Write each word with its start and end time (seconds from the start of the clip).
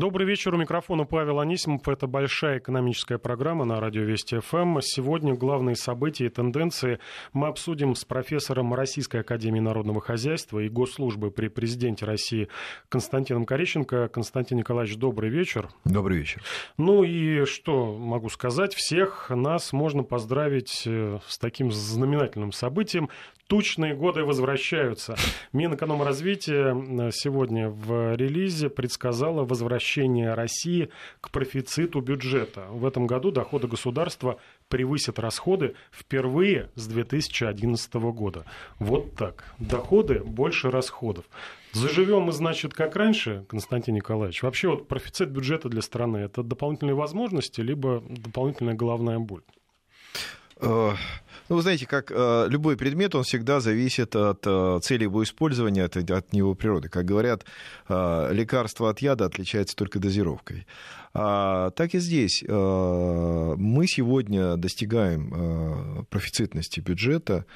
Добрый 0.00 0.26
вечер. 0.26 0.54
У 0.54 0.56
микрофона 0.56 1.04
Павел 1.04 1.40
Анисимов. 1.40 1.86
Это 1.86 2.06
большая 2.06 2.58
экономическая 2.58 3.18
программа 3.18 3.66
на 3.66 3.80
радио 3.80 4.00
Вести 4.00 4.38
ФМ. 4.38 4.78
Сегодня 4.80 5.34
главные 5.34 5.76
события 5.76 6.24
и 6.24 6.28
тенденции 6.30 7.00
мы 7.34 7.48
обсудим 7.48 7.94
с 7.94 8.06
профессором 8.06 8.72
Российской 8.72 9.20
Академии 9.20 9.60
Народного 9.60 10.00
Хозяйства 10.00 10.60
и 10.60 10.70
Госслужбы 10.70 11.30
при 11.30 11.48
президенте 11.48 12.06
России 12.06 12.48
Константином 12.88 13.44
Корещенко. 13.44 14.08
Константин 14.08 14.56
Николаевич, 14.56 14.96
добрый 14.96 15.28
вечер. 15.28 15.68
Добрый 15.84 16.16
вечер. 16.16 16.42
Ну 16.78 17.04
и 17.04 17.44
что 17.44 17.94
могу 17.94 18.30
сказать? 18.30 18.72
Всех 18.72 19.28
нас 19.28 19.74
можно 19.74 20.02
поздравить 20.02 20.84
э, 20.86 21.18
с 21.26 21.36
таким 21.36 21.70
знаменательным 21.70 22.52
событием. 22.52 23.10
Тучные 23.50 23.96
годы 23.96 24.24
возвращаются. 24.24 25.16
Минэкономразвития 25.52 27.10
сегодня 27.10 27.68
в 27.68 28.14
релизе 28.14 28.70
предсказала 28.70 29.44
возвращение 29.44 30.34
России 30.34 30.90
к 31.20 31.32
профициту 31.32 32.00
бюджета. 32.00 32.68
В 32.70 32.86
этом 32.86 33.08
году 33.08 33.32
доходы 33.32 33.66
государства 33.66 34.38
превысят 34.68 35.18
расходы 35.18 35.74
впервые 35.90 36.70
с 36.76 36.86
2011 36.86 37.92
года. 37.94 38.44
Вот 38.78 39.16
так. 39.16 39.42
Доходы 39.58 40.20
больше 40.20 40.70
расходов. 40.70 41.24
Заживем 41.72 42.22
мы, 42.22 42.32
значит, 42.32 42.72
как 42.72 42.94
раньше, 42.94 43.46
Константин 43.48 43.96
Николаевич. 43.96 44.44
Вообще 44.44 44.68
вот 44.68 44.86
профицит 44.86 45.28
бюджета 45.30 45.68
для 45.68 45.82
страны– 45.82 46.18
это 46.18 46.44
дополнительные 46.44 46.94
возможности, 46.94 47.60
либо 47.62 48.00
дополнительная 48.08 48.74
головная 48.74 49.18
боль? 49.18 49.42
Э, 51.50 51.52
ну, 51.52 51.56
вы 51.56 51.62
знаете, 51.62 51.86
как 51.86 52.12
э, 52.14 52.46
любой 52.48 52.76
предмет, 52.76 53.14
он 53.14 53.24
всегда 53.24 53.60
зависит 53.60 54.14
от 54.14 54.46
э, 54.46 54.78
цели 54.82 55.02
его 55.02 55.22
использования, 55.22 55.84
от, 55.84 55.96
от 55.96 56.32
него 56.32 56.54
природы. 56.54 56.88
Как 56.88 57.04
говорят, 57.04 57.44
э, 57.88 58.28
лекарство 58.32 58.88
от 58.88 59.00
яда 59.00 59.26
отличается 59.26 59.74
только 59.76 59.98
дозировкой. 59.98 60.66
А, 61.12 61.70
так 61.72 61.94
и 61.94 61.98
здесь. 61.98 62.44
Мы 62.46 63.86
сегодня 63.88 64.56
достигаем 64.56 66.06
профицитности 66.08 66.78
бюджета 66.78 67.46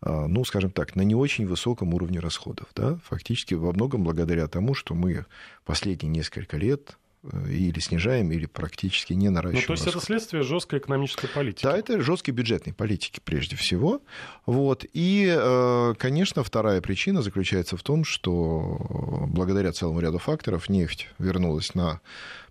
ну, 0.00 0.44
скажем 0.44 0.70
так, 0.70 0.96
на 0.96 1.02
не 1.02 1.14
очень 1.14 1.46
высоком 1.46 1.94
уровне 1.94 2.18
расходов. 2.18 2.66
Да? 2.74 2.98
Фактически 3.04 3.54
во 3.54 3.72
многом 3.72 4.04
благодаря 4.04 4.48
тому, 4.48 4.74
что 4.74 4.94
мы 4.94 5.24
последние 5.64 6.10
несколько 6.10 6.58
лет 6.58 6.96
Э, 6.96 7.03
или 7.48 7.78
снижаем, 7.80 8.30
или 8.30 8.46
практически 8.46 9.12
не 9.14 9.28
наращиваем. 9.28 9.62
Ну, 9.62 9.66
то 9.66 9.72
есть 9.72 9.84
расход. 9.86 10.02
это 10.02 10.06
следствие 10.06 10.42
жесткой 10.42 10.78
экономической 10.78 11.28
политики. 11.28 11.62
Да, 11.64 11.76
это 11.76 12.00
жесткой 12.00 12.34
бюджетной 12.34 12.74
политики 12.74 13.20
прежде 13.24 13.56
всего. 13.56 14.02
Вот. 14.46 14.84
И, 14.92 15.26
э, 15.34 15.94
конечно, 15.98 16.44
вторая 16.44 16.80
причина 16.80 17.22
заключается 17.22 17.76
в 17.76 17.82
том, 17.82 18.04
что 18.04 19.26
благодаря 19.28 19.72
целому 19.72 20.00
ряду 20.00 20.18
факторов 20.18 20.68
нефть 20.68 21.08
вернулась 21.18 21.74
на 21.74 22.00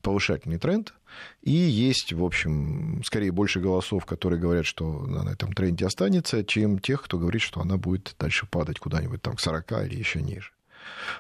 повышательный 0.02 0.58
тренд, 0.58 0.94
и 1.42 1.52
есть, 1.52 2.12
в 2.12 2.24
общем, 2.24 3.02
скорее 3.06 3.32
больше 3.32 3.60
голосов, 3.60 4.06
которые 4.06 4.40
говорят, 4.40 4.66
что 4.66 5.04
она 5.08 5.24
на 5.24 5.30
этом 5.30 5.54
тренде 5.54 5.86
останется, 5.86 6.44
чем 6.44 6.80
тех, 6.80 7.04
кто 7.04 7.18
говорит, 7.18 7.42
что 7.42 7.62
она 7.62 7.78
будет 7.78 8.16
дальше 8.20 8.48
падать 8.48 8.80
куда-нибудь 8.80 9.22
там 9.22 9.36
к 9.36 9.40
40 9.40 9.72
или 9.86 9.96
еще 9.96 10.22
ниже. 10.22 10.53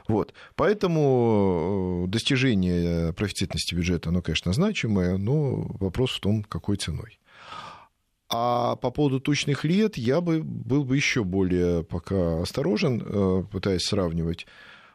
Вот. 0.07 0.33
Поэтому 0.55 2.05
э, 2.05 2.09
достижение 2.09 3.13
профицитности 3.13 3.75
бюджета, 3.75 4.09
оно, 4.09 4.21
конечно, 4.21 4.53
значимое, 4.53 5.17
но 5.17 5.67
вопрос 5.79 6.11
в 6.11 6.19
том, 6.19 6.43
какой 6.43 6.77
ценой. 6.77 7.19
А 8.29 8.75
по 8.77 8.89
поводу 8.89 9.19
тучных 9.19 9.63
лет 9.63 9.97
я 9.97 10.19
бы 10.19 10.41
был 10.41 10.83
бы 10.83 10.95
еще 10.95 11.23
более 11.23 11.83
пока 11.83 12.41
осторожен, 12.41 13.03
э, 13.05 13.43
пытаясь 13.51 13.83
сравнивать, 13.83 14.47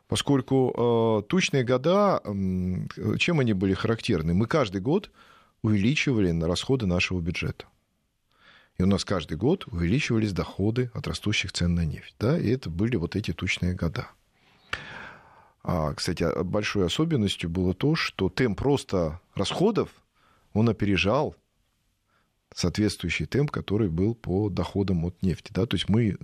поскольку 0.09 1.23
э, 1.25 1.29
тучные 1.29 1.65
года, 1.65 2.21
чем 3.19 3.41
они 3.41 3.53
были 3.53 3.75
характерны? 3.75 4.35
Мы 4.35 4.47
каждый 4.47 4.81
год 4.81 5.11
увеличивали 5.63 6.37
расходы 6.43 6.87
нашего 6.87 7.21
бюджета. 7.21 7.67
И 8.79 8.85
у 8.85 8.87
нас 8.87 9.05
каждый 9.05 9.37
год 9.37 9.67
увеличивались 9.67 10.33
доходы 10.33 10.91
от 10.95 11.09
растущих 11.09 11.53
цен 11.53 11.75
на 11.75 11.85
нефть. 11.85 12.15
Да? 12.21 12.39
И 12.39 12.49
это 12.49 12.71
были 12.71 12.95
вот 12.95 13.17
эти 13.17 13.33
тучные 13.33 13.75
года. 13.75 14.09
А, 15.63 15.93
кстати, 15.95 16.27
большой 16.43 16.87
особенностью 16.87 17.51
было 17.51 17.75
то, 17.75 17.95
что 17.95 18.29
темп 18.29 18.61
роста 18.61 19.21
расходов, 19.35 19.91
он 20.53 20.69
опережал 20.69 21.37
соответствующий 22.55 23.27
темп, 23.27 23.51
который 23.51 23.89
был 23.89 24.15
по 24.15 24.49
доходам 24.49 25.05
от 25.05 25.23
нефти. 25.23 25.53
Да? 25.53 25.67
То 25.67 25.77
есть 25.77 25.89
мы, 25.89 26.17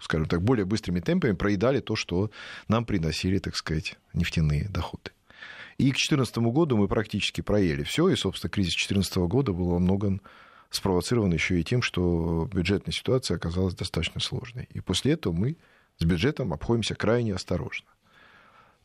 скажем 0.00 0.26
так, 0.26 0.42
более 0.42 0.64
быстрыми 0.64 1.00
темпами 1.00 1.32
проедали 1.32 1.80
то, 1.80 1.96
что 1.96 2.30
нам 2.68 2.84
приносили, 2.84 3.38
так 3.38 3.56
сказать, 3.56 3.98
нефтяные 4.12 4.68
доходы. 4.68 5.12
И 5.78 5.84
к 5.90 5.96
2014 5.96 6.38
году 6.38 6.76
мы 6.76 6.88
практически 6.88 7.40
проели 7.40 7.82
все, 7.82 8.08
и, 8.08 8.16
собственно, 8.16 8.50
кризис 8.50 8.74
2014 8.74 9.16
года 9.16 9.52
был 9.52 9.70
во 9.70 9.78
многом 9.78 10.20
спровоцирован 10.70 11.32
еще 11.32 11.60
и 11.60 11.64
тем, 11.64 11.82
что 11.82 12.48
бюджетная 12.52 12.92
ситуация 12.92 13.36
оказалась 13.36 13.74
достаточно 13.74 14.20
сложной. 14.20 14.68
И 14.70 14.80
после 14.80 15.12
этого 15.12 15.32
мы 15.32 15.56
с 15.98 16.04
бюджетом 16.04 16.52
обходимся 16.52 16.94
крайне 16.94 17.34
осторожно. 17.34 17.86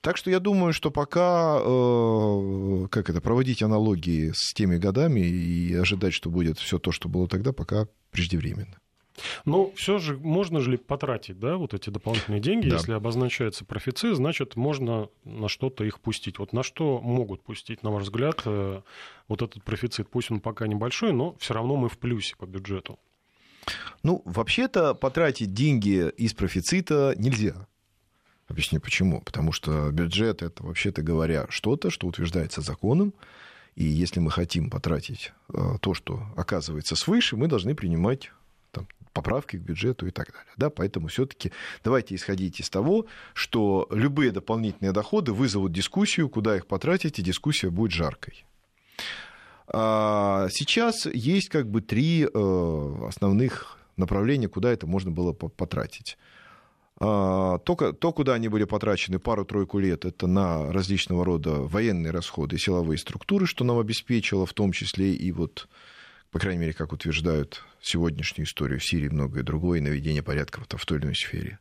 Так 0.07 0.16
что 0.16 0.31
я 0.31 0.40
думаю, 0.40 0.72
что 0.72 0.90
пока 0.90 1.59
э, 1.59 2.88
как 2.90 3.09
это, 3.09 3.19
проводить 3.19 3.62
аналогии 3.62 4.31
с 4.34 4.53
теми 4.53 4.78
годами 4.78 5.19
и 5.19 5.75
ожидать, 5.75 6.13
что 6.13 6.29
будет 6.29 6.59
все 6.59 6.79
то, 6.79 6.94
что 6.94 7.09
было 7.09 7.28
тогда, 7.28 7.51
пока 7.51 7.90
преждевременно. 8.12 8.79
Но 9.44 9.69
все 9.75 9.97
же 9.97 10.16
можно 10.16 10.62
же 10.62 10.72
ли 10.72 10.78
потратить, 10.78 11.41
да, 11.41 11.57
вот 11.57 11.73
эти 11.73 11.90
дополнительные 11.90 12.40
деньги, 12.40 12.69
да. 12.69 12.78
если 12.78 12.94
обозначается 12.94 13.66
профицит, 13.66 14.16
значит, 14.16 14.56
можно 14.56 15.09
на 15.25 15.50
что-то 15.50 15.84
их 15.84 16.00
пустить. 16.00 16.40
Вот 16.40 16.53
на 16.53 16.63
что 16.63 17.01
могут 17.01 17.44
пустить, 17.44 17.84
на 17.84 17.91
ваш 17.91 18.03
взгляд, 18.03 18.44
э, 18.46 18.81
вот 19.28 19.41
этот 19.41 19.62
профицит, 19.66 20.09
пусть 20.09 20.31
он 20.31 20.40
пока 20.40 20.67
небольшой, 20.67 21.12
но 21.12 21.35
все 21.38 21.53
равно 21.53 21.75
мы 21.75 21.90
в 21.90 21.97
плюсе 21.97 22.38
по 22.38 22.46
бюджету. 22.46 22.97
Ну, 24.03 24.22
вообще-то 24.23 24.94
потратить 24.94 25.53
деньги 25.53 26.07
из 26.12 26.34
профицита 26.34 27.13
нельзя. 27.17 27.67
Объясню 28.47 28.80
почему. 28.80 29.22
Потому 29.22 29.52
что 29.52 29.91
бюджет 29.91 30.41
это, 30.41 30.63
вообще-то 30.63 31.02
говоря, 31.02 31.47
что-то, 31.50 31.90
что 31.90 32.08
утверждается 32.08 32.62
законом. 32.62 33.13
И 33.75 33.84
если 33.84 34.19
мы 34.19 34.31
хотим 34.31 34.69
потратить 34.69 35.34
э, 35.53 35.75
то, 35.81 35.94
что 35.94 36.24
оказывается 36.35 36.96
свыше, 36.96 37.35
мы 37.35 37.47
должны 37.47 37.75
принимать 37.75 38.31
там, 38.72 38.88
поправки 39.13 39.58
к 39.58 39.62
бюджету 39.62 40.08
и 40.08 40.12
так 40.12 40.31
далее. 40.31 40.53
Да, 40.58 40.69
поэтому 40.69 41.08
все-таки 41.08 41.52
давайте 41.84 42.16
исходить 42.16 42.59
из 42.59 42.69
того, 42.69 43.06
что 43.34 43.88
любые 43.91 44.31
дополнительные 44.31 44.94
доходы 44.94 45.31
вызовут 45.31 45.74
дискуссию, 45.74 46.29
куда 46.29 46.56
их 46.56 46.66
потратить, 46.66 47.19
и 47.19 47.22
дискуссия 47.22 47.69
будет 47.69 47.91
жаркой. 47.91 48.46
А 49.68 50.47
сейчас 50.50 51.06
есть 51.06 51.50
как 51.50 51.69
бы 51.69 51.81
три 51.81 52.24
э, 52.24 53.06
основных 53.08 53.78
направления, 53.97 54.47
куда 54.47 54.72
это 54.72 54.88
можно 54.88 55.12
было 55.12 55.34
потратить. 55.34 56.18
А, 57.00 57.59
то, 57.59 57.75
то, 57.75 58.12
куда 58.12 58.34
они 58.34 58.47
были 58.47 58.63
потрачены 58.63 59.19
пару-тройку 59.19 59.78
лет, 59.78 60.06
это 60.06 60.25
на 60.25 60.72
различного 60.72 61.24
рода 61.24 61.52
военные 61.52 62.12
расходы, 62.12 62.58
силовые 62.58 62.97
структуры, 62.97 63.46
что 63.46 63.63
нам 63.63 63.78
обеспечило 63.78 64.46
в 64.46 64.53
том 64.53 64.72
числе 64.72 65.13
и 65.13 65.31
вот, 65.31 65.68
по 66.31 66.40
крайней 66.40 66.62
мере, 66.62 66.74
как 66.74 66.94
утверждают 66.94 67.63
сегодняшнюю 67.81 68.47
историю 68.47 68.80
в 68.80 68.85
Сирии, 68.85 69.09
многое 69.09 69.44
другое, 69.44 69.80
наведение 69.80 70.24
порядка 70.24 70.62
в 70.62 70.85
той 70.85 70.97
или 70.97 71.06
иной 71.06 71.16
сфере. 71.16 71.59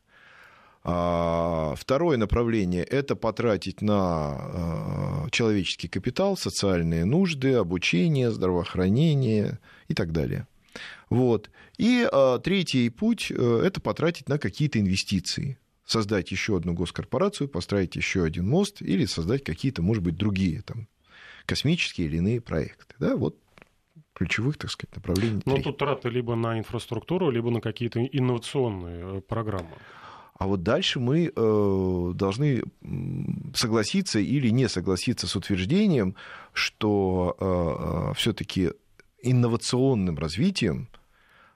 А 0.83 1.75
второе 1.77 2.17
направление– 2.17 2.83
это 2.85 3.15
потратить 3.15 3.81
на 3.81 3.95
а, 3.99 5.27
человеческий 5.29 5.89
капитал, 5.89 6.35
социальные 6.37 7.05
нужды, 7.05 7.53
обучение, 7.53 8.31
здравоохранение 8.31 9.59
и 9.87 9.93
так 9.93 10.11
далее– 10.11 10.47
вот. 11.09 11.49
И 11.77 12.07
а, 12.11 12.39
третий 12.39 12.89
путь 12.89 13.31
э,– 13.31 13.61
это 13.65 13.81
потратить 13.81 14.29
на 14.29 14.37
какие-то 14.37 14.79
инвестиции 14.79 15.57
создать 15.85 16.31
еще 16.31 16.57
одну 16.57 16.73
госкорпорацию, 16.73 17.47
построить 17.47 17.95
еще 17.95 18.23
один 18.23 18.47
мост 18.47 18.81
или 18.81 19.05
создать 19.05 19.43
какие-то, 19.43 19.81
может 19.81 20.03
быть, 20.03 20.17
другие 20.17 20.61
там, 20.61 20.87
космические 21.45 22.07
или 22.07 22.17
иные 22.17 22.41
проекты. 22.41 22.95
Да? 22.99 23.15
Вот 23.15 23.37
ключевых, 24.13 24.57
так 24.57 24.71
сказать, 24.71 24.95
направлений. 24.95 25.41
Ну, 25.45 25.61
тут 25.61 25.77
траты 25.77 26.09
либо 26.09 26.35
на 26.35 26.57
инфраструктуру, 26.59 27.29
либо 27.29 27.51
на 27.51 27.61
какие-то 27.61 28.03
инновационные 28.03 29.19
э, 29.19 29.21
программы. 29.21 29.69
А 30.37 30.45
вот 30.45 30.61
дальше 30.61 30.99
мы 30.99 31.31
э, 31.35 32.11
должны 32.13 32.63
согласиться 33.55 34.19
или 34.19 34.49
не 34.49 34.69
согласиться 34.69 35.27
с 35.27 35.35
утверждением, 35.35 36.15
что 36.53 37.35
э, 37.39 38.11
э, 38.11 38.13
все-таки 38.15 38.71
инновационным 39.21 40.17
развитием 40.17 40.89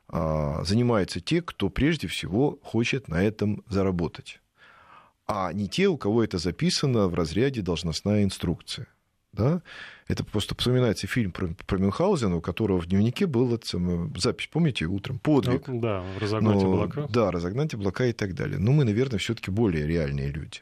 а, 0.07 0.63
занимаются 0.63 1.19
те, 1.19 1.41
кто 1.41 1.69
прежде 1.69 2.07
всего 2.07 2.59
хочет 2.63 3.07
на 3.07 3.23
этом 3.23 3.63
заработать, 3.69 4.41
а 5.27 5.53
не 5.53 5.69
те, 5.69 5.87
у 5.87 5.97
кого 5.97 6.23
это 6.23 6.37
записано 6.37 7.07
в 7.07 7.15
разряде 7.15 7.61
должностная 7.61 8.23
инструкция. 8.23 8.87
Да? 9.31 9.61
Это 10.07 10.25
просто 10.25 10.55
вспоминается 10.57 11.07
фильм 11.07 11.31
про, 11.31 11.47
про 11.65 11.77
Мюнхгаузена, 11.77 12.35
у 12.35 12.41
которого 12.41 12.81
в 12.81 12.87
дневнике 12.87 13.27
была 13.27 13.57
запись, 14.17 14.49
помните, 14.51 14.85
утром, 14.85 15.19
подвиг. 15.19 15.67
Ну, 15.67 15.79
да, 15.79 16.03
разогнать 16.19 16.61
Но, 16.61 16.73
облака. 16.73 17.07
Да, 17.09 17.31
разогнать 17.31 17.73
облака 17.73 18.05
и 18.05 18.13
так 18.13 18.35
далее. 18.35 18.59
Но 18.59 18.73
мы, 18.73 18.83
наверное, 18.83 19.19
все 19.19 19.33
таки 19.33 19.49
более 19.49 19.87
реальные 19.87 20.31
люди. 20.31 20.59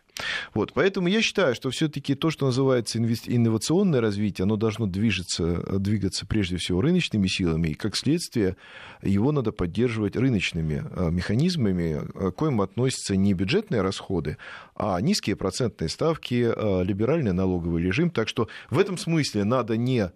Вот, 0.53 0.73
поэтому 0.73 1.07
я 1.07 1.21
считаю, 1.21 1.55
что 1.55 1.69
все-таки 1.69 2.15
то, 2.15 2.29
что 2.29 2.45
называется 2.45 2.99
инновационное 2.99 4.01
развитие, 4.01 4.43
оно 4.43 4.55
должно 4.55 4.85
движется, 4.85 5.79
двигаться 5.79 6.25
прежде 6.25 6.57
всего 6.57 6.81
рыночными 6.81 7.27
силами, 7.27 7.69
и 7.69 7.73
как 7.73 7.95
следствие 7.95 8.55
его 9.01 9.31
надо 9.31 9.51
поддерживать 9.51 10.15
рыночными 10.15 10.83
а, 10.91 11.09
механизмами, 11.09 12.05
к 12.31 12.35
коим 12.35 12.61
относятся 12.61 13.15
не 13.15 13.33
бюджетные 13.33 13.81
расходы, 13.81 14.37
а 14.75 14.99
низкие 15.01 15.35
процентные 15.35 15.89
ставки, 15.89 16.51
либеральный 16.83 17.33
налоговый 17.33 17.81
режим. 17.83 18.09
Так 18.09 18.27
что 18.27 18.47
в 18.69 18.79
этом 18.79 18.97
смысле 18.97 19.43
надо 19.43 19.77
не 19.77 20.11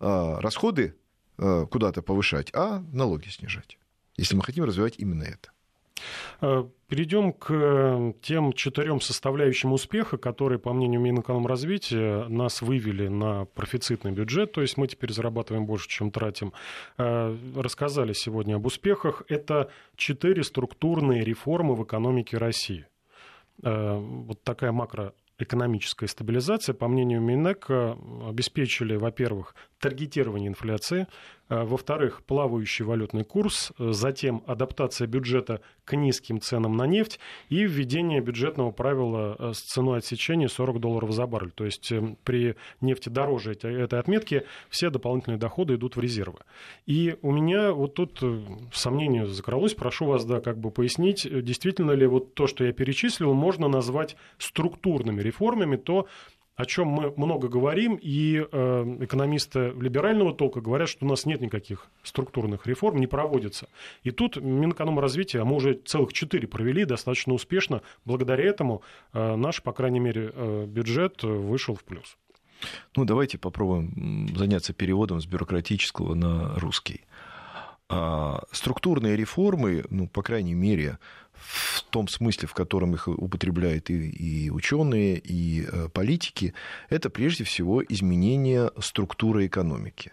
расходы 0.00 0.94
куда-то 1.36 2.02
повышать, 2.02 2.50
а 2.54 2.84
налоги 2.92 3.28
снижать, 3.28 3.78
если 4.16 4.36
мы 4.36 4.42
хотим 4.42 4.64
развивать 4.64 4.94
именно 4.98 5.24
это. 5.24 5.50
Э, 6.40 6.64
перейдем 6.86 7.32
к 7.32 7.50
э, 7.50 8.12
тем 8.22 8.52
четырем 8.52 9.00
составляющим 9.00 9.72
успеха, 9.72 10.18
которые, 10.18 10.58
по 10.58 10.72
мнению 10.72 11.00
Минэкономразвития, 11.00 12.28
нас 12.28 12.62
вывели 12.62 13.08
на 13.08 13.46
профицитный 13.46 14.12
бюджет, 14.12 14.52
то 14.52 14.60
есть 14.60 14.76
мы 14.76 14.86
теперь 14.86 15.12
зарабатываем 15.12 15.66
больше, 15.66 15.88
чем 15.88 16.10
тратим. 16.12 16.52
Э, 16.96 17.36
рассказали 17.56 18.12
сегодня 18.12 18.56
об 18.56 18.66
успехах. 18.66 19.22
Это 19.28 19.70
четыре 19.96 20.44
структурные 20.44 21.24
реформы 21.24 21.74
в 21.74 21.82
экономике 21.82 22.38
России. 22.38 22.86
Вот 23.60 24.40
такая 24.44 24.70
макроэкономическая 24.70 26.08
стабилизация, 26.08 26.74
по 26.74 26.86
мнению 26.86 27.20
Минэка, 27.20 27.98
обеспечили, 28.24 28.94
во-первых, 28.94 29.56
таргетирование 29.80 30.46
инфляции, 30.46 31.08
Э, 31.08 31.37
во-вторых, 31.48 32.22
плавающий 32.24 32.84
валютный 32.84 33.24
курс, 33.24 33.72
э, 33.78 33.92
затем 33.92 34.42
адаптация 34.46 35.06
бюджета 35.06 35.60
к 35.84 35.96
низким 35.96 36.40
ценам 36.40 36.76
на 36.76 36.86
нефть 36.86 37.18
и 37.48 37.64
введение 37.64 38.20
бюджетного 38.20 38.70
правила 38.70 39.36
э, 39.38 39.52
с 39.54 39.60
ценой 39.60 39.98
отсечения 39.98 40.48
40 40.48 40.80
долларов 40.80 41.12
за 41.12 41.26
баррель. 41.26 41.50
То 41.50 41.64
есть 41.64 41.92
при 42.24 42.56
нефти 42.80 43.08
дороже 43.08 43.52
этой 43.52 43.98
отметки 43.98 44.44
все 44.68 44.90
дополнительные 44.90 45.38
доходы 45.38 45.76
идут 45.76 45.96
в 45.96 46.00
резервы. 46.00 46.40
И 46.86 47.16
у 47.22 47.32
меня 47.32 47.72
вот 47.72 47.94
тут 47.94 48.22
сомнение 48.72 49.26
закралось. 49.26 49.74
Прошу 49.74 50.06
вас, 50.06 50.24
да, 50.24 50.40
как 50.40 50.58
бы 50.58 50.70
пояснить, 50.70 51.26
действительно 51.44 51.92
ли 51.92 52.06
вот 52.06 52.34
то, 52.34 52.46
что 52.46 52.64
я 52.64 52.72
перечислил, 52.72 53.32
можно 53.32 53.68
назвать 53.68 54.16
структурными 54.38 55.22
реформами, 55.22 55.76
то, 55.76 56.06
о 56.58 56.66
чем 56.66 56.88
мы 56.88 57.14
много 57.16 57.46
говорим, 57.46 57.94
и 58.02 58.44
э, 58.50 58.96
экономисты 59.00 59.72
либерального 59.80 60.34
толка 60.34 60.60
говорят, 60.60 60.88
что 60.88 61.06
у 61.06 61.08
нас 61.08 61.24
нет 61.24 61.40
никаких 61.40 61.86
структурных 62.02 62.66
реформ, 62.66 62.98
не 62.98 63.06
проводится. 63.06 63.68
И 64.02 64.10
тут 64.10 64.36
Минэкономразвития, 64.36 65.42
а 65.42 65.44
мы 65.44 65.54
уже 65.54 65.74
целых 65.74 66.12
четыре 66.12 66.48
провели 66.48 66.84
достаточно 66.84 67.32
успешно. 67.32 67.82
Благодаря 68.04 68.44
этому 68.44 68.82
э, 69.12 69.36
наш, 69.36 69.62
по 69.62 69.72
крайней 69.72 70.00
мере, 70.00 70.32
э, 70.34 70.66
бюджет 70.66 71.22
вышел 71.22 71.76
в 71.76 71.84
плюс. 71.84 72.16
Ну, 72.96 73.04
давайте 73.04 73.38
попробуем 73.38 74.28
заняться 74.36 74.72
переводом 74.72 75.20
с 75.20 75.26
бюрократического 75.26 76.14
на 76.14 76.58
русский. 76.58 77.02
А, 77.90 78.42
структурные 78.52 79.16
реформы, 79.16 79.84
ну, 79.88 80.08
по 80.08 80.22
крайней 80.22 80.54
мере, 80.54 80.98
в 81.32 81.82
том 81.84 82.06
смысле, 82.06 82.46
в 82.46 82.52
котором 82.52 82.94
их 82.94 83.08
употребляют 83.08 83.88
и, 83.88 84.08
и 84.10 84.50
ученые, 84.50 85.18
и 85.18 85.64
э, 85.64 85.88
политики, 85.88 86.52
это 86.90 87.08
прежде 87.08 87.44
всего 87.44 87.82
изменение 87.82 88.70
структуры 88.80 89.46
экономики. 89.46 90.12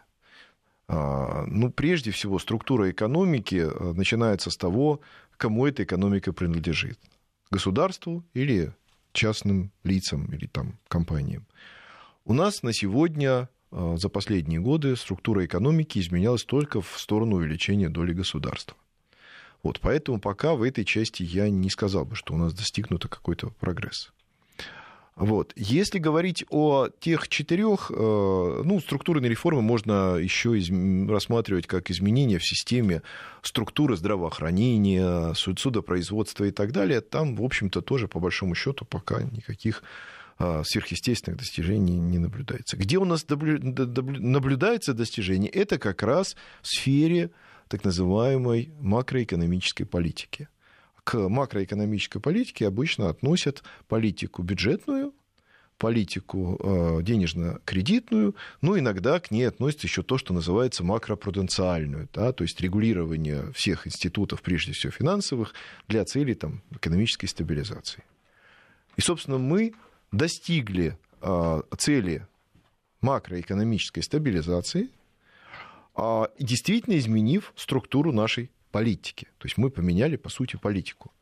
А, 0.87 1.43
ну, 1.47 1.69
прежде 1.69 2.11
всего, 2.11 2.39
структура 2.39 2.89
экономики 2.91 3.67
э, 3.67 3.93
начинается 3.93 4.51
с 4.51 4.55
того, 4.55 5.01
кому 5.35 5.65
эта 5.65 5.83
экономика 5.83 6.31
принадлежит. 6.31 6.97
Государству 7.51 8.23
или 8.33 8.71
частным 9.11 9.71
лицам 9.83 10.25
или 10.33 10.45
там, 10.45 10.77
компаниям. 10.87 11.45
У 12.23 12.33
нас 12.33 12.63
на 12.63 12.71
сегодня 12.71 13.49
за 13.97 14.09
последние 14.09 14.59
годы 14.59 14.95
структура 14.95 15.45
экономики 15.45 15.99
изменялась 15.99 16.43
только 16.43 16.81
в 16.81 16.97
сторону 16.97 17.37
увеличения 17.37 17.89
доли 17.89 18.13
государства. 18.13 18.77
Вот, 19.63 19.79
поэтому 19.79 20.19
пока 20.19 20.53
в 20.53 20.61
этой 20.61 20.85
части 20.85 21.23
я 21.23 21.49
не 21.49 21.69
сказал 21.69 22.05
бы, 22.05 22.15
что 22.15 22.35
у 22.35 22.37
нас 22.37 22.53
достигнуто 22.53 23.07
какой-то 23.07 23.49
прогресс. 23.59 24.11
Вот. 25.15 25.53
Если 25.55 25.97
говорить 25.97 26.43
о 26.49 26.89
тех 26.99 27.29
четырех, 27.29 27.89
э, 27.89 28.61
ну, 28.65 28.79
структурные 28.81 29.29
реформы 29.29 29.61
можно 29.61 30.17
еще 30.17 30.59
рассматривать 31.09 31.67
как 31.67 31.89
изменения 31.89 32.37
в 32.37 32.45
системе 32.45 33.01
структуры 33.41 33.95
здравоохранения, 33.95 35.33
судопроизводства 35.33 36.43
и 36.43 36.51
так 36.51 36.73
далее. 36.73 36.99
Там, 36.99 37.37
в 37.37 37.43
общем-то, 37.43 37.81
тоже, 37.81 38.09
по 38.09 38.19
большому 38.19 38.55
счету, 38.55 38.83
пока 38.83 39.23
никаких 39.23 39.81
э, 39.81 39.85
сверхъестественных 40.37 41.39
достижений 41.39 41.97
не 41.97 42.19
наблюдается. 42.19 42.75
Где 42.77 42.97
у 42.97 43.05
нас 43.05 43.25
наблюдается 43.29 44.93
достижение? 44.93 45.49
Это 45.49 45.77
как 45.77 46.03
раз 46.03 46.35
в 46.61 46.67
сфере 46.67 47.31
так 47.67 47.83
называемой 47.83 48.73
макроэкономической 48.79 49.85
политики. 49.85 50.49
К 51.03 51.29
макроэкономической 51.29 52.19
политике 52.19 52.67
обычно 52.67 53.09
относят 53.09 53.63
политику 53.87 54.41
бюджетную, 54.41 55.13
политику 55.77 56.57
э, 56.59 57.03
денежно-кредитную, 57.03 58.35
но 58.61 58.79
иногда 58.79 59.19
к 59.19 59.29
ней 59.29 59.47
относится 59.47 59.87
еще 59.87 60.03
то, 60.03 60.17
что 60.17 60.33
называется 60.33 60.83
макропруденциальную, 60.83 62.09
да, 62.13 62.31
то 62.31 62.43
есть 62.43 62.59
регулирование 62.61 63.51
всех 63.53 63.85
институтов, 63.85 64.41
прежде 64.41 64.71
всего 64.71 64.91
финансовых, 64.91 65.53
для 65.87 66.05
целей 66.05 66.33
там, 66.33 66.63
экономической 66.71 67.27
стабилизации. 67.27 68.03
И, 68.95 69.01
собственно, 69.01 69.37
мы 69.37 69.73
достигли 70.17 70.97
э, 71.21 71.61
цели 71.77 72.27
макроэкономической 73.01 74.03
стабилизации– 74.03 74.89
а, 75.95 76.29
действительно 76.37 76.97
изменив 76.97 77.53
структуру 77.55 78.11
нашей 78.11 78.51
политики. 78.71 79.27
То 79.37 79.45
есть 79.45 79.57
мы 79.57 79.69
поменяли, 79.69 80.17
по 80.17 80.29
сути, 80.29 80.57
политику. 80.57 81.13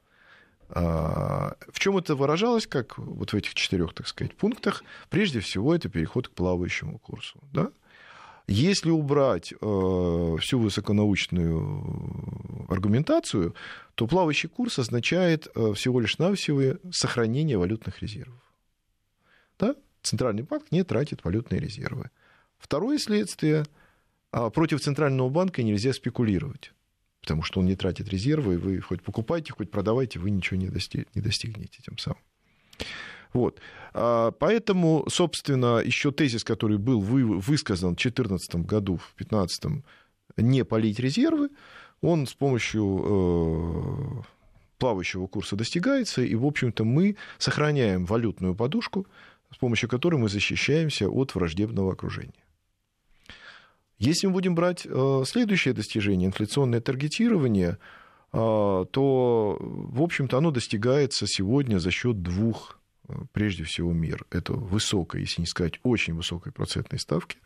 А, 0.69 1.55
в 1.71 1.79
чем 1.79 1.97
это 1.97 2.15
выражалось, 2.15 2.65
как 2.65 2.97
вот 2.97 3.33
в 3.33 3.35
этих 3.35 3.53
четырех, 3.53 3.93
так 3.93 4.07
сказать, 4.07 4.35
пунктах? 4.35 4.83
Прежде 5.09 5.41
всего, 5.41 5.75
это 5.75 5.89
переход 5.89 6.27
к 6.27 6.31
плавающему 6.31 6.97
курсу. 6.97 7.39
Да? 7.51 7.69
Если 8.47 8.89
убрать 8.89 9.53
всю 9.53 10.59
высоконаучную 10.59 12.65
аргументацию, 12.67 13.55
то 13.95 14.05
плавающий 14.05 14.49
курс 14.49 14.79
означает 14.79 15.47
всего 15.75 16.01
лишь 16.01 16.17
навсего 16.17 16.77
сохранение 16.91 17.57
валютных 17.57 18.01
резервов. 18.01 18.41
Да? 19.59 19.75
Центральный 20.01 20.43
банк 20.43 20.65
не 20.71 20.83
тратит 20.83 21.23
валютные 21.23 21.59
резервы. 21.59 22.09
Второе 22.57 22.97
следствие– 22.97 23.65
а 24.33 24.49
против 24.49 24.81
Центрального 24.81 25.29
банка 25.29 25.61
нельзя 25.61 25.93
спекулировать, 25.93 26.73
потому 27.21 27.43
что 27.43 27.59
он 27.59 27.67
не 27.67 27.75
тратит 27.75 28.09
резервы, 28.09 28.55
и 28.55 28.57
вы 28.57 28.81
хоть 28.81 29.03
покупайте, 29.03 29.53
хоть 29.53 29.69
продавайте, 29.69 30.17
вы 30.17 30.31
ничего 30.31 30.59
не, 30.59 30.69
достиг, 30.69 31.07
не 31.13 31.21
достигнете 31.21 31.83
тем 31.83 31.99
самым. 31.99 32.19
Вот. 33.31 33.59
А, 33.93 34.31
поэтому, 34.31 35.05
собственно, 35.07 35.83
еще 35.85 36.11
тезис, 36.11 36.43
который 36.43 36.79
был 36.79 36.99
высказан 36.99 37.91
в 37.91 38.01
2014 38.01 38.55
году, 38.65 38.97
в 38.97 39.13
2015 39.17 39.83
не 40.37 40.65
полить 40.65 40.99
резервы, 40.99 41.49
он 42.01 42.25
с 42.25 42.33
помощью 42.33 43.01
э, 43.05 44.21
плавающего 44.79 45.27
курса 45.27 45.55
достигается, 45.55 46.23
и, 46.23 46.33
в 46.33 46.43
общем-то, 46.43 46.83
мы 46.83 47.17
сохраняем 47.37 48.05
валютную 48.05 48.55
подушку, 48.55 49.05
с 49.53 49.57
помощью 49.57 49.89
которой 49.89 50.15
мы 50.15 50.29
защищаемся 50.29 51.09
от 51.09 51.35
враждебного 51.35 51.93
окружения. 51.93 52.43
Если 53.99 54.27
мы 54.27 54.33
будем 54.33 54.55
брать 54.55 54.85
э, 54.85 55.23
следующее 55.25 55.73
достижение, 55.73 56.27
инфляционное 56.27 56.81
таргетирование, 56.81 57.77
э, 58.33 58.35
то, 58.91 59.57
в 59.59 60.01
общем-то, 60.01 60.37
оно 60.37 60.51
достигается 60.51 61.25
сегодня 61.27 61.77
за 61.77 61.91
счет 61.91 62.21
двух, 62.21 62.79
э, 63.07 63.13
прежде 63.31 63.63
всего, 63.63 63.93
мер. 63.93 64.25
Это 64.31 64.53
высокой, 64.53 65.21
если 65.21 65.41
не 65.41 65.47
сказать 65.47 65.79
очень 65.83 66.15
высокой 66.15 66.51
процентной 66.51 66.99
ставки, 66.99 67.37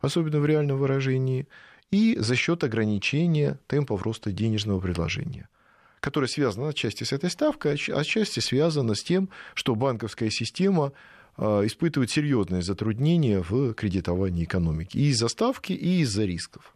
особенно 0.00 0.38
в 0.38 0.46
реальном 0.46 0.78
выражении, 0.78 1.48
и 1.90 2.16
за 2.18 2.36
счет 2.36 2.62
ограничения 2.62 3.58
темпов 3.66 4.02
роста 4.02 4.30
денежного 4.32 4.80
предложения 4.80 5.48
которое 6.00 6.26
связано 6.26 6.68
отчасти 6.68 7.02
с 7.02 7.14
этой 7.14 7.30
ставкой, 7.30 7.76
отчасти 7.76 8.40
связано 8.40 8.94
с 8.94 9.02
тем, 9.02 9.30
что 9.54 9.74
банковская 9.74 10.28
система 10.28 10.92
испытывают 11.36 12.10
серьезные 12.10 12.62
затруднения 12.62 13.42
в 13.42 13.74
кредитовании 13.74 14.44
экономики 14.44 14.96
и 14.96 15.08
из-за 15.08 15.28
ставки, 15.28 15.72
и 15.72 16.00
из-за 16.00 16.24
рисков. 16.24 16.74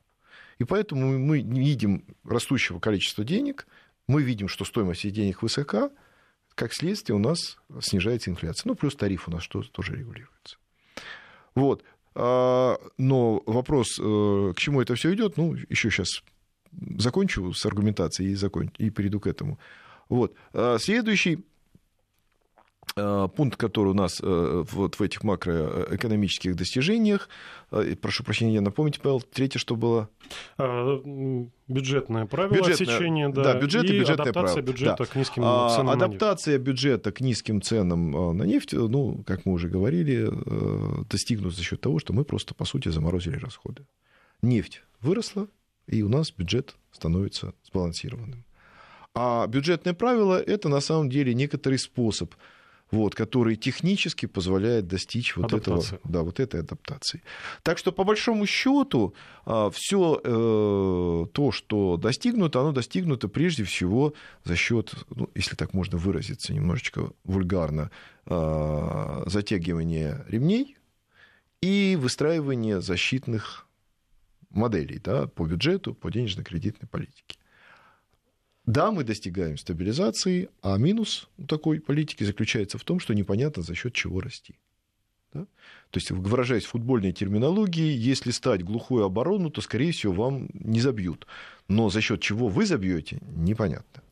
И 0.58 0.64
поэтому 0.64 1.18
мы 1.18 1.40
видим 1.40 2.04
растущего 2.24 2.80
количества 2.80 3.24
денег, 3.24 3.66
мы 4.08 4.22
видим, 4.22 4.48
что 4.48 4.64
стоимость 4.64 5.04
этих 5.04 5.14
денег 5.14 5.42
высока, 5.42 5.90
как 6.54 6.74
следствие 6.74 7.14
у 7.14 7.20
нас 7.20 7.58
снижается 7.80 8.30
инфляция. 8.30 8.68
Ну, 8.68 8.74
плюс 8.74 8.96
тариф 8.96 9.28
у 9.28 9.30
нас 9.30 9.46
тоже 9.46 9.94
регулируется. 9.94 10.56
Вот. 11.54 11.84
А, 12.14 12.76
но 12.96 13.42
вопрос, 13.46 13.98
э, 14.00 14.52
к 14.56 14.58
чему 14.58 14.80
это 14.80 14.96
все 14.96 15.14
идет, 15.14 15.36
ну, 15.36 15.54
еще 15.68 15.90
сейчас 15.90 16.24
закончу 16.96 17.52
с 17.52 17.64
аргументацией 17.64 18.32
и, 18.32 18.34
закончу, 18.34 18.72
и 18.78 18.90
перейду 18.90 19.20
к 19.20 19.28
этому. 19.28 19.60
Вот. 20.08 20.34
А 20.52 20.78
следующий 20.80 21.36
Э, 21.36 21.40
пункт, 22.94 23.56
который 23.56 23.88
у 23.88 23.94
нас 23.94 24.20
э, 24.22 24.64
вот 24.72 24.96
в 24.96 25.02
этих 25.02 25.22
макроэкономических 25.24 26.56
достижениях. 26.56 27.28
Э, 27.70 27.94
прошу 28.00 28.24
прощения, 28.24 28.60
напомните, 28.60 29.00
Павел, 29.00 29.20
третье, 29.20 29.58
что 29.58 29.76
было? 29.76 30.08
А, 30.56 31.00
бюджетное 31.68 32.26
правило 32.26 32.56
бюджетное, 32.56 32.94
отсечения, 32.94 33.28
да, 33.28 33.42
да 33.42 33.60
бюджет 33.60 33.84
и, 33.84 33.88
и 33.88 34.00
бюджетное 34.00 34.24
адаптация 34.24 34.62
право. 34.62 34.66
бюджета 34.66 34.96
да. 34.98 35.06
к 35.06 35.16
низким 35.16 35.42
а, 35.44 35.70
ценам 35.70 35.90
Адаптация 35.90 36.52
на 36.52 36.58
нефть. 36.58 36.66
бюджета 36.66 37.12
к 37.12 37.20
низким 37.20 37.62
ценам 37.62 38.36
на 38.36 38.42
нефть, 38.42 38.72
ну, 38.72 39.22
как 39.26 39.46
мы 39.46 39.52
уже 39.52 39.68
говорили, 39.68 40.28
достигнут 41.08 41.54
за 41.54 41.62
счет 41.62 41.80
того, 41.80 41.98
что 41.98 42.12
мы 42.12 42.24
просто, 42.24 42.54
по 42.54 42.64
сути, 42.64 42.88
заморозили 42.88 43.36
расходы. 43.36 43.86
Нефть 44.42 44.82
выросла, 45.00 45.48
и 45.86 46.02
у 46.02 46.08
нас 46.08 46.30
бюджет 46.30 46.74
становится 46.92 47.54
сбалансированным. 47.64 48.44
А 49.14 49.46
бюджетное 49.46 49.94
правило– 49.94 50.40
это 50.46 50.68
на 50.68 50.80
самом 50.80 51.10
деле 51.10 51.34
некоторый 51.34 51.78
способ– 51.78 52.34
вот, 52.90 53.14
который 53.14 53.56
технически 53.56 54.26
позволяет 54.26 54.86
достичь 54.86 55.36
вот, 55.36 55.52
этого, 55.52 55.82
да, 56.04 56.22
вот 56.22 56.40
этой 56.40 56.60
адаптации. 56.60 57.22
Так 57.62 57.78
что, 57.78 57.92
по 57.92 58.04
большому 58.04 58.46
счету, 58.46 59.14
а, 59.44 59.70
все 59.70 60.20
э, 60.22 61.26
то, 61.32 61.52
что 61.52 61.96
достигнуто, 61.96 62.60
оно 62.60 62.72
достигнуто 62.72 63.28
прежде 63.28 63.64
всего 63.64 64.14
за 64.44 64.56
счет, 64.56 64.94
ну, 65.10 65.28
если 65.34 65.54
так 65.54 65.74
можно 65.74 65.98
выразиться 65.98 66.54
немножечко 66.54 67.10
вульгарно, 67.24 67.90
а, 68.26 69.22
затягивания 69.26 70.24
ремней 70.28 70.76
и 71.60 71.96
выстраивания 72.00 72.80
защитных 72.80 73.66
моделей 74.50 74.98
да, 74.98 75.26
по 75.26 75.44
бюджету, 75.44 75.94
по 75.94 76.10
денежно-кредитной 76.10 76.88
политике. 76.88 77.38
Да, 78.68 78.90
мы 78.90 79.02
достигаем 79.02 79.56
стабилизации, 79.56 80.50
а 80.60 80.76
минус 80.76 81.30
такой 81.46 81.80
политики 81.80 82.22
заключается 82.22 82.76
в 82.76 82.84
том, 82.84 83.00
что 83.00 83.14
непонятно 83.14 83.62
за 83.62 83.74
счет 83.74 83.94
чего 83.94 84.20
расти. 84.20 84.56
Да? 85.32 85.46
То 85.90 85.98
есть, 85.98 86.10
выражаясь 86.10 86.66
футбольной 86.66 87.12
терминологии, 87.12 87.96
если 87.96 88.30
стать 88.30 88.62
глухую 88.62 89.04
оборону, 89.04 89.48
то, 89.48 89.62
скорее 89.62 89.92
всего, 89.92 90.12
вам 90.12 90.50
не 90.52 90.80
забьют. 90.80 91.26
Но 91.66 91.88
за 91.88 92.02
счет 92.02 92.20
чего 92.20 92.48
вы 92.48 92.66
забьете, 92.66 93.22
непонятно. 93.36 94.02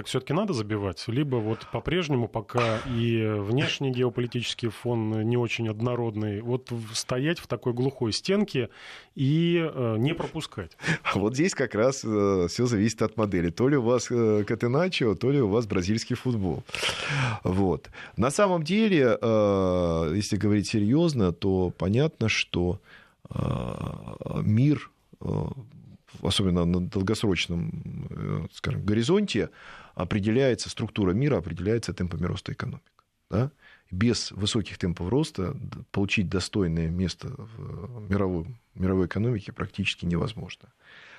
Так 0.00 0.06
все-таки 0.06 0.32
надо 0.32 0.54
забивать, 0.54 1.04
либо 1.08 1.36
вот 1.36 1.66
по-прежнему, 1.70 2.26
пока 2.26 2.78
и 2.86 3.22
внешний 3.36 3.90
геополитический 3.90 4.70
фон 4.70 5.28
не 5.28 5.36
очень 5.36 5.68
однородный, 5.68 6.40
вот 6.40 6.72
стоять 6.94 7.38
в 7.38 7.46
такой 7.46 7.74
глухой 7.74 8.14
стенке 8.14 8.70
и 9.14 9.62
э, 9.62 9.96
не 9.98 10.14
пропускать. 10.14 10.70
Вот 11.14 11.34
здесь 11.34 11.54
как 11.54 11.74
раз 11.74 12.02
э, 12.02 12.46
все 12.48 12.64
зависит 12.64 13.02
от 13.02 13.18
модели. 13.18 13.50
То 13.50 13.68
ли 13.68 13.76
у 13.76 13.82
вас 13.82 14.10
э, 14.10 14.42
Катеначо, 14.44 15.14
то 15.16 15.30
ли 15.30 15.42
у 15.42 15.48
вас 15.48 15.66
бразильский 15.66 16.16
футбол. 16.16 16.64
Вот. 17.44 17.90
На 18.16 18.30
самом 18.30 18.62
деле, 18.62 19.18
если 20.16 20.36
говорить 20.36 20.66
серьезно, 20.66 21.32
то 21.32 21.74
понятно, 21.76 22.30
что 22.30 22.80
мир 24.40 24.90
особенно 26.22 26.64
на 26.64 26.80
долгосрочном 26.80 28.48
скажем, 28.52 28.84
горизонте, 28.84 29.50
определяется, 29.94 30.70
структура 30.70 31.12
мира 31.12 31.38
определяется 31.38 31.92
темпами 31.92 32.26
роста 32.26 32.52
экономик. 32.52 32.82
Да? 33.30 33.50
Без 33.90 34.30
высоких 34.32 34.78
темпов 34.78 35.08
роста 35.08 35.56
получить 35.90 36.28
достойное 36.28 36.88
место 36.88 37.28
в 37.28 38.08
мировой, 38.10 38.46
мировой 38.74 39.06
экономике 39.06 39.52
практически 39.52 40.04
невозможно. 40.04 40.72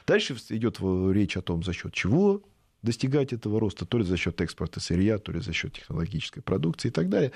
Дальше 0.07 0.35
идет 0.49 0.79
речь 1.13 1.37
о 1.37 1.41
том, 1.41 1.63
за 1.63 1.73
счет 1.73 1.93
чего 1.93 2.41
достигать 2.81 3.33
этого 3.33 3.59
роста, 3.59 3.85
то 3.85 3.97
ли 3.97 4.03
за 4.03 4.17
счет 4.17 4.39
экспорта 4.41 4.79
сырья, 4.79 5.17
то 5.17 5.31
ли 5.31 5.39
за 5.39 5.53
счет 5.53 5.73
технологической 5.73 6.41
продукции 6.41 6.87
и 6.87 6.91
так 6.91 7.09
далее. 7.09 7.31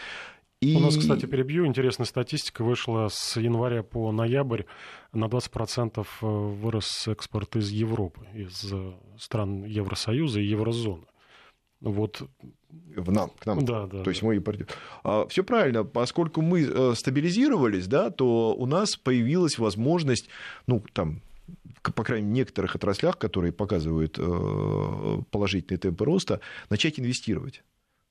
И... 0.62 0.76
У 0.76 0.80
нас, 0.80 0.98
кстати, 0.98 1.26
перебью, 1.26 1.66
интересная 1.66 2.06
статистика 2.06 2.64
вышла 2.64 3.10
с 3.12 3.38
января 3.38 3.84
по 3.84 4.12
ноябрь. 4.12 4.64
На 5.12 5.26
20% 5.26 6.00
э, 6.00 6.26
вырос 6.26 7.08
экспорт 7.08 7.56
из 7.58 7.70
Европы, 7.70 8.26
из 8.34 8.72
э, 8.72 8.94
стран 9.20 9.64
Евросоюза 9.66 10.40
и 10.40 10.46
Еврозоны. 10.46 11.06
Вот. 11.86 12.24
В 12.96 13.12
нам, 13.12 13.30
к 13.40 13.46
нам. 13.46 13.64
Да, 13.64 13.86
да. 13.86 14.04
То 14.04 14.10
есть 14.10 14.24
мы 14.24 14.38
импортируем. 14.38 14.70
А, 15.04 15.28
Все 15.28 15.44
правильно, 15.44 15.84
поскольку 15.84 16.42
мы 16.42 16.64
э, 16.64 16.94
стабилизировались, 16.96 17.88
да, 17.88 18.10
то 18.10 18.56
у 18.56 18.66
нас 18.66 18.96
появилась 18.96 19.60
возможность, 19.60 20.28
ну, 20.66 20.84
там, 20.94 21.22
по 21.82 22.04
крайней 22.04 22.26
мере, 22.26 22.34
в 22.34 22.38
некоторых 22.38 22.76
отраслях, 22.76 23.18
которые 23.20 23.54
показывают 23.54 24.18
э, 24.18 25.22
положительные 25.30 25.80
темпы 25.80 26.06
роста, 26.06 26.42
начать 26.70 27.00
инвестировать 27.00 27.64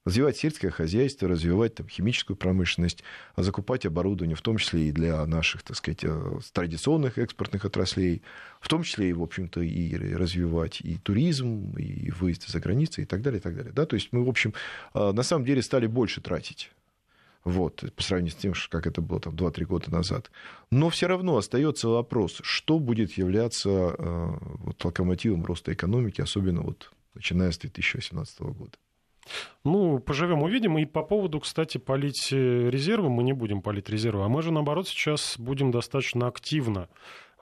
развивать 0.04 0.36
сельское 0.36 0.70
хозяйство, 0.70 1.28
развивать 1.28 1.76
там, 1.76 1.88
химическую 1.88 2.36
промышленность, 2.36 3.02
а 3.34 3.42
закупать 3.42 3.86
оборудование, 3.86 4.36
в 4.36 4.42
том 4.42 4.58
числе 4.58 4.88
и 4.88 4.92
для 4.92 5.24
наших, 5.26 5.62
так 5.62 5.76
сказать, 5.76 6.04
э, 6.04 6.38
традиционных 6.52 7.18
экспортных 7.18 7.64
отраслей, 7.64 8.22
в 8.60 8.68
том 8.68 8.82
числе 8.82 9.10
и, 9.10 9.12
в 9.12 9.22
общем-то, 9.22 9.60
и 9.62 9.96
развивать 9.96 10.80
и 10.82 10.98
туризм, 10.98 11.74
и 11.78 12.10
выезд 12.10 12.48
за 12.48 12.60
границу, 12.60 13.00
и 13.00 13.06
так 13.06 13.22
далее, 13.22 13.40
и 13.40 13.42
так 13.42 13.56
далее. 13.56 13.72
Да? 13.72 13.86
То 13.86 13.94
есть 13.94 14.08
мы, 14.12 14.24
в 14.24 14.28
общем, 14.28 14.52
э, 14.92 15.12
на 15.12 15.22
самом 15.22 15.46
деле 15.46 15.62
стали 15.62 15.86
больше 15.86 16.20
тратить 16.20 16.70
вот, 17.44 17.84
по 17.94 18.02
сравнению 18.02 18.32
с 18.32 18.36
тем, 18.36 18.52
как 18.70 18.86
это 18.86 19.00
было 19.00 19.20
там 19.20 19.34
2-3 19.34 19.64
года 19.64 19.90
назад. 19.90 20.30
Но 20.70 20.90
все 20.90 21.06
равно 21.06 21.36
остается 21.36 21.88
вопрос, 21.88 22.40
что 22.42 22.78
будет 22.78 23.12
являться 23.12 23.70
э, 23.70 24.36
вот, 24.64 24.84
локомотивом 24.84 25.44
роста 25.44 25.72
экономики, 25.72 26.20
особенно 26.20 26.62
вот, 26.62 26.90
начиная 27.14 27.50
с 27.52 27.58
2018 27.58 28.40
года. 28.40 28.76
Ну, 29.64 29.98
поживем, 29.98 30.42
увидим. 30.42 30.78
И 30.78 30.84
по 30.84 31.02
поводу, 31.02 31.40
кстати, 31.40 31.78
полить 31.78 32.28
э, 32.32 32.70
резервы, 32.70 33.08
мы 33.08 33.22
не 33.22 33.32
будем 33.32 33.62
полить 33.62 33.88
резервы, 33.88 34.24
а 34.24 34.28
мы 34.28 34.42
же, 34.42 34.52
наоборот, 34.52 34.88
сейчас 34.88 35.36
будем 35.38 35.70
достаточно 35.70 36.26
активно 36.26 36.88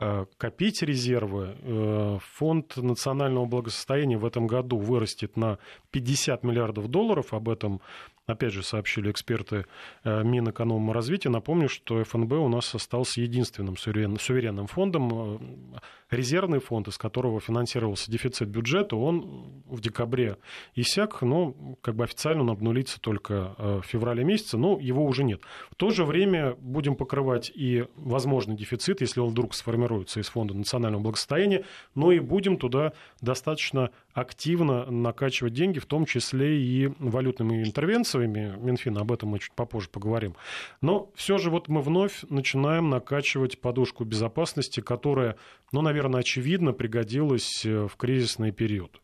э, 0.00 0.26
копить 0.38 0.82
резервы. 0.82 1.56
Э, 1.62 2.18
фонд 2.34 2.76
национального 2.76 3.46
благосостояния 3.46 4.18
в 4.18 4.24
этом 4.24 4.46
году 4.46 4.78
вырастет 4.78 5.36
на 5.36 5.58
50 5.90 6.44
миллиардов 6.44 6.88
долларов. 6.88 7.34
Об 7.34 7.48
этом 7.48 7.80
опять 8.26 8.52
же, 8.52 8.62
сообщили 8.62 9.10
эксперты 9.10 9.66
Минэкономразвития. 10.04 11.30
Напомню, 11.30 11.68
что 11.68 12.02
ФНБ 12.04 12.32
у 12.34 12.48
нас 12.48 12.72
остался 12.72 13.20
единственным 13.20 13.76
суверенным 13.76 14.68
фондом. 14.68 15.80
Резервный 16.12 16.58
фонд, 16.58 16.88
из 16.88 16.98
которого 16.98 17.40
финансировался 17.40 18.10
дефицит 18.10 18.46
бюджета, 18.46 18.96
он 18.96 19.62
в 19.66 19.80
декабре 19.80 20.36
иссяк, 20.74 21.22
но 21.22 21.54
как 21.80 21.96
бы 21.96 22.04
официально 22.04 22.42
он 22.42 22.50
обнулится 22.50 23.00
только 23.00 23.54
э, 23.56 23.80
в 23.82 23.86
феврале 23.86 24.22
месяце, 24.22 24.58
но 24.58 24.78
его 24.78 25.06
уже 25.06 25.24
нет. 25.24 25.40
В 25.70 25.74
то 25.74 25.88
же 25.90 26.04
время 26.04 26.54
будем 26.58 26.96
покрывать 26.96 27.50
и 27.54 27.86
возможный 27.96 28.54
дефицит, 28.56 29.00
если 29.00 29.20
он 29.20 29.30
вдруг 29.30 29.54
сформируется 29.54 30.20
из 30.20 30.28
фонда 30.28 30.52
национального 30.52 31.00
благосостояния, 31.00 31.64
но 31.94 32.12
и 32.12 32.18
будем 32.18 32.58
туда 32.58 32.92
достаточно 33.22 33.90
активно 34.12 34.84
накачивать 34.90 35.54
деньги, 35.54 35.78
в 35.78 35.86
том 35.86 36.04
числе 36.04 36.60
и 36.60 36.92
валютными 36.98 37.62
интервенциями 37.62 38.54
Минфина, 38.58 39.00
об 39.00 39.12
этом 39.12 39.30
мы 39.30 39.38
чуть 39.38 39.52
попозже 39.52 39.88
поговорим. 39.88 40.36
Но 40.82 41.10
все 41.14 41.38
же 41.38 41.48
вот 41.48 41.68
мы 41.68 41.80
вновь 41.80 42.22
начинаем 42.28 42.90
накачивать 42.90 43.58
подушку 43.58 44.04
безопасности, 44.04 44.80
которая, 44.80 45.36
ну, 45.72 45.80
наверное, 45.80 46.01
очевидно 46.18 46.72
пригодилась 46.72 47.64
э, 47.64 47.86
в 47.86 47.96
кризисный 47.96 48.52
период. 48.52 49.00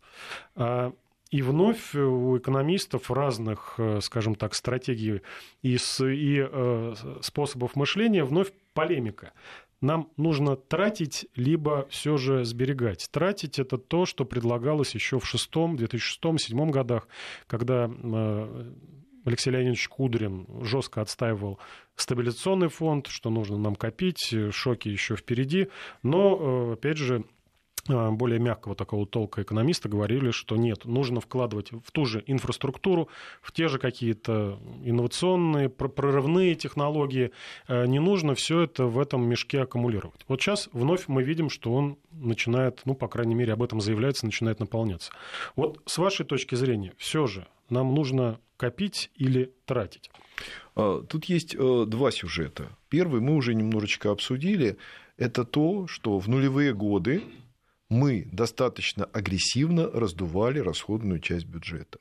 А, 0.54 0.92
и 1.30 1.42
вновь 1.42 1.94
у 1.94 2.38
экономистов 2.38 3.10
разных, 3.10 3.74
э, 3.78 4.00
скажем 4.00 4.34
так, 4.34 4.54
стратегий 4.54 5.22
и, 5.62 5.76
и 5.76 6.48
э, 6.50 6.94
способов 7.20 7.76
мышления 7.76 8.24
вновь 8.24 8.52
полемика 8.72 9.32
нам 9.80 10.10
нужно 10.16 10.56
тратить, 10.56 11.28
либо 11.36 11.86
все 11.88 12.16
же 12.16 12.44
сберегать. 12.44 13.08
Тратить 13.10 13.58
это 13.58 13.78
то, 13.78 14.06
что 14.06 14.24
предлагалось 14.24 14.94
еще 14.94 15.18
в 15.18 15.34
2006-2006-2007 15.34 16.70
годах, 16.70 17.08
когда 17.46 17.88
э, 17.88 18.72
Алексей 19.28 19.50
Леонидович 19.50 19.88
Кудрин 19.88 20.46
жестко 20.62 21.02
отстаивал 21.02 21.58
стабилизационный 21.96 22.68
фонд, 22.68 23.08
что 23.08 23.28
нужно 23.28 23.58
нам 23.58 23.76
копить, 23.76 24.34
шоки 24.52 24.88
еще 24.88 25.16
впереди. 25.16 25.68
Но, 26.02 26.70
э, 26.70 26.72
опять 26.72 26.96
же, 26.96 27.24
а, 27.90 28.10
более 28.10 28.38
мягкого 28.38 28.74
такого 28.74 29.06
толка 29.06 29.42
экономиста 29.42 29.88
говорили, 29.88 30.30
что 30.30 30.56
нет, 30.56 30.86
нужно 30.86 31.20
вкладывать 31.20 31.72
в 31.72 31.90
ту 31.92 32.06
же 32.06 32.22
инфраструктуру, 32.26 33.08
в 33.42 33.52
те 33.52 33.68
же 33.68 33.78
какие-то 33.78 34.58
инновационные, 34.82 35.68
прорывные 35.68 36.54
технологии. 36.54 37.32
Не 37.68 37.98
нужно 37.98 38.34
все 38.34 38.62
это 38.62 38.86
в 38.86 38.98
этом 38.98 39.28
мешке 39.28 39.60
аккумулировать. 39.60 40.24
Вот 40.28 40.40
сейчас 40.40 40.68
вновь 40.72 41.08
мы 41.08 41.22
видим, 41.22 41.50
что 41.50 41.72
он 41.72 41.98
начинает, 42.12 42.80
ну, 42.84 42.94
по 42.94 43.08
крайней 43.08 43.34
мере, 43.34 43.52
об 43.52 43.62
этом 43.62 43.80
заявляется, 43.80 44.26
начинает 44.26 44.60
наполняться. 44.60 45.12
Вот 45.56 45.80
с 45.86 45.98
вашей 45.98 46.24
точки 46.24 46.54
зрения, 46.54 46.92
все 46.96 47.26
же 47.26 47.46
нам 47.70 47.94
нужно 47.94 48.38
копить 48.58 49.10
или 49.14 49.50
тратить? 49.64 50.10
А, 50.74 51.02
тут 51.02 51.24
есть 51.24 51.54
э, 51.54 51.84
два 51.86 52.10
сюжета. 52.10 52.68
Первый 52.90 53.22
мы 53.22 53.34
уже 53.34 53.54
немножечко 53.54 54.10
обсудили. 54.10 54.76
Это 55.16 55.44
то, 55.44 55.86
что 55.86 56.18
в 56.18 56.28
нулевые 56.28 56.74
годы 56.74 57.22
мы 57.88 58.28
достаточно 58.32 59.06
агрессивно 59.06 59.90
раздували 59.90 60.58
расходную 60.58 61.20
часть 61.20 61.46
бюджета. 61.46 61.98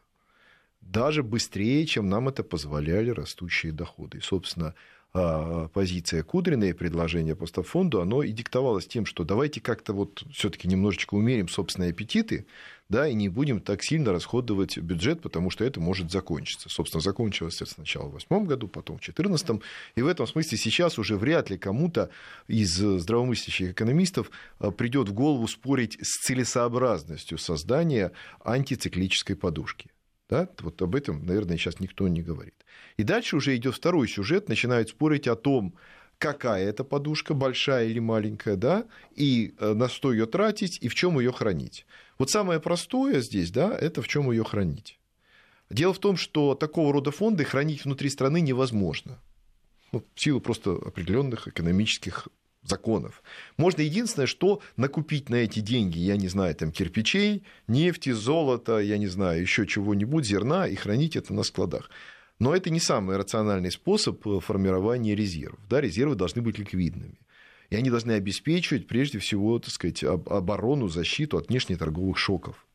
даже 0.81 1.21
быстрее, 1.23 1.85
чем 1.85 2.09
нам 2.09 2.29
это 2.29 2.43
позволяли 2.43 3.09
растущие 3.09 3.71
доходы. 3.71 4.17
И, 4.17 4.21
собственно, 4.21 4.73
а, 5.13 5.67
позиция 5.69 6.21
Кудриной, 6.21 6.73
предложение 6.73 7.35
по 7.35 7.47
фонду, 7.63 8.01
оно 8.01 8.23
и 8.23 8.31
диктовалось 8.31 8.87
тем, 8.87 9.05
что 9.05 9.23
давайте 9.23 9.61
как-то 9.61 9.93
вот 9.93 10.23
все-таки 10.31 10.67
немножечко 10.67 11.15
умерим 11.15 11.47
собственные 11.47 11.91
аппетиты, 11.91 12.45
да, 12.89 13.07
и 13.07 13.13
не 13.13 13.29
будем 13.29 13.59
так 13.59 13.83
сильно 13.83 14.11
расходовать 14.11 14.77
бюджет, 14.77 15.21
потому 15.21 15.49
что 15.49 15.65
это 15.65 15.79
может 15.79 16.11
закончиться. 16.11 16.69
Собственно, 16.69 17.01
закончилось 17.01 17.61
это 17.61 17.71
сначала 17.71 18.07
в 18.07 18.11
2008 18.11 18.45
году, 18.45 18.67
потом 18.67 18.97
в 18.97 19.01
2014. 19.01 19.61
И 19.95 20.01
в 20.01 20.07
этом 20.07 20.27
смысле 20.27 20.57
сейчас 20.57 20.99
уже 20.99 21.17
вряд 21.17 21.49
ли 21.49 21.57
кому-то 21.57 22.09
из 22.47 22.75
здравомыслящих 22.75 23.71
экономистов 23.71 24.29
а, 24.59 24.71
придет 24.71 25.09
в 25.09 25.13
голову 25.13 25.47
спорить 25.47 25.97
с 26.01 26.25
целесообразностью 26.25 27.37
создания 27.37 28.11
антициклической 28.43 29.35
подушки. 29.35 29.89
Да? 30.29 30.50
Вот 30.60 30.81
об 30.81 30.96
этом, 30.96 31.25
наверное, 31.25 31.57
сейчас 31.57 31.79
никто 31.79 32.07
не 32.07 32.22
говорит. 32.22 32.55
И 32.98 33.03
дальше 33.03 33.38
уже 33.38 33.55
идет 33.55 33.75
второй 33.75 34.07
сюжет, 34.07 34.50
начинают 34.50 34.89
спорить 34.89 35.27
о 35.27 35.36
том, 35.36 35.75
какая 36.17 36.67
это 36.67 36.84
подушка, 36.84 37.34
большая 37.34 37.88
или 37.88 38.00
маленькая, 38.00 38.55
да, 38.55 38.86
и 39.15 39.53
э, 39.60 39.74
на 39.74 39.88
что 39.88 40.12
ее 40.12 40.25
тратить, 40.25 40.79
и 40.81 40.88
в 40.88 40.96
чем 40.96 41.19
ее 41.19 41.31
хранить. 41.31 41.86
Вот 42.17 42.29
самое 42.29 42.60
простое 42.60 43.22
здесь, 43.22 43.51
да, 43.51 43.75
это 43.77 44.01
в 44.01 44.07
чем 44.07 44.31
ее 44.31 44.43
хранить. 44.43 45.00
Дело 45.69 45.93
в 45.93 46.00
том, 46.00 46.17
что 46.17 46.55
такого 46.55 46.93
рода 46.93 47.12
фонды 47.12 47.43
хранить 47.43 47.86
внутри 47.86 48.10
страны 48.10 48.41
невозможно. 48.41 49.19
Ну, 49.91 50.03
в 50.13 50.19
силу 50.19 50.41
просто 50.41 50.72
определенных 50.72 51.48
экономических 51.48 52.27
законов. 52.67 53.24
Можно 53.57 53.81
единственное, 53.81 54.27
что 54.27 54.62
накупить 54.75 55.29
на 55.29 55.36
эти 55.36 55.59
деньги, 55.59 56.00
я 56.00 56.17
не 56.17 56.27
знаю, 56.27 56.53
там 56.55 56.71
кирпичей, 56.71 57.43
нефти, 57.67 58.12
золота, 58.12 58.79
я 58.79 58.97
не 58.97 59.07
знаю, 59.07 59.41
еще 59.41 59.65
чего-нибудь, 59.65 60.25
зерна, 60.25 60.67
и 60.67 60.75
хранить 60.75 61.15
это 61.15 61.33
на 61.33 61.43
складах. 61.43 61.89
Но 62.39 62.55
это 62.55 62.69
не 62.69 62.79
самый 62.79 63.17
рациональный 63.17 63.71
способ 63.71 64.25
э, 64.27 64.39
формирования 64.39 65.15
резервов. 65.15 65.59
Да, 65.69 65.81
резервы 65.81 66.15
должны 66.15 66.41
быть 66.41 66.59
ликвидными. 66.59 67.19
И 67.69 67.75
они 67.75 67.89
должны 67.89 68.12
обеспечивать, 68.12 68.88
прежде 68.88 69.19
всего, 69.19 69.59
так 69.59 69.71
сказать, 69.71 70.03
оборону, 70.03 70.88
защиту 70.88 71.38
от 71.38 71.50
внешнеторговых 71.50 72.17
шоков. 72.17 72.65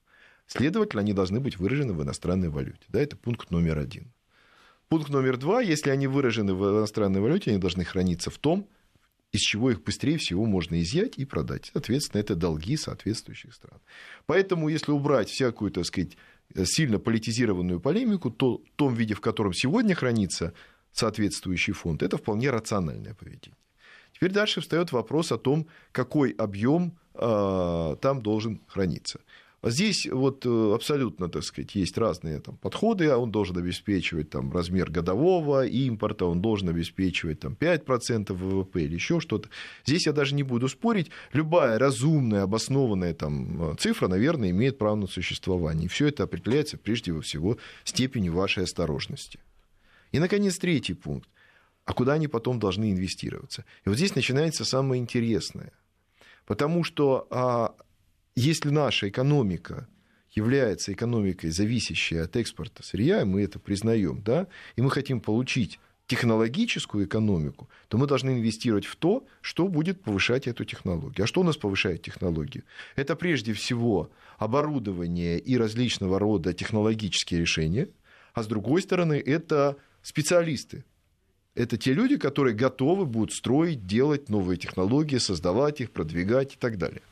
Следовательно, 0.47 1.01
они 1.01 1.13
должны 1.13 1.41
быть 1.41 1.59
выражены 1.59 1.93
в 1.93 2.03
иностранной 2.03 2.51
валюте. 2.51 2.85
Да, 2.89 3.01
это 3.01 3.17
пункт 3.17 3.51
номер 3.51 3.79
один. 3.79 4.13
Пункт 4.89 5.09
номер 5.09 5.39
два, 5.39 5.63
если 5.63 5.89
они 5.89 6.07
выражены 6.07 6.53
в 6.53 6.63
иностранной 6.69 7.21
валюте, 7.21 7.51
они 7.53 7.59
должны 7.59 7.85
храниться 7.85 8.31
в 8.31 8.37
том, 8.37 8.69
из 9.33 9.41
чего 9.41 9.71
их 9.71 9.83
быстрее 9.83 10.19
всего 10.19 10.45
можно 10.45 10.81
изъять 10.83 11.19
и 11.19 11.25
продать. 11.25 11.71
Соответственно, 11.73 12.21
это 12.21 12.35
долги 12.35 12.77
соответствующих 12.77 13.55
стран. 13.55 13.81
Поэтому, 14.27 14.69
если 14.69 14.93
убрать 14.93 15.31
всякую, 15.31 15.71
так 15.71 15.87
сказать, 15.87 16.17
сильно 16.65 16.99
политизированную 16.99 17.81
полемику, 17.81 18.31
то 18.31 18.59
в 18.59 18.77
том 18.77 18.95
виде, 18.95 19.15
в 19.15 19.21
котором 19.21 19.55
сегодня 19.55 19.95
хранится 19.95 20.53
соответствующий 20.93 21.73
фонд, 21.73 22.03
это 22.03 22.19
вполне 22.19 22.51
рациональное 22.51 23.15
поведение. 23.15 23.57
Теперь 24.13 24.33
дальше 24.33 24.61
встает 24.61 24.93
вопрос 24.93 25.33
о 25.33 25.39
том, 25.39 25.67
какой 25.91 26.33
объем 26.33 26.99
э, 27.15 27.97
там 28.01 28.21
должен 28.21 28.61
храниться. 28.67 29.21
Здесь 29.65 30.07
вот 30.07 30.45
э, 30.45 30.73
абсолютно, 30.75 31.29
так 31.29 31.45
сказать, 31.45 31.77
есть 31.77 31.97
разные 31.97 32.41
там, 32.41 32.57
подходы. 32.57 33.07
А 33.09 33.19
он 33.19 33.31
должен 33.31 33.57
обеспечивать 33.57 34.29
там, 34.29 34.53
размер 34.53 34.91
годового 34.91 35.65
импорта, 35.65 36.27
он 36.27 36.41
должен 36.41 36.69
обеспечивать 36.69 37.41
там, 37.41 37.53
5% 37.53 38.33
ВВП 38.33 38.83
или 38.83 38.95
еще 38.95 39.21
что-то. 39.21 39.51
Здесь 39.85 40.07
я 40.07 40.13
даже 40.13 40.35
не 40.35 40.43
буду 40.43 40.69
спорить. 40.69 41.11
Любая 41.33 41.79
разумная, 41.79 42.43
обоснованная 42.43 43.15
там, 43.15 43.77
цифра, 43.79 44.09
наверное, 44.09 44.51
имеет 44.51 44.79
право 44.79 44.97
на 44.97 45.07
существование. 45.07 45.85
И 45.85 45.89
все 45.89 46.09
это 46.09 46.25
определяется 46.25 46.77
прежде 46.77 47.19
всего 47.21 47.57
степенью 47.85 48.33
вашей 48.33 48.65
осторожности. 48.65 49.39
И, 50.11 50.19
наконец, 50.19 50.59
третий 50.59 50.95
пункт. 50.95 51.29
А 51.85 51.93
куда 51.93 52.15
они 52.15 52.27
потом 52.27 52.59
должны 52.59 52.91
инвестироваться? 52.91 53.65
И 53.85 53.89
вот 53.89 53.97
здесь 53.97 54.17
начинается 54.17 54.65
самое 54.65 55.01
интересное. 55.01 55.73
Потому 56.47 56.83
что 56.83 57.29
а, 57.31 57.75
если 58.35 58.71
наша 58.71 59.09
экономика 59.09 59.89
является 60.31 60.93
экономикой, 60.93 61.51
зависящей 61.51 62.23
от 62.23 62.37
экспорта 62.37 62.83
сырья, 62.83 63.23
и 63.23 63.25
мы 63.25 63.43
это 63.43 63.59
признаем, 63.59 64.23
да, 64.23 64.47
и 64.77 64.83
мы 64.83 64.91
хотим 64.91 65.21
получить 65.21 65.79
технологическую 66.07 67.07
экономику, 67.07 67.69
то 67.89 67.97
мы 67.97 68.07
должны 68.07 68.31
инвестировать 68.31 68.87
в 68.87 68.97
то, 68.97 69.27
что 69.41 69.69
будет 69.69 70.03
повышать 70.03 70.47
эту 70.47 70.65
технологию. 70.65 71.25
А 71.25 71.27
что 71.27 71.41
у 71.41 71.45
нас 71.45 71.57
повышает 71.57 72.03
технологию? 72.03 72.65
Это 72.97 73.17
прежде 73.17 73.53
всего 73.53 74.11
оборудование 74.39 75.39
и 75.39 75.57
различного 75.57 76.19
рода 76.19 76.53
технологические 76.53 77.41
решения, 77.41 77.89
а 78.35 78.43
с 78.43 78.47
другой 78.47 78.83
стороны 78.83 79.15
это 79.15 79.77
специалисты. 80.03 80.85
Это 81.55 81.77
те 81.77 81.93
люди, 81.93 82.17
которые 82.17 82.55
готовы 82.55 83.05
будут 83.05 83.33
строить, 83.33 83.87
делать 83.87 84.31
новые 84.31 84.57
технологии, 84.57 85.19
создавать 85.19 85.81
их, 85.83 85.93
продвигать 85.93 86.55
и 86.55 86.57
так 86.57 86.79
далее. 86.79 87.03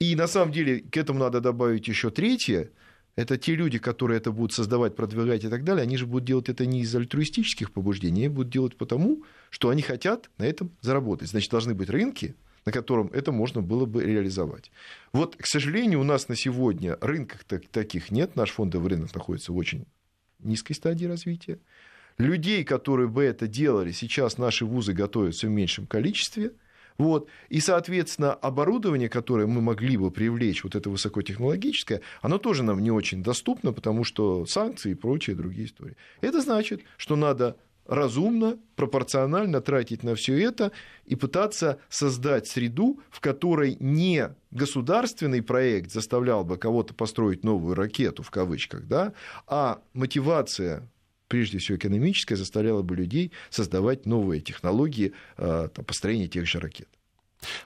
И 0.00 0.16
на 0.16 0.26
самом 0.26 0.50
деле 0.50 0.80
к 0.80 0.96
этому 0.96 1.18
надо 1.18 1.40
добавить 1.40 1.86
еще 1.86 2.10
третье. 2.10 2.70
Это 3.16 3.36
те 3.36 3.54
люди, 3.54 3.78
которые 3.78 4.16
это 4.16 4.32
будут 4.32 4.54
создавать, 4.54 4.96
продвигать 4.96 5.44
и 5.44 5.48
так 5.48 5.62
далее, 5.62 5.82
они 5.82 5.98
же 5.98 6.06
будут 6.06 6.24
делать 6.24 6.48
это 6.48 6.64
не 6.64 6.80
из 6.80 6.94
альтруистических 6.94 7.70
побуждений, 7.70 8.22
они 8.22 8.28
будут 8.28 8.50
делать 8.50 8.76
потому, 8.76 9.24
что 9.50 9.68
они 9.68 9.82
хотят 9.82 10.30
на 10.38 10.44
этом 10.44 10.70
заработать. 10.80 11.28
Значит, 11.28 11.50
должны 11.50 11.74
быть 11.74 11.90
рынки, 11.90 12.34
на 12.64 12.72
котором 12.72 13.08
это 13.08 13.30
можно 13.30 13.60
было 13.60 13.84
бы 13.84 14.02
реализовать. 14.02 14.70
Вот, 15.12 15.36
к 15.36 15.46
сожалению, 15.46 16.00
у 16.00 16.04
нас 16.04 16.28
на 16.28 16.36
сегодня 16.36 16.96
рынков 17.02 17.44
таких 17.44 18.10
нет. 18.10 18.36
Наш 18.36 18.52
фондовый 18.52 18.90
рынок 18.90 19.14
находится 19.14 19.52
в 19.52 19.56
очень 19.56 19.84
низкой 20.38 20.72
стадии 20.72 21.04
развития. 21.04 21.58
Людей, 22.16 22.64
которые 22.64 23.08
бы 23.08 23.22
это 23.22 23.46
делали, 23.46 23.92
сейчас 23.92 24.38
наши 24.38 24.64
вузы 24.64 24.94
готовят 24.94 25.34
в 25.34 25.44
меньшем 25.44 25.86
количестве– 25.86 26.52
вот. 27.00 27.28
И, 27.48 27.60
соответственно, 27.60 28.34
оборудование, 28.34 29.08
которое 29.08 29.46
мы 29.46 29.62
могли 29.62 29.96
бы 29.96 30.10
привлечь, 30.10 30.62
вот 30.64 30.74
это 30.74 30.90
высокотехнологическое, 30.90 32.02
оно 32.20 32.36
тоже 32.36 32.62
нам 32.62 32.82
не 32.82 32.90
очень 32.90 33.22
доступно, 33.22 33.72
потому 33.72 34.04
что 34.04 34.44
санкции 34.44 34.92
и 34.92 34.94
прочие 34.94 35.34
другие 35.34 35.66
истории. 35.66 35.96
Это 36.20 36.42
значит, 36.42 36.82
что 36.98 37.16
надо 37.16 37.56
разумно, 37.86 38.58
пропорционально 38.76 39.62
тратить 39.62 40.02
на 40.02 40.14
все 40.14 40.38
это 40.38 40.72
и 41.06 41.16
пытаться 41.16 41.78
создать 41.88 42.46
среду, 42.46 43.00
в 43.10 43.20
которой 43.20 43.78
не 43.80 44.34
государственный 44.50 45.42
проект 45.42 45.90
заставлял 45.90 46.44
бы 46.44 46.58
кого-то 46.58 46.92
построить 46.92 47.44
новую 47.44 47.74
ракету, 47.74 48.22
в 48.22 48.30
кавычках, 48.30 48.86
да, 48.86 49.14
а 49.46 49.80
мотивация 49.94 50.86
прежде 51.30 51.58
всего 51.58 51.78
экономическая, 51.78 52.36
заставляла 52.36 52.82
бы 52.82 52.96
людей 52.96 53.32
создавать 53.50 54.04
новые 54.04 54.40
технологии 54.40 55.14
э, 55.38 55.68
построения 55.86 56.26
тех 56.26 56.46
же 56.46 56.58
ракет. 56.58 56.88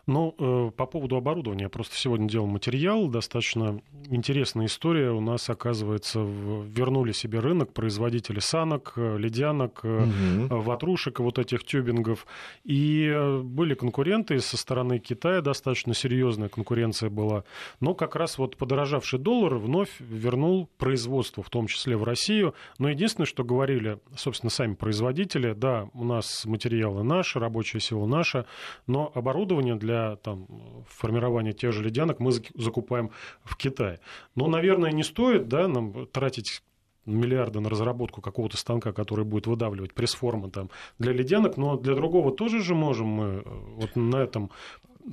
Ну, 0.06 0.34
э, 0.38 0.70
по 0.76 0.86
поводу 0.86 1.16
оборудования. 1.16 1.64
Я 1.64 1.68
просто 1.68 1.96
сегодня 1.96 2.28
делал 2.28 2.46
материал. 2.46 3.08
Достаточно 3.08 3.80
интересная 4.10 4.66
история. 4.66 5.10
У 5.10 5.20
нас, 5.20 5.48
оказывается, 5.48 6.20
вернули 6.20 7.12
себе 7.12 7.40
рынок 7.40 7.72
производители 7.72 8.40
санок, 8.40 8.92
э, 8.96 9.16
ледянок, 9.18 9.82
угу. 9.82 10.60
ватрушек, 10.62 11.20
вот 11.20 11.38
этих 11.38 11.64
тюбингов. 11.64 12.26
И 12.64 13.40
были 13.42 13.74
конкуренты 13.74 14.38
со 14.40 14.56
стороны 14.56 14.98
Китая. 14.98 15.40
Достаточно 15.40 15.94
серьезная 15.94 16.48
конкуренция 16.48 17.10
была. 17.10 17.44
Но 17.80 17.94
как 17.94 18.16
раз 18.16 18.38
вот 18.38 18.56
подорожавший 18.56 19.18
доллар 19.18 19.54
вновь 19.54 19.90
вернул 19.98 20.68
производство, 20.78 21.42
в 21.42 21.50
том 21.50 21.66
числе 21.66 21.96
в 21.96 22.04
Россию. 22.04 22.54
Но 22.78 22.90
единственное, 22.90 23.26
что 23.26 23.44
говорили, 23.44 23.98
собственно, 24.16 24.50
сами 24.50 24.74
производители, 24.74 25.52
да, 25.52 25.88
у 25.94 26.04
нас 26.04 26.44
материалы 26.44 27.02
наши, 27.02 27.38
рабочая 27.38 27.80
сила 27.80 28.06
наша, 28.06 28.46
но 28.86 29.10
оборудование 29.14 29.63
оборудование 29.64 29.74
для 29.76 30.16
там, 30.16 30.46
формирования 30.88 31.52
тех 31.52 31.72
же 31.72 31.82
ледянок 31.82 32.20
мы 32.20 32.32
закупаем 32.54 33.10
в 33.44 33.56
Китае. 33.56 34.00
Но, 34.34 34.46
наверное, 34.46 34.92
не 34.92 35.02
стоит 35.02 35.48
да, 35.48 35.68
нам 35.68 36.06
тратить 36.06 36.62
миллиарды 37.06 37.60
на 37.60 37.68
разработку 37.68 38.22
какого-то 38.22 38.56
станка, 38.56 38.92
который 38.92 39.24
будет 39.24 39.46
выдавливать 39.46 39.92
пресс-формы 39.92 40.50
там, 40.50 40.70
для 40.98 41.12
ледянок, 41.12 41.56
но 41.56 41.76
для 41.76 41.94
другого 41.94 42.32
тоже 42.32 42.62
же 42.62 42.74
можем 42.74 43.06
мы 43.06 43.24
э, 43.24 43.42
вот 43.44 43.96
на 43.96 44.16
этом 44.16 44.50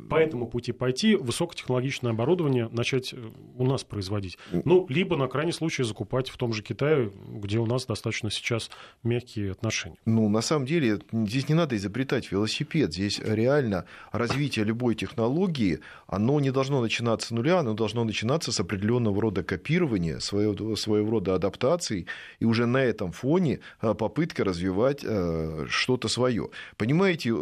по 0.09 0.15
этому 0.15 0.47
пути 0.47 0.71
пойти, 0.71 1.15
высокотехнологичное 1.15 2.11
оборудование 2.11 2.69
начать 2.71 3.13
э, 3.13 3.17
у 3.57 3.65
нас 3.65 3.83
производить. 3.83 4.37
Ну, 4.51 4.85
либо 4.89 5.17
на 5.17 5.27
крайний 5.27 5.53
случай 5.53 5.83
закупать 5.83 6.29
в 6.29 6.37
том 6.37 6.53
же 6.53 6.63
Китае, 6.63 7.11
где 7.27 7.59
у 7.59 7.65
нас 7.65 7.85
достаточно 7.85 8.31
сейчас 8.31 8.69
мягкие 9.03 9.51
отношения. 9.51 9.97
Ну, 10.05 10.29
на 10.29 10.41
самом 10.41 10.65
деле, 10.65 10.99
здесь 11.11 11.49
не 11.49 11.55
надо 11.55 11.75
изобретать 11.75 12.31
велосипед. 12.31 12.93
Здесь 12.93 13.19
реально 13.19 13.85
развитие 14.11 14.65
любой 14.65 14.95
технологии, 14.95 15.79
оно 16.07 16.39
не 16.39 16.51
должно 16.51 16.81
начинаться 16.81 17.27
с 17.27 17.31
нуля, 17.31 17.59
оно 17.59 17.73
должно 17.73 18.03
начинаться 18.03 18.51
с 18.51 18.59
определенного 18.59 19.21
рода 19.21 19.43
копирования, 19.43 20.19
своего, 20.19 20.75
своего 20.75 21.11
рода 21.11 21.35
адаптации, 21.35 22.05
и 22.39 22.45
уже 22.45 22.65
на 22.65 22.83
этом 22.83 23.11
фоне 23.11 23.59
э, 23.81 23.93
попытка 23.93 24.43
развивать 24.43 25.01
э, 25.03 25.65
что-то 25.69 26.07
свое. 26.07 26.49
Понимаете, 26.77 27.33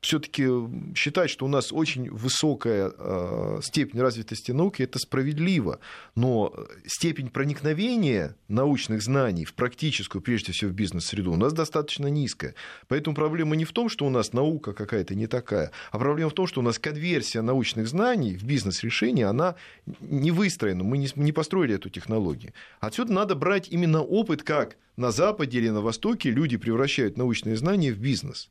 все-таки 0.00 0.46
считать, 0.94 1.30
что 1.30 1.46
у 1.46 1.48
нас 1.48 1.72
очень 1.72 1.95
очень 1.96 2.10
высокая 2.10 2.92
э, 2.96 3.60
степень 3.62 4.00
развитости 4.00 4.52
науки, 4.52 4.82
это 4.82 4.98
справедливо. 4.98 5.78
Но 6.14 6.52
степень 6.86 7.28
проникновения 7.28 8.36
научных 8.48 9.02
знаний 9.02 9.44
в 9.44 9.54
практическую, 9.54 10.22
прежде 10.22 10.52
всего 10.52 10.70
в 10.70 10.74
бизнес-среду, 10.74 11.32
у 11.32 11.36
нас 11.36 11.52
достаточно 11.52 12.08
низкая. 12.08 12.54
Поэтому 12.88 13.16
проблема 13.16 13.56
не 13.56 13.64
в 13.64 13.72
том, 13.72 13.88
что 13.88 14.06
у 14.06 14.10
нас 14.10 14.32
наука 14.32 14.72
какая-то 14.72 15.14
не 15.14 15.26
такая, 15.26 15.70
а 15.90 15.98
проблема 15.98 16.30
в 16.30 16.34
том, 16.34 16.46
что 16.46 16.60
у 16.60 16.64
нас 16.64 16.78
конверсия 16.78 17.42
научных 17.42 17.88
знаний 17.88 18.36
в 18.36 18.44
бизнес-решения, 18.44 19.26
она 19.26 19.54
не 20.00 20.30
выстроена, 20.30 20.84
мы 20.84 20.98
не 20.98 21.32
построили 21.32 21.74
эту 21.74 21.90
технологию. 21.90 22.52
Отсюда 22.80 23.12
надо 23.12 23.34
брать 23.34 23.68
именно 23.70 24.02
опыт, 24.02 24.42
как 24.42 24.76
на 24.96 25.10
Западе 25.10 25.58
или 25.58 25.68
на 25.70 25.80
Востоке 25.80 26.30
люди 26.30 26.56
превращают 26.56 27.16
научные 27.16 27.56
знания 27.56 27.92
в 27.92 27.98
бизнес. 27.98 28.50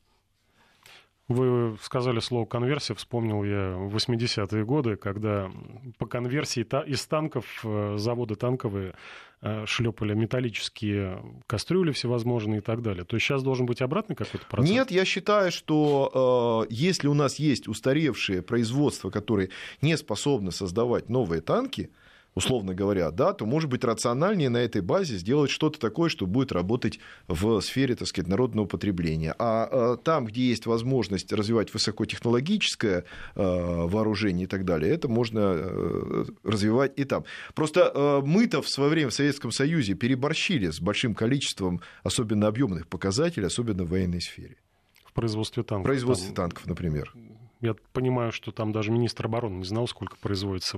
Вы 1.27 1.75
сказали 1.81 2.19
слово 2.19 2.45
конверсия, 2.45 2.93
вспомнил 2.93 3.43
я 3.43 3.75
80-е 3.89 4.63
годы, 4.63 4.95
когда 4.95 5.49
по 5.97 6.05
конверсии 6.05 6.61
из 6.87 7.03
танков 7.07 7.61
э, 7.63 7.95
заводы 7.97 8.35
танковые 8.35 8.93
э, 9.41 9.65
шлепали 9.65 10.13
металлические 10.13 11.23
кастрюли 11.47 11.93
всевозможные 11.93 12.59
и 12.59 12.61
так 12.61 12.83
далее. 12.83 13.05
То 13.05 13.15
есть 13.15 13.25
сейчас 13.25 13.41
должен 13.41 13.65
быть 13.65 13.81
обратный 13.81 14.15
какой-то 14.15 14.45
процесс? 14.45 14.69
Нет, 14.69 14.91
я 14.91 15.03
считаю, 15.03 15.51
что 15.51 16.67
э, 16.69 16.73
если 16.73 17.07
у 17.07 17.15
нас 17.15 17.39
есть 17.39 17.67
устаревшие 17.67 18.43
производства, 18.43 19.09
которые 19.09 19.49
не 19.81 19.97
способны 19.97 20.51
создавать 20.51 21.09
новые 21.09 21.41
танки, 21.41 21.89
условно 22.35 22.73
говоря, 22.75 23.11
да, 23.11 23.33
то 23.33 23.45
может 23.45 23.69
быть 23.69 23.83
рациональнее 23.83 24.49
на 24.49 24.57
этой 24.57 24.81
базе 24.81 25.15
сделать 25.17 25.49
что-то 25.49 25.79
такое, 25.79 26.09
что 26.09 26.27
будет 26.27 26.51
работать 26.51 26.99
в 27.27 27.61
сфере, 27.61 27.95
так 27.95 28.07
сказать, 28.07 28.27
народного 28.27 28.67
потребления. 28.67 29.33
А, 29.39 29.67
а 29.71 29.97
там, 29.97 30.25
где 30.25 30.41
есть 30.49 30.65
возможность 30.65 31.31
развивать 31.31 31.73
высокотехнологическое 31.73 32.99
э, 32.99 33.03
вооружение 33.35 34.43
и 34.43 34.47
так 34.47 34.65
далее, 34.65 34.93
это 34.93 35.07
можно 35.07 35.53
э, 35.55 36.25
развивать 36.43 36.93
и 36.97 37.05
там. 37.05 37.23
Просто 37.53 37.91
э, 37.93 38.21
мы-то 38.25 38.61
в 38.61 38.69
свое 38.69 38.89
время 38.89 39.09
в 39.09 39.13
Советском 39.13 39.51
Союзе 39.51 39.93
переборщили 39.93 40.69
с 40.69 40.81
большим 40.81 41.15
количеством 41.15 41.81
особенно 42.03 42.47
объемных 42.47 42.87
показателей, 42.87 43.47
особенно 43.47 43.85
в 43.85 43.89
военной 43.89 44.21
сфере. 44.21 44.57
В 45.05 45.13
производстве 45.13 45.63
танков. 45.63 45.85
В 45.85 45.87
производстве 45.87 46.27
там... 46.33 46.49
танков, 46.49 46.67
например. 46.67 47.13
Я 47.61 47.75
понимаю, 47.93 48.33
что 48.33 48.51
там 48.51 48.73
даже 48.73 48.91
министр 48.91 49.27
обороны 49.27 49.59
не 49.59 49.63
знал, 49.63 49.87
сколько 49.87 50.17
производится 50.17 50.77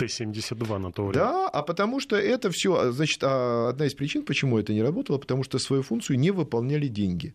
Т-72 0.00 0.78
на 0.78 0.92
то 0.92 1.06
время. 1.06 1.24
Да, 1.24 1.48
а 1.48 1.62
потому 1.62 2.00
что 2.00 2.16
это 2.16 2.50
все, 2.50 2.90
значит, 2.92 3.22
а 3.22 3.68
одна 3.68 3.86
из 3.86 3.94
причин, 3.94 4.24
почему 4.24 4.58
это 4.58 4.72
не 4.72 4.82
работало, 4.82 5.18
потому 5.18 5.44
что 5.44 5.58
свою 5.58 5.82
функцию 5.82 6.18
не 6.18 6.30
выполняли 6.30 6.88
деньги. 6.88 7.34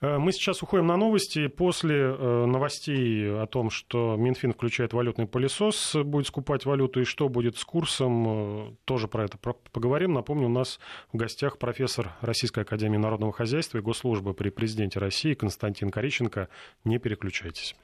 Э, 0.00 0.18
мы 0.18 0.32
сейчас 0.32 0.62
уходим 0.62 0.86
на 0.86 0.96
новости. 0.96 1.48
После 1.48 1.96
э, 1.96 2.46
новостей 2.46 3.30
о 3.30 3.46
том, 3.46 3.70
что 3.70 4.16
Минфин 4.16 4.52
включает 4.52 4.92
валютный 4.92 5.26
пылесос, 5.26 5.94
будет 6.04 6.26
скупать 6.26 6.64
валюту 6.64 7.00
и 7.00 7.04
что 7.04 7.28
будет 7.28 7.56
с 7.56 7.64
курсом, 7.64 8.26
э, 8.28 8.74
тоже 8.84 9.08
про 9.08 9.24
это 9.24 9.38
поговорим. 9.38 10.12
Напомню, 10.12 10.46
у 10.46 10.50
нас 10.50 10.78
в 11.12 11.16
гостях 11.16 11.58
профессор 11.58 12.12
Российской 12.20 12.60
Академии 12.60 12.98
Народного 12.98 13.32
Хозяйства 13.32 13.78
и 13.78 13.82
Госслужбы 13.82 14.34
при 14.34 14.50
президенте 14.50 14.98
России 14.98 15.34
Константин 15.34 15.90
Кориченко. 15.90 16.48
Не 16.84 16.98
переключайтесь. 16.98 17.74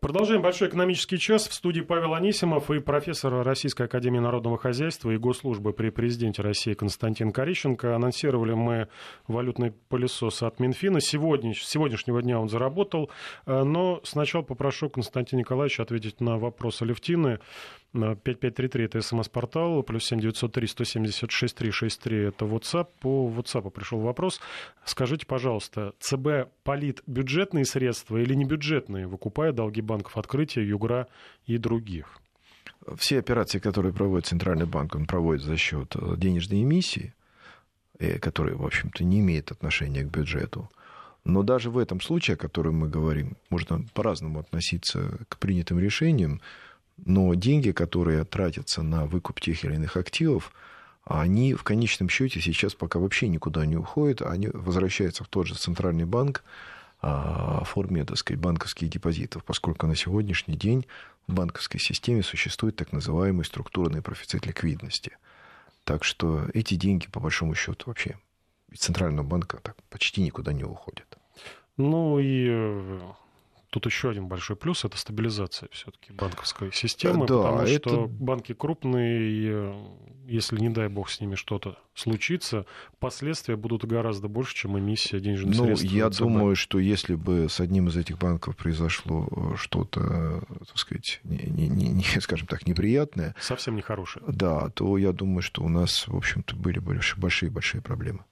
Продолжаем 0.00 0.42
большой 0.42 0.68
экономический 0.68 1.18
час. 1.18 1.48
В 1.48 1.54
студии 1.54 1.80
Павел 1.80 2.14
Анисимов 2.14 2.70
и 2.70 2.80
профессор 2.80 3.42
Российской 3.42 3.86
Академии 3.86 4.18
Народного 4.18 4.58
Хозяйства 4.58 5.10
и 5.10 5.16
Госслужбы 5.16 5.72
при 5.72 5.88
президенте 5.88 6.42
России 6.42 6.74
Константин 6.74 7.32
Корищенко. 7.32 7.96
Анонсировали 7.96 8.52
мы 8.52 8.88
валютный 9.26 9.72
пылесос 9.88 10.42
от 10.42 10.60
Минфина. 10.60 11.00
Сегодня, 11.00 11.54
с 11.54 11.58
сегодняшнего 11.58 12.20
дня 12.20 12.38
он 12.38 12.50
заработал. 12.50 13.10
Э, 13.46 13.62
но 13.62 14.00
сначала 14.04 14.42
попрошу 14.42 14.90
Константина 14.90 15.40
Николаевича 15.40 15.82
ответить 15.82 16.20
на 16.20 16.36
вопрос 16.36 16.82
Алевтины. 16.82 17.40
5533 17.96 18.84
это 18.84 19.00
смс-портал, 19.00 19.82
плюс 19.82 20.04
7903 20.04 20.66
176 20.66 21.56
363 21.56 22.18
это 22.18 22.44
WhatsApp. 22.44 22.88
По 23.00 23.28
WhatsApp 23.28 23.70
пришел 23.70 24.00
вопрос. 24.00 24.40
Скажите, 24.84 25.26
пожалуйста, 25.26 25.94
ЦБ 26.00 26.50
полит 26.62 27.02
бюджетные 27.06 27.64
средства 27.64 28.16
или 28.18 28.34
небюджетные, 28.34 29.06
выкупая 29.06 29.52
долги 29.52 29.80
банков 29.80 30.16
открытия, 30.16 30.62
Югра 30.62 31.08
и 31.46 31.58
других? 31.58 32.18
Все 32.96 33.18
операции, 33.18 33.58
которые 33.58 33.92
проводит 33.92 34.26
Центральный 34.26 34.66
банк, 34.66 34.94
он 34.94 35.06
проводит 35.06 35.42
за 35.42 35.56
счет 35.56 35.96
э, 35.96 36.14
денежной 36.16 36.62
эмиссии, 36.62 37.14
э, 37.98 38.18
которые, 38.18 38.56
в 38.56 38.64
общем-то, 38.64 39.02
не 39.02 39.20
имеют 39.20 39.50
отношения 39.50 40.02
к 40.02 40.10
бюджету. 40.10 40.70
Но 41.24 41.42
даже 41.42 41.70
в 41.70 41.78
этом 41.78 42.00
случае, 42.00 42.34
о 42.34 42.38
котором 42.38 42.76
мы 42.76 42.88
говорим, 42.88 43.36
можно 43.50 43.84
по-разному 43.94 44.38
относиться 44.38 45.18
к 45.28 45.38
принятым 45.38 45.80
решениям 45.80 46.40
но 47.04 47.32
деньги, 47.34 47.72
которые 47.72 48.24
тратятся 48.24 48.82
на 48.82 49.06
выкуп 49.06 49.40
тех 49.40 49.64
или 49.64 49.74
иных 49.74 49.96
активов, 49.96 50.52
они 51.04 51.54
в 51.54 51.62
конечном 51.62 52.08
счете 52.08 52.40
сейчас 52.40 52.74
пока 52.74 52.98
вообще 52.98 53.28
никуда 53.28 53.64
не 53.64 53.76
уходят, 53.76 54.22
они 54.22 54.48
возвращаются 54.48 55.22
в 55.22 55.28
тот 55.28 55.46
же 55.46 55.54
центральный 55.54 56.04
банк 56.04 56.42
а, 57.00 57.62
в 57.62 57.68
форме, 57.68 58.04
так 58.04 58.18
сказать, 58.18 58.40
банковских 58.40 58.88
депозитов, 58.88 59.44
поскольку 59.44 59.86
на 59.86 59.94
сегодняшний 59.94 60.56
день 60.56 60.86
в 61.28 61.34
банковской 61.34 61.78
системе 61.78 62.22
существует 62.22 62.76
так 62.76 62.92
называемый 62.92 63.44
структурный 63.44 64.02
профицит 64.02 64.46
ликвидности. 64.46 65.16
Так 65.84 66.02
что 66.02 66.46
эти 66.54 66.74
деньги, 66.74 67.06
по 67.06 67.20
большому 67.20 67.54
счету, 67.54 67.84
вообще 67.86 68.18
из 68.72 68.80
центрального 68.80 69.24
банка 69.24 69.58
так 69.62 69.76
почти 69.90 70.22
никуда 70.22 70.52
не 70.52 70.64
уходят. 70.64 71.18
Ну 71.76 72.18
и 72.18 72.48
э, 72.48 73.00
Тут 73.76 73.84
еще 73.84 74.08
один 74.08 74.26
большой 74.26 74.56
плюс– 74.56 74.84
это 74.86 74.96
стабилизация 74.96 75.68
все-таки 75.70 76.10
банковской 76.10 76.72
системы, 76.72 77.26
да, 77.26 77.36
потому 77.36 77.58
это... 77.60 77.90
что 77.90 78.06
банки 78.06 78.54
крупные, 78.54 79.20
и 79.20 79.74
если, 80.26 80.58
не 80.58 80.70
дай 80.70 80.88
бог, 80.88 81.10
с 81.10 81.20
ними 81.20 81.34
что-то 81.34 81.76
случится, 81.92 82.64
последствия 83.00 83.54
будут 83.54 83.84
гораздо 83.84 84.28
больше, 84.28 84.54
чем 84.54 84.78
эмиссия 84.78 85.20
денежных 85.20 85.58
ну, 85.58 85.64
средств. 85.66 85.84
Я 85.90 86.08
думаю, 86.08 86.56
что 86.56 86.78
если 86.78 87.16
бы 87.16 87.50
с 87.50 87.60
одним 87.60 87.88
из 87.88 87.98
этих 87.98 88.16
банков 88.16 88.56
произошло 88.56 89.28
э, 89.30 89.56
что-то, 89.58 90.42
так 90.48 90.78
сказать, 90.78 91.20
не, 91.24 91.68
не, 91.68 91.88
не, 91.88 92.02
скажем 92.22 92.46
так, 92.46 92.66
неприятное. 92.66 93.34
Совсем 93.38 93.76
нехорошее. 93.76 94.24
Да, 94.26 94.70
то 94.70 94.96
я 94.96 95.12
думаю, 95.12 95.42
что 95.42 95.62
у 95.62 95.68
нас, 95.68 96.08
в 96.08 96.16
общем-то, 96.16 96.56
были 96.56 96.78
большие-большие 96.78 97.82
проблемы. 97.82 98.24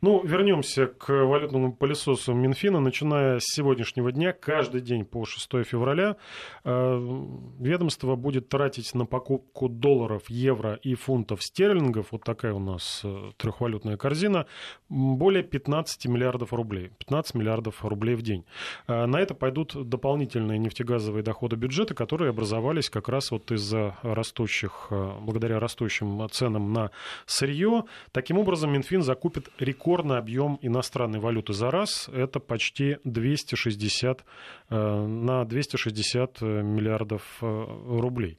Ну, 0.00 0.22
вернемся 0.24 0.86
к 0.86 1.08
валютному 1.08 1.72
пылесосу 1.72 2.32
Минфина. 2.32 2.80
Начиная 2.80 3.38
с 3.38 3.44
сегодняшнего 3.44 4.12
дня, 4.12 4.32
каждый 4.32 4.80
день 4.80 5.04
по 5.04 5.24
6 5.24 5.64
февраля 5.64 6.16
э, 6.64 7.26
ведомство 7.58 8.16
будет 8.16 8.48
тратить 8.48 8.94
на 8.94 9.06
покупку 9.06 9.68
долларов, 9.68 10.22
евро 10.28 10.74
и 10.82 10.94
фунтов 10.94 11.42
стерлингов, 11.42 12.08
вот 12.12 12.24
такая 12.24 12.52
у 12.52 12.58
нас 12.58 13.02
э, 13.04 13.32
трехвалютная 13.36 13.96
корзина, 13.96 14.46
более 14.88 15.42
15 15.42 16.06
миллиардов 16.06 16.52
рублей. 16.52 16.90
15 16.98 17.34
миллиардов 17.34 17.84
рублей 17.84 18.14
в 18.14 18.22
день. 18.22 18.44
Э, 18.86 19.06
на 19.06 19.18
это 19.18 19.34
пойдут 19.34 19.74
дополнительные 19.88 20.58
нефтегазовые 20.58 21.22
доходы 21.22 21.56
бюджета, 21.56 21.94
которые 21.94 22.30
образовались 22.30 22.90
как 22.90 23.08
раз 23.08 23.30
вот 23.30 23.50
из-за 23.50 23.96
растущих, 24.02 24.88
благодаря 25.20 25.60
растущим 25.60 26.28
ценам 26.30 26.72
на 26.72 26.90
сырье. 27.26 27.84
Таким 28.12 28.38
образом, 28.38 28.72
Минфин 28.72 29.02
закупит 29.02 29.48
рекордный 29.60 30.18
объем 30.18 30.58
иностранной 30.62 31.20
валюты 31.20 31.52
за 31.52 31.70
раз. 31.70 32.08
Это 32.08 32.40
почти 32.40 32.98
260 33.04 34.24
э, 34.70 35.06
на 35.06 35.44
260 35.44 36.40
миллиардов 36.40 37.22
э, 37.40 37.46
рублей. 37.46 38.38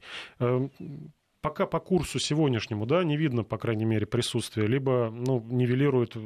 Пока 1.42 1.66
по 1.66 1.80
курсу 1.80 2.20
сегодняшнему, 2.20 2.86
да, 2.86 3.02
не 3.02 3.16
видно, 3.16 3.42
по 3.42 3.58
крайней 3.58 3.84
мере, 3.84 4.06
присутствия, 4.06 4.68
либо, 4.68 5.10
ну, 5.10 5.44
нивелируют 5.50 6.16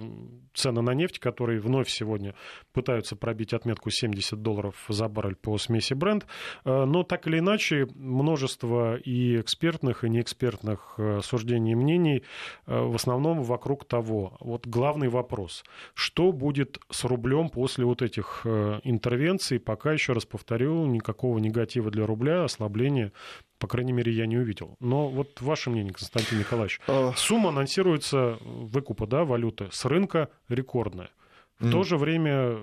цены 0.52 0.82
на 0.82 0.92
нефть, 0.92 1.18
которые 1.20 1.58
вновь 1.58 1.88
сегодня 1.88 2.34
пытаются 2.74 3.16
пробить 3.16 3.54
отметку 3.54 3.88
70 3.90 4.42
долларов 4.42 4.84
за 4.90 5.08
баррель 5.08 5.34
по 5.34 5.56
смеси 5.56 5.94
бренд, 5.94 6.26
э, 6.66 6.84
но 6.84 7.02
так 7.02 7.26
или 7.28 7.38
иначе 7.38 7.86
множество 7.94 8.96
и 8.96 9.40
экспертных, 9.40 10.04
и 10.04 10.10
неэкспертных 10.10 10.96
э, 10.98 11.20
суждений 11.22 11.72
и 11.72 11.76
мнений 11.76 12.22
э, 12.66 12.78
в 12.78 12.94
основном 12.94 13.42
вокруг 13.42 13.86
того. 13.86 14.36
Вот 14.40 14.66
главный 14.66 15.08
вопрос, 15.08 15.64
что 15.94 16.30
будет 16.30 16.78
с 16.90 17.04
рублем 17.04 17.48
после 17.48 17.86
вот 17.86 18.02
этих 18.02 18.42
интервенций, 18.44 19.58
пока, 19.60 19.92
еще 19.92 20.12
раз 20.12 20.26
повторю, 20.26 20.84
никакого 20.84 21.38
негатива 21.38 21.90
для 21.90 22.04
рубля, 22.04 22.44
ослабления 22.44 23.12
по 23.58 23.66
крайней 23.66 23.92
мере, 23.92 24.12
я 24.12 24.26
не 24.26 24.36
увидел. 24.36 24.76
Но 24.80 25.08
вот 25.08 25.40
ваше 25.40 25.70
мнение, 25.70 25.92
Константин 25.92 26.38
Николаевич. 26.38 26.80
А. 26.86 27.12
Сумма 27.16 27.50
анонсируется 27.50 28.38
выкупа 28.40 29.06
да, 29.06 29.24
валюты 29.24 29.68
с 29.72 29.84
рынка 29.84 30.28
рекордная. 30.48 31.10
В 31.58 31.66
mm. 31.66 31.70
то 31.70 31.82
же 31.84 31.96
время 31.96 32.58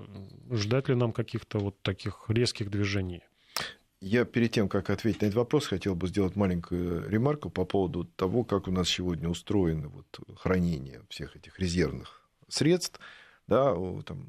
ждать 0.50 0.88
ли 0.88 0.94
нам 0.94 1.12
каких-то 1.12 1.58
вот 1.58 1.80
таких 1.82 2.24
резких 2.28 2.70
движений? 2.70 3.22
Я 4.00 4.24
перед 4.24 4.52
тем, 4.52 4.68
как 4.68 4.90
ответить 4.90 5.22
на 5.22 5.26
этот 5.26 5.36
вопрос, 5.36 5.66
хотел 5.66 5.94
бы 5.94 6.08
сделать 6.08 6.36
маленькую 6.36 7.08
ремарку 7.08 7.48
по 7.48 7.64
поводу 7.64 8.04
того, 8.04 8.44
как 8.44 8.68
у 8.68 8.70
нас 8.70 8.88
сегодня 8.88 9.28
устроено 9.28 9.88
вот 9.88 10.20
хранение 10.36 11.00
всех 11.08 11.36
этих 11.36 11.58
резервных 11.58 12.28
средств. 12.48 13.00
Да, 13.46 13.74
там, 14.04 14.26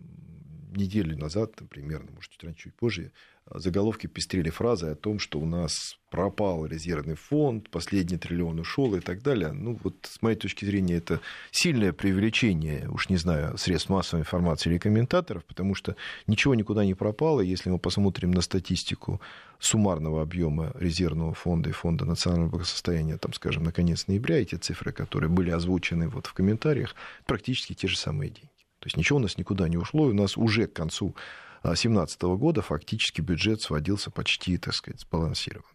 неделю 0.75 1.17
назад, 1.17 1.53
примерно, 1.69 2.11
может, 2.11 2.31
чуть 2.31 2.43
раньше, 2.43 2.63
чуть 2.63 2.75
позже, 2.75 3.11
заголовки 3.53 4.07
пестрили 4.07 4.49
фразой 4.49 4.93
о 4.93 4.95
том, 4.95 5.19
что 5.19 5.39
у 5.39 5.45
нас 5.45 5.99
пропал 6.09 6.65
резервный 6.65 7.15
фонд, 7.15 7.69
последний 7.69 8.17
триллион 8.17 8.59
ушел 8.59 8.95
и 8.95 8.99
так 8.99 9.21
далее. 9.21 9.51
Ну, 9.51 9.77
вот 9.83 9.95
с 10.03 10.21
моей 10.21 10.35
точки 10.35 10.65
зрения, 10.65 10.95
это 10.95 11.19
сильное 11.51 11.93
преувеличение, 11.93 12.89
уж 12.89 13.09
не 13.09 13.17
знаю, 13.17 13.57
средств 13.57 13.89
массовой 13.89 14.21
информации 14.21 14.69
или 14.69 14.77
комментаторов, 14.77 15.45
потому 15.45 15.75
что 15.75 15.95
ничего 16.25 16.55
никуда 16.55 16.85
не 16.85 16.95
пропало. 16.95 17.41
Если 17.41 17.69
мы 17.69 17.77
посмотрим 17.77 18.31
на 18.31 18.41
статистику 18.41 19.21
суммарного 19.59 20.21
объема 20.21 20.71
резервного 20.75 21.33
фонда 21.33 21.69
и 21.69 21.73
фонда 21.73 22.05
национального 22.05 22.49
благосостояния, 22.49 23.17
там, 23.17 23.33
скажем, 23.33 23.63
на 23.63 23.71
конец 23.71 24.07
ноября, 24.07 24.41
эти 24.41 24.55
цифры, 24.55 24.91
которые 24.91 25.29
были 25.29 25.51
озвучены 25.51 26.07
вот 26.07 26.27
в 26.27 26.33
комментариях, 26.33 26.95
практически 27.25 27.73
те 27.73 27.87
же 27.87 27.97
самые 27.97 28.31
деньги. 28.31 28.54
То 28.85 28.87
есть 28.87 28.97
ничего 28.97 29.17
у 29.17 29.21
нас 29.21 29.39
никуда 29.39 29.67
не 29.67 29.77
ушло, 29.77 30.07
и 30.07 30.11
у 30.11 30.13
нас 30.13 30.37
уже 30.37 30.67
к 30.67 30.73
концу 30.73 31.15
2017 31.63 32.21
года 32.21 32.61
фактически 32.61 33.19
бюджет 33.19 33.59
сводился 33.59 34.11
почти, 34.11 34.59
так 34.59 34.75
сказать, 34.75 35.01
сбалансированный. 35.01 35.65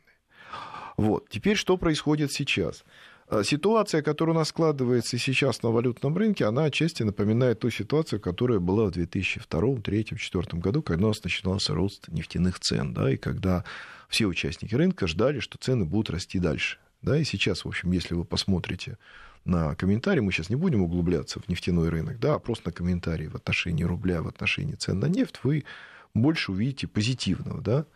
Вот. 0.96 1.28
Теперь 1.28 1.56
что 1.56 1.76
происходит 1.76 2.30
сейчас? 2.30 2.84
А, 3.26 3.42
ситуация, 3.42 4.02
которая 4.02 4.36
у 4.36 4.38
нас 4.38 4.50
складывается 4.50 5.18
сейчас 5.18 5.64
на 5.64 5.70
валютном 5.70 6.16
рынке, 6.16 6.44
она 6.44 6.66
отчасти 6.66 7.02
напоминает 7.02 7.58
ту 7.58 7.70
ситуацию, 7.70 8.20
которая 8.20 8.60
была 8.60 8.84
в 8.84 8.92
2002, 8.92 9.60
2003, 9.60 10.04
2004 10.04 10.62
году, 10.62 10.80
когда 10.80 11.06
у 11.06 11.08
нас 11.08 11.24
начинался 11.24 11.74
рост 11.74 12.06
нефтяных 12.06 12.60
цен, 12.60 12.94
да, 12.94 13.10
и 13.10 13.16
когда 13.16 13.64
все 14.08 14.26
участники 14.26 14.76
рынка 14.76 15.08
ждали, 15.08 15.40
что 15.40 15.58
цены 15.58 15.84
будут 15.84 16.10
расти 16.10 16.38
дальше. 16.38 16.78
Да, 17.02 17.16
и 17.16 17.24
сейчас, 17.24 17.64
в 17.64 17.68
общем, 17.68 17.92
если 17.92 18.14
вы 18.14 18.24
посмотрите 18.24 18.98
на 19.44 19.74
комментарии, 19.74 20.20
мы 20.20 20.32
сейчас 20.32 20.50
не 20.50 20.56
будем 20.56 20.82
углубляться 20.82 21.40
в 21.40 21.48
нефтяной 21.48 21.88
рынок, 21.88 22.18
да, 22.18 22.34
а 22.34 22.38
просто 22.38 22.68
на 22.68 22.72
комментарии 22.72 23.26
в 23.26 23.34
отношении 23.34 23.84
рубля, 23.84 24.22
в 24.22 24.28
отношении 24.28 24.74
цен 24.74 24.98
на 24.98 25.06
нефть, 25.06 25.40
вы 25.42 25.64
больше 26.12 26.52
увидите 26.52 26.86
позитивного, 26.86 27.60
да. 27.60 27.86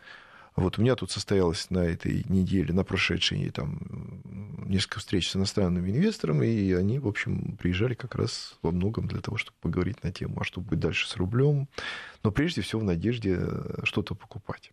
Вот 0.55 0.79
у 0.79 0.81
меня 0.81 0.95
тут 0.95 1.11
состоялось 1.11 1.69
на 1.69 1.79
этой 1.79 2.23
неделе, 2.29 2.73
на 2.73 2.85
прошедшей 2.85 3.49
там 3.49 4.21
несколько 4.65 4.99
встреч 4.99 5.29
с 5.29 5.35
иностранными 5.35 5.91
инвесторами, 5.91 6.47
и 6.47 6.71
они, 6.71 6.97
в 6.97 7.07
общем, 7.07 7.57
приезжали 7.57 7.93
как 7.93 8.15
раз 8.15 8.57
во 8.61 8.71
многом 8.71 9.07
для 9.07 9.19
того, 9.19 9.37
чтобы 9.37 9.57
поговорить 9.59 10.01
на 10.03 10.13
тему, 10.13 10.39
а 10.39 10.45
что 10.45 10.61
будет 10.61 10.79
дальше 10.79 11.09
с 11.09 11.17
рублем, 11.17 11.67
но 12.23 12.31
прежде 12.31 12.61
всего 12.61 12.81
в 12.81 12.85
надежде 12.85 13.37
что-то 13.83 14.15
покупать. 14.15 14.71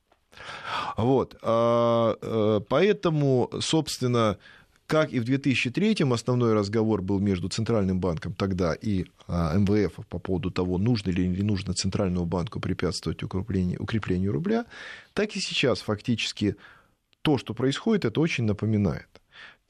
Вот. 0.97 1.37
А, 1.42 2.16
э, 2.21 2.61
поэтому, 2.68 3.51
собственно, 3.61 4.38
как 4.87 5.12
и 5.12 5.21
в 5.21 5.25
2003-м, 5.25 6.12
основной 6.12 6.53
разговор 6.53 7.01
был 7.01 7.18
между 7.18 7.49
Центральным 7.49 7.99
банком 7.99 8.35
тогда 8.35 8.75
и 8.75 9.07
а, 9.27 9.57
МВФ 9.57 10.07
по 10.07 10.18
поводу 10.18 10.51
того, 10.51 10.77
нужно 10.77 11.11
ли 11.11 11.25
или 11.25 11.37
не 11.37 11.42
нужно 11.42 11.73
Центральному 11.73 12.27
банку 12.27 12.61
препятствовать 12.61 13.23
укреплению, 13.23 13.83
укреплению 13.83 14.33
рубля, 14.33 14.66
так 15.14 15.35
и 15.35 15.40
сейчас 15.40 15.81
фактически 15.81 16.57
то, 17.23 17.38
что 17.38 17.55
происходит, 17.55 18.05
это 18.05 18.21
очень 18.21 18.45
напоминает. 18.45 19.21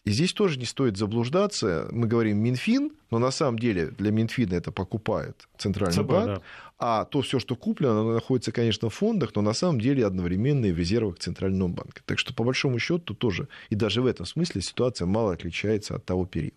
И 0.04 0.10
здесь 0.10 0.32
тоже 0.32 0.58
не 0.58 0.64
стоит 0.64 0.96
заблуждаться. 0.96 1.88
Мы 1.92 2.08
говорим 2.08 2.38
Минфин, 2.38 2.92
но 3.10 3.18
на 3.18 3.30
самом 3.30 3.58
деле 3.58 3.86
для 3.86 4.10
Минфина 4.10 4.54
это 4.54 4.72
покупает 4.72 5.48
Центральный 5.58 5.94
ЦБ, 5.94 6.06
банк. 6.06 6.26
Да. 6.26 6.42
А 6.78 7.04
то 7.04 7.22
все, 7.22 7.38
что 7.38 7.54
куплено, 7.54 8.00
оно 8.00 8.12
находится, 8.14 8.50
конечно, 8.50 8.90
в 8.90 8.94
фондах, 8.94 9.30
но 9.36 9.42
на 9.42 9.52
самом 9.52 9.80
деле 9.80 10.04
одновременно 10.04 10.66
и 10.66 10.72
в 10.72 10.78
резервах 10.78 11.20
Центрального 11.20 11.68
банка. 11.68 12.02
Так 12.04 12.18
что, 12.18 12.34
по 12.34 12.42
большому 12.42 12.80
счету, 12.80 13.14
тоже, 13.14 13.46
и 13.70 13.76
даже 13.76 14.02
в 14.02 14.06
этом 14.06 14.26
смысле 14.26 14.60
ситуация 14.60 15.06
мало 15.06 15.34
отличается 15.34 15.94
от 15.94 16.04
того 16.04 16.26
периода. 16.26 16.56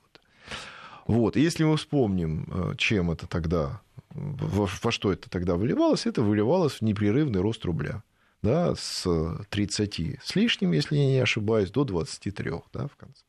Вот. 1.05 1.37
И 1.37 1.41
если 1.41 1.63
мы 1.65 1.77
вспомним, 1.77 2.47
э, 2.51 2.73
чем 2.77 3.11
это 3.11 3.27
тогда, 3.27 3.81
во, 4.09 4.67
во 4.81 4.91
что 4.91 5.13
это 5.13 5.29
тогда 5.29 5.55
выливалось, 5.55 6.07
это 6.07 6.23
выливалось 6.23 6.73
в 6.73 6.81
непрерывный 6.81 7.41
рост 7.41 7.63
рубля 7.63 8.01
да, 8.45 8.75
с 8.75 9.07
30 9.49 10.19
с 10.23 10.35
лишним, 10.35 10.71
если 10.71 10.97
я 10.97 11.05
не 11.05 11.19
ошибаюсь, 11.19 11.71
до 11.71 11.83
23 11.83 12.51
да, 12.73 12.87
в 12.87 12.95
конце. 12.95 13.23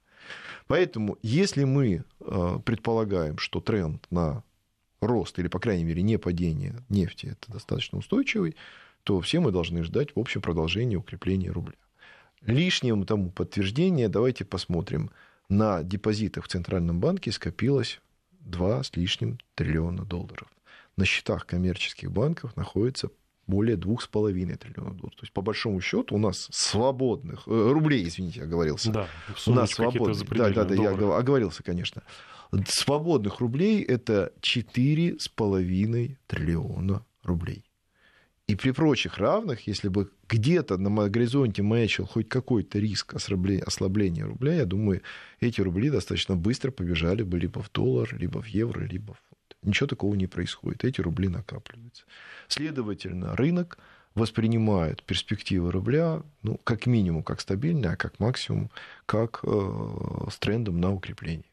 Поэтому, 0.66 1.18
если 1.22 1.64
мы 1.64 2.04
э, 2.20 2.58
предполагаем, 2.64 3.38
что 3.38 3.60
тренд 3.60 4.04
на 4.10 4.42
рост 5.00 5.38
или, 5.38 5.48
по 5.48 5.58
крайней 5.58 5.84
мере, 5.84 6.02
не 6.02 6.18
падение 6.18 6.82
нефти 6.88 7.26
это 7.26 7.52
достаточно 7.52 7.98
устойчивый, 7.98 8.56
то 9.04 9.20
все 9.20 9.40
мы 9.40 9.52
должны 9.52 9.84
ждать, 9.84 10.14
в 10.16 10.18
общем, 10.18 10.40
продолжения 10.40 10.96
укрепления 10.96 11.50
рубля. 11.50 11.76
Лишним 12.42 13.04
тому 13.06 13.30
подтверждение 13.30 14.08
давайте 14.08 14.44
посмотрим. 14.44 15.10
На 15.48 15.84
депозитах 15.84 16.44
в 16.44 16.48
Центральном 16.48 16.98
банке 16.98 17.30
скопилось 17.30 18.00
2 18.40 18.82
с 18.82 18.96
лишним 18.96 19.38
триллиона 19.54 20.04
долларов. 20.04 20.48
На 20.96 21.04
счетах 21.04 21.46
коммерческих 21.46 22.10
банков 22.10 22.56
находится 22.56 23.10
более 23.46 23.76
2,5 23.76 24.56
триллионов 24.56 24.96
долларов. 24.96 25.16
То 25.16 25.22
есть, 25.22 25.32
по 25.32 25.42
большому 25.42 25.80
счету, 25.80 26.14
у 26.14 26.18
нас 26.18 26.48
свободных, 26.50 27.46
э, 27.46 27.70
рублей, 27.72 28.06
извините, 28.06 28.42
оговорился. 28.42 28.90
Да, 28.90 29.08
у 29.46 29.52
нас 29.52 29.70
свободных, 29.70 30.28
да, 30.30 30.50
да, 30.50 30.64
да, 30.64 30.74
я 30.74 30.90
оговорился, 30.90 31.62
конечно. 31.62 32.02
Свободных 32.66 33.40
рублей 33.40 33.82
это 33.82 34.32
4,5 34.40 36.16
триллиона 36.26 37.04
рублей. 37.22 37.64
И 38.46 38.54
при 38.54 38.70
прочих 38.70 39.18
равных, 39.18 39.66
если 39.66 39.88
бы 39.88 40.08
где-то 40.28 40.78
на 40.78 41.08
горизонте 41.08 41.62
маячил 41.62 42.06
хоть 42.06 42.28
какой-то 42.28 42.78
риск 42.78 43.14
ослабления 43.14 44.24
рубля, 44.24 44.54
я 44.54 44.64
думаю, 44.64 45.02
эти 45.40 45.60
рубли 45.60 45.90
достаточно 45.90 46.36
быстро 46.36 46.70
побежали 46.70 47.24
бы 47.24 47.40
либо 47.40 47.60
в 47.60 47.72
доллар, 47.72 48.08
либо 48.16 48.40
в 48.40 48.46
евро, 48.46 48.84
либо 48.84 49.14
в. 49.14 49.25
Ничего 49.66 49.86
такого 49.88 50.14
не 50.14 50.26
происходит. 50.26 50.84
Эти 50.84 51.00
рубли 51.00 51.28
накапливаются. 51.28 52.04
Следовательно, 52.48 53.36
рынок 53.36 53.78
воспринимает 54.14 55.02
перспективы 55.02 55.70
рубля, 55.70 56.22
ну, 56.42 56.58
как 56.64 56.86
минимум, 56.86 57.22
как 57.22 57.40
стабильные, 57.40 57.92
а 57.92 57.96
как 57.96 58.18
максимум, 58.18 58.70
как 59.04 59.40
э, 59.42 60.28
с 60.30 60.38
трендом 60.38 60.80
на 60.80 60.92
укрепление. 60.92 61.44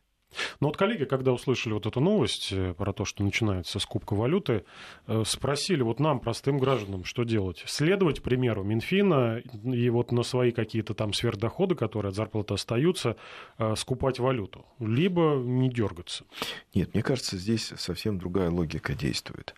Но 0.60 0.68
вот 0.68 0.78
коллеги, 0.78 1.06
когда 1.06 1.32
услышали 1.32 1.74
вот 1.74 1.86
эту 1.86 2.00
новость 2.00 2.50
э, 2.52 2.74
про 2.74 2.94
то, 2.94 3.06
что 3.06 3.24
начинается 3.24 3.80
скупка 3.80 4.14
валюты, 4.16 4.66
э, 5.08 5.24
спросили 5.26 5.82
вот 5.82 6.00
нам, 6.00 6.20
простым 6.20 6.58
гражданам, 6.60 7.04
что 7.04 7.24
делать? 7.24 7.64
Следовать 7.66 8.22
примеру 8.22 8.64
Минфина 8.64 9.42
и 9.64 9.90
вот 9.90 10.12
на 10.12 10.24
свои 10.24 10.52
какие-то 10.52 10.94
там 10.94 11.14
сверхдоходы, 11.14 11.76
которые 11.76 12.10
от 12.10 12.16
зарплаты 12.16 12.54
остаются, 12.54 13.18
э, 13.58 13.76
скупать 13.76 14.20
валюту, 14.20 14.66
либо 14.80 15.36
не 15.36 15.70
дергаться? 15.70 16.26
Нет, 16.74 16.94
мне 16.94 17.04
кажется, 17.04 17.38
здесь 17.38 17.74
совсем 17.78 18.18
другая 18.18 18.50
логика 18.50 18.94
действует. 18.94 19.54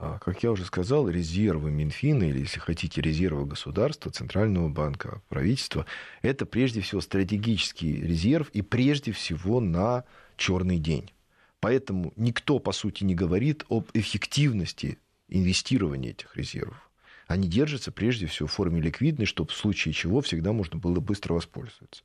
А, 0.00 0.18
как 0.20 0.44
я 0.44 0.52
уже 0.52 0.64
сказал, 0.64 1.08
резервы 1.08 1.72
Минфина, 1.72 2.22
или, 2.22 2.40
если 2.40 2.60
хотите, 2.60 3.00
резервы 3.00 3.46
государства, 3.46 4.12
Центрального 4.12 4.68
банка, 4.68 5.22
правительства, 5.28 5.86
это 6.22 6.46
прежде 6.46 6.80
всего 6.80 7.00
стратегический 7.00 8.00
резерв 8.00 8.48
и 8.50 8.62
прежде 8.62 9.10
всего 9.10 9.60
на 9.60 10.04
черный 10.36 10.78
день. 10.78 11.12
Поэтому 11.58 12.12
никто, 12.14 12.60
по 12.60 12.70
сути, 12.70 13.02
не 13.02 13.16
говорит 13.16 13.64
об 13.68 13.88
эффективности 13.92 14.98
инвестирования 15.28 16.10
этих 16.10 16.36
резервов 16.36 16.87
они 17.28 17.46
держатся 17.46 17.92
прежде 17.92 18.26
всего 18.26 18.48
в 18.48 18.52
форме 18.52 18.80
ликвидной, 18.80 19.26
чтобы 19.26 19.52
в 19.52 19.54
случае 19.54 19.92
чего 19.92 20.22
всегда 20.22 20.52
можно 20.52 20.78
было 20.78 20.98
быстро 20.98 21.34
воспользоваться. 21.34 22.02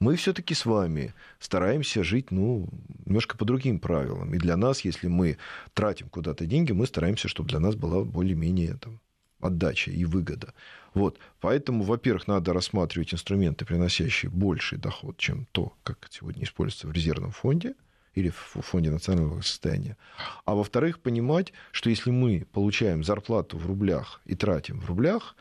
Мы 0.00 0.16
все-таки 0.16 0.52
с 0.52 0.66
вами 0.66 1.14
стараемся 1.38 2.02
жить, 2.02 2.32
ну, 2.32 2.68
немножко 3.06 3.36
по 3.38 3.44
другим 3.44 3.78
правилам. 3.78 4.34
И 4.34 4.38
для 4.38 4.56
нас, 4.56 4.80
если 4.80 5.06
мы 5.06 5.38
тратим 5.74 6.08
куда-то 6.08 6.44
деньги, 6.44 6.72
мы 6.72 6.86
стараемся, 6.86 7.28
чтобы 7.28 7.50
для 7.50 7.60
нас 7.60 7.76
была 7.76 8.02
более-менее 8.02 8.74
там, 8.74 9.00
отдача 9.38 9.92
и 9.92 10.04
выгода. 10.04 10.52
Вот. 10.92 11.20
Поэтому, 11.40 11.84
во-первых, 11.84 12.26
надо 12.26 12.52
рассматривать 12.52 13.14
инструменты, 13.14 13.64
приносящие 13.64 14.30
больший 14.30 14.78
доход, 14.78 15.16
чем 15.18 15.46
то, 15.52 15.72
как 15.84 16.08
сегодня 16.10 16.42
используется 16.42 16.88
в 16.88 16.92
резервном 16.92 17.30
фонде 17.30 17.74
или 18.14 18.30
в 18.30 18.60
фонде 18.62 18.90
национального 18.90 19.40
состояния. 19.40 19.96
А 20.44 20.54
во-вторых, 20.54 21.00
понимать, 21.00 21.52
что 21.72 21.90
если 21.90 22.10
мы 22.10 22.46
получаем 22.52 23.04
зарплату 23.04 23.58
в 23.58 23.66
рублях 23.66 24.20
и 24.24 24.34
тратим 24.34 24.80
в 24.80 24.86
рублях, 24.86 25.36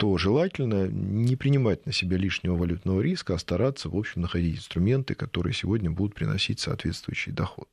то 0.00 0.16
желательно 0.16 0.88
не 0.88 1.36
принимать 1.36 1.84
на 1.84 1.92
себя 1.92 2.16
лишнего 2.16 2.56
валютного 2.56 3.02
риска, 3.02 3.34
а 3.34 3.38
стараться, 3.38 3.90
в 3.90 3.96
общем, 3.96 4.22
находить 4.22 4.56
инструменты, 4.56 5.14
которые 5.14 5.52
сегодня 5.52 5.90
будут 5.90 6.14
приносить 6.14 6.58
соответствующий 6.58 7.32
доход. 7.32 7.68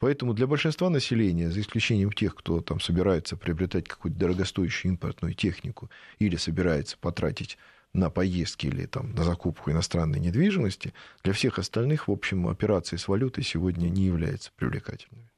Поэтому 0.00 0.34
для 0.34 0.48
большинства 0.48 0.90
населения, 0.90 1.48
за 1.48 1.60
исключением 1.60 2.10
тех, 2.10 2.34
кто 2.34 2.60
там 2.60 2.80
собирается 2.80 3.36
приобретать 3.36 3.86
какую-то 3.86 4.18
дорогостоящую 4.18 4.92
импортную 4.92 5.34
технику 5.34 5.90
или 6.18 6.34
собирается 6.34 6.96
потратить 6.98 7.56
на 7.92 8.10
поездки 8.10 8.66
или 8.66 8.86
там, 8.86 9.14
на 9.14 9.24
закупку 9.24 9.70
иностранной 9.70 10.20
недвижимости, 10.20 10.92
для 11.22 11.32
всех 11.32 11.58
остальных, 11.58 12.08
в 12.08 12.12
общем, 12.12 12.48
операции 12.48 12.96
с 12.96 13.08
валютой 13.08 13.44
сегодня 13.44 13.88
не 13.88 14.04
являются 14.04 14.50
привлекательными. 14.56 15.30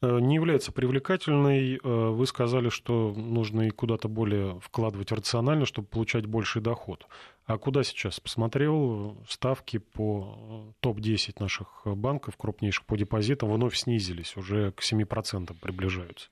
Э, 0.00 0.18
не 0.20 0.36
является 0.36 0.72
привлекательной. 0.72 1.76
Э, 1.76 1.78
вы 1.82 2.26
сказали, 2.26 2.68
что 2.68 3.12
нужно 3.14 3.68
и 3.68 3.70
куда-то 3.70 4.08
более 4.08 4.58
вкладывать 4.60 5.12
рационально, 5.12 5.66
чтобы 5.66 5.88
получать 5.88 6.26
больший 6.26 6.62
доход. 6.62 7.06
А 7.46 7.58
куда 7.58 7.82
сейчас? 7.82 8.20
Посмотрел, 8.20 9.16
ставки 9.28 9.78
по 9.78 10.70
э, 10.70 10.72
топ-10 10.80 11.36
наших 11.40 11.82
банков, 11.84 12.36
крупнейших 12.36 12.84
по 12.86 12.96
депозитам, 12.96 13.52
вновь 13.52 13.76
снизились, 13.76 14.36
уже 14.36 14.72
к 14.72 14.82
7% 14.82 15.54
приближаются. 15.60 16.28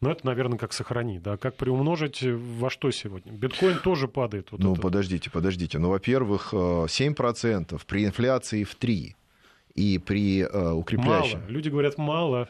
Но 0.00 0.10
это, 0.10 0.26
наверное, 0.26 0.58
как 0.58 0.72
сохранить, 0.72 1.22
да? 1.22 1.36
Как 1.36 1.56
приумножить 1.56 2.22
во 2.22 2.68
что 2.68 2.90
сегодня? 2.90 3.32
Биткоин 3.32 3.78
тоже 3.78 4.08
падает. 4.08 4.52
Вот 4.52 4.60
ну, 4.60 4.72
это. 4.74 4.82
подождите, 4.82 5.30
подождите. 5.30 5.78
Ну, 5.78 5.88
во-первых, 5.88 6.52
7% 6.52 7.80
при 7.86 8.04
инфляции 8.04 8.64
в 8.64 8.76
3% 8.78 9.14
и 9.74 9.98
при 9.98 10.40
э, 10.40 10.72
укрепляющем... 10.72 11.40
Мало. 11.40 11.50
Люди 11.50 11.68
говорят, 11.68 11.98
мало. 11.98 12.48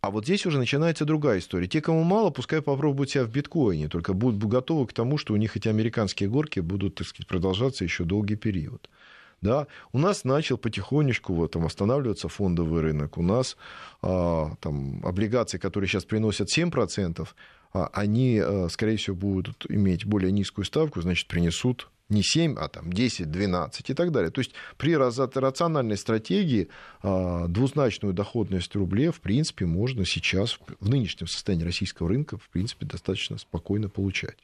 А 0.00 0.10
вот 0.10 0.24
здесь 0.24 0.44
уже 0.44 0.58
начинается 0.58 1.04
другая 1.04 1.38
история. 1.38 1.66
Те, 1.66 1.80
кому 1.80 2.02
мало, 2.02 2.30
пускай 2.30 2.60
попробуют 2.60 3.10
себя 3.10 3.24
в 3.24 3.30
биткоине, 3.30 3.88
только 3.88 4.12
будут 4.12 4.44
готовы 4.44 4.86
к 4.86 4.92
тому, 4.92 5.16
что 5.16 5.32
у 5.32 5.36
них 5.36 5.56
эти 5.56 5.68
американские 5.68 6.28
горки 6.28 6.60
будут 6.60 6.96
так 6.96 7.06
сказать, 7.06 7.26
продолжаться 7.26 7.84
еще 7.84 8.04
долгий 8.04 8.36
период. 8.36 8.90
Да? 9.44 9.66
У 9.92 9.98
нас 9.98 10.24
начал 10.24 10.56
потихонечку 10.56 11.34
вот, 11.34 11.52
там, 11.52 11.66
останавливаться 11.66 12.28
фондовый 12.30 12.80
рынок. 12.80 13.18
У 13.18 13.22
нас 13.22 13.58
а, 14.00 14.54
там, 14.60 15.04
облигации, 15.04 15.58
которые 15.58 15.86
сейчас 15.86 16.06
приносят 16.06 16.48
7%, 16.48 17.28
а, 17.74 17.90
они, 17.92 18.40
а, 18.42 18.68
скорее 18.70 18.96
всего, 18.96 19.14
будут 19.14 19.66
иметь 19.68 20.06
более 20.06 20.32
низкую 20.32 20.64
ставку, 20.64 21.02
значит, 21.02 21.28
принесут 21.28 21.90
не 22.08 22.22
7, 22.22 22.56
а 22.58 22.68
там 22.68 22.90
10, 22.90 23.30
12 23.30 23.90
и 23.90 23.94
так 23.94 24.12
далее. 24.12 24.30
То 24.30 24.40
есть 24.40 24.52
при 24.78 24.96
рациональной 24.96 25.98
стратегии 25.98 26.68
а, 27.02 27.46
двузначную 27.46 28.14
доходность 28.14 28.74
рубля, 28.74 29.12
в 29.12 29.20
принципе, 29.20 29.66
можно 29.66 30.06
сейчас 30.06 30.58
в 30.80 30.88
нынешнем 30.88 31.26
состоянии 31.26 31.64
российского 31.64 32.08
рынка, 32.08 32.38
в 32.38 32.48
принципе, 32.48 32.86
достаточно 32.86 33.36
спокойно 33.36 33.90
получать. 33.90 34.38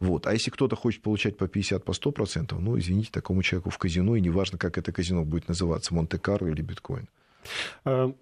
Вот. 0.00 0.26
А 0.26 0.32
если 0.32 0.50
кто-то 0.50 0.76
хочет 0.76 1.02
получать 1.02 1.36
по 1.36 1.48
50, 1.48 1.84
по 1.84 1.92
100%, 1.92 2.58
ну, 2.58 2.78
извините, 2.78 3.10
такому 3.10 3.42
человеку 3.42 3.70
в 3.70 3.78
казино, 3.78 4.16
и 4.16 4.20
неважно, 4.20 4.58
как 4.58 4.78
это 4.78 4.92
казино 4.92 5.24
будет 5.24 5.48
называться, 5.48 5.94
Монте-Карло 5.94 6.48
или 6.48 6.62
биткоин. 6.62 7.08
Э, 7.84 8.12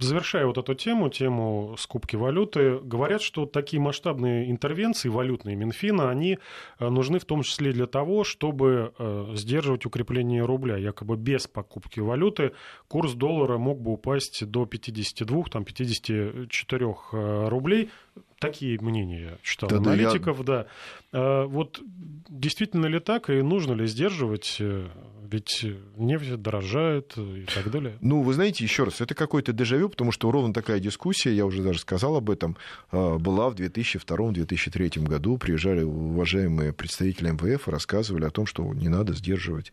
завершая 0.00 0.46
вот 0.46 0.58
эту 0.58 0.74
тему, 0.74 1.08
тему 1.08 1.74
скупки 1.78 2.16
валюты, 2.16 2.78
говорят, 2.78 3.22
что 3.22 3.46
такие 3.46 3.80
масштабные 3.80 4.50
интервенции 4.50 5.08
валютные 5.08 5.56
Минфина, 5.56 6.10
они 6.10 6.38
э, 6.78 6.88
нужны 6.88 7.18
в 7.18 7.24
том 7.24 7.42
числе 7.42 7.72
для 7.72 7.86
того, 7.86 8.24
чтобы 8.24 8.92
э, 8.98 9.32
сдерживать 9.34 9.86
укрепление 9.86 10.44
рубля. 10.44 10.76
Якобы 10.76 11.16
без 11.16 11.46
покупки 11.46 12.00
валюты 12.00 12.52
курс 12.88 13.12
доллара 13.14 13.58
мог 13.58 13.80
бы 13.80 13.92
упасть 13.92 14.44
до 14.46 14.66
52, 14.66 15.44
там, 15.44 15.64
54 15.64 16.86
э, 17.12 17.48
рублей 17.48 17.90
такие 18.40 18.80
мнения 18.80 19.38
читал 19.42 19.68
да, 19.68 19.76
аналитиков, 19.76 20.38
я... 20.38 20.44
да. 20.44 20.66
А, 21.12 21.46
вот 21.46 21.80
действительно 22.28 22.86
ли 22.86 22.98
так 22.98 23.30
и 23.30 23.42
нужно 23.42 23.74
ли 23.74 23.86
сдерживать? 23.86 24.56
Э, 24.58 24.88
ведь 25.30 25.64
нефть 25.96 26.42
дорожает 26.42 27.16
и 27.16 27.46
так 27.54 27.70
далее. 27.70 27.96
Ну, 28.00 28.22
вы 28.22 28.34
знаете, 28.34 28.64
еще 28.64 28.84
раз, 28.84 29.00
это 29.00 29.14
какой-то 29.14 29.52
дежавю, 29.52 29.88
потому 29.88 30.10
что 30.10 30.30
ровно 30.32 30.52
такая 30.52 30.80
дискуссия, 30.80 31.32
я 31.32 31.46
уже 31.46 31.62
даже 31.62 31.78
сказал 31.78 32.16
об 32.16 32.30
этом, 32.30 32.56
а, 32.90 33.16
была 33.16 33.48
в 33.50 33.54
2002-2003 33.54 35.06
году. 35.06 35.38
Приезжали 35.38 35.82
уважаемые 35.82 36.72
представители 36.72 37.30
МВФ 37.30 37.68
и 37.68 37.70
рассказывали 37.70 38.24
о 38.24 38.30
том, 38.30 38.46
что 38.46 38.64
не 38.74 38.88
надо 38.88 39.14
сдерживать 39.14 39.72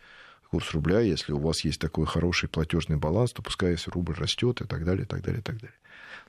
курс 0.51 0.71
рубля, 0.73 0.99
если 0.99 1.33
у 1.33 1.39
вас 1.39 1.65
есть 1.65 1.79
такой 1.79 2.05
хороший 2.05 2.49
платежный 2.49 2.97
баланс, 2.97 3.33
то 3.33 3.41
пускай 3.41 3.71
если 3.71 3.91
рубль 3.91 4.13
растет 4.13 4.61
и 4.61 4.65
так 4.65 4.85
далее, 4.85 5.03
и 5.03 5.07
так 5.07 5.21
далее, 5.21 5.39
и 5.39 5.43
так 5.43 5.55
далее. 5.55 5.75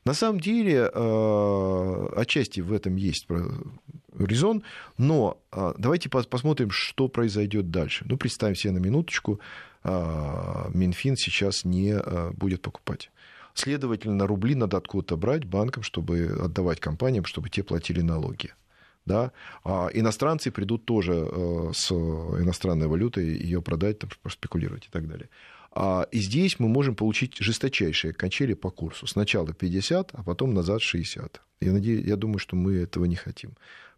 На 0.08 0.14
самом 0.14 0.40
деле, 0.40 0.90
э, 0.90 2.08
отчасти 2.16 2.62
в 2.62 2.72
этом 2.72 2.96
есть 2.96 3.26
резон, 4.18 4.62
но 4.96 5.36
э, 5.52 5.74
давайте 5.76 6.08
посмотрим, 6.08 6.70
что 6.70 7.08
произойдет 7.08 7.70
дальше. 7.70 8.06
Ну, 8.08 8.16
представим 8.16 8.54
себе 8.54 8.72
на 8.72 8.78
минуточку, 8.78 9.38
э, 9.84 10.70
Минфин 10.72 11.14
сейчас 11.16 11.66
не 11.66 11.94
будет 12.32 12.62
покупать. 12.62 13.10
Следовательно, 13.52 14.26
рубли 14.26 14.54
надо 14.54 14.78
откуда-то 14.78 15.18
брать 15.18 15.44
банкам, 15.44 15.82
чтобы 15.82 16.38
отдавать 16.42 16.80
компаниям, 16.80 17.26
чтобы 17.26 17.50
те 17.50 17.62
платили 17.62 18.00
налоги. 18.00 18.54
Да? 19.04 19.32
А 19.62 19.90
иностранцы 19.92 20.50
придут 20.50 20.86
тоже 20.86 21.28
с 21.74 21.92
иностранной 21.92 22.86
валютой, 22.86 23.26
ее 23.26 23.60
продать, 23.60 23.98
там, 23.98 24.08
спекулировать 24.30 24.86
и 24.86 24.90
так 24.90 25.06
далее. 25.06 25.28
А, 25.80 26.08
и 26.10 26.18
здесь 26.18 26.58
мы 26.58 26.66
можем 26.66 26.96
получить 26.96 27.36
жесточайшие 27.38 28.12
качели 28.12 28.54
по 28.54 28.68
курсу. 28.68 29.06
Сначала 29.06 29.54
50, 29.54 30.10
а 30.12 30.22
потом 30.24 30.52
назад 30.52 30.82
60. 30.82 31.40
Я, 31.60 31.72
надеюсь, 31.72 32.04
я 32.04 32.16
думаю, 32.16 32.40
что 32.40 32.56
мы 32.56 32.74
этого 32.74 33.04
не 33.04 33.14
хотим. 33.14 33.52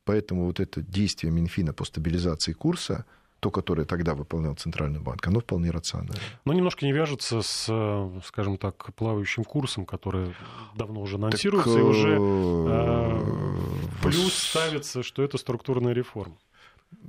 Поэтому 0.05 0.45
вот 0.45 0.61
это 0.61 0.83
действие 0.83 1.33
Минфина 1.33 1.73
по 1.73 1.87
стабилизации 1.87 2.53
курса, 2.53 3.07
то, 3.41 3.51
которое 3.51 3.87
тогда 3.87 4.15
выполнял 4.15 4.55
Центральный 4.57 5.01
банк, 5.01 5.27
оно 5.27 5.41
вполне 5.41 5.71
рационально. 5.71 6.21
Но 6.45 6.53
немножко 6.53 6.85
не 6.85 6.93
вяжется 6.93 7.41
с, 7.41 7.65
скажем 8.27 8.59
так, 8.59 8.95
плавающим 8.95 9.45
курсом, 9.45 9.87
который 9.87 10.35
давно 10.75 11.01
уже 11.01 11.17
анонсируется, 11.17 11.73
так, 11.73 11.81
и 11.81 11.83
уже 11.83 12.19
э, 12.21 13.21
плюс 14.03 14.35
ставится, 14.35 15.03
что 15.03 15.23
это 15.23 15.39
структурная 15.39 15.95
реформа. 15.95 16.37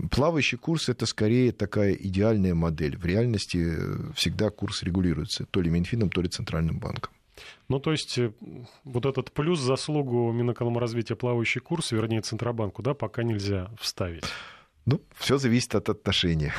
Плавающий 0.09 0.57
курс 0.57 0.89
это 0.89 1.05
скорее 1.05 1.51
такая 1.51 1.93
идеальная 1.93 2.53
модель. 2.53 2.97
В 2.97 3.05
реальности 3.05 3.75
всегда 4.15 4.49
курс 4.49 4.83
регулируется 4.83 5.45
то 5.45 5.61
ли 5.61 5.69
Минфином, 5.69 6.09
то 6.09 6.21
ли 6.21 6.29
Центральным 6.29 6.79
банком. 6.79 7.13
Ну, 7.67 7.79
то 7.79 7.91
есть, 7.91 8.17
э, 8.17 8.31
вот 8.83 9.05
этот 9.05 9.31
плюс 9.31 9.59
заслугу 9.59 10.31
Минэкономразвития 10.31 11.15
плавающий 11.15 11.61
курс, 11.61 11.91
вернее, 11.91 12.21
Центробанку, 12.21 12.81
да, 12.81 12.93
пока 12.93 13.23
нельзя 13.23 13.71
вставить. 13.79 14.25
Ну, 14.85 15.01
все 15.15 15.37
зависит 15.37 15.75
от 15.75 15.89
отношения. 15.89 16.53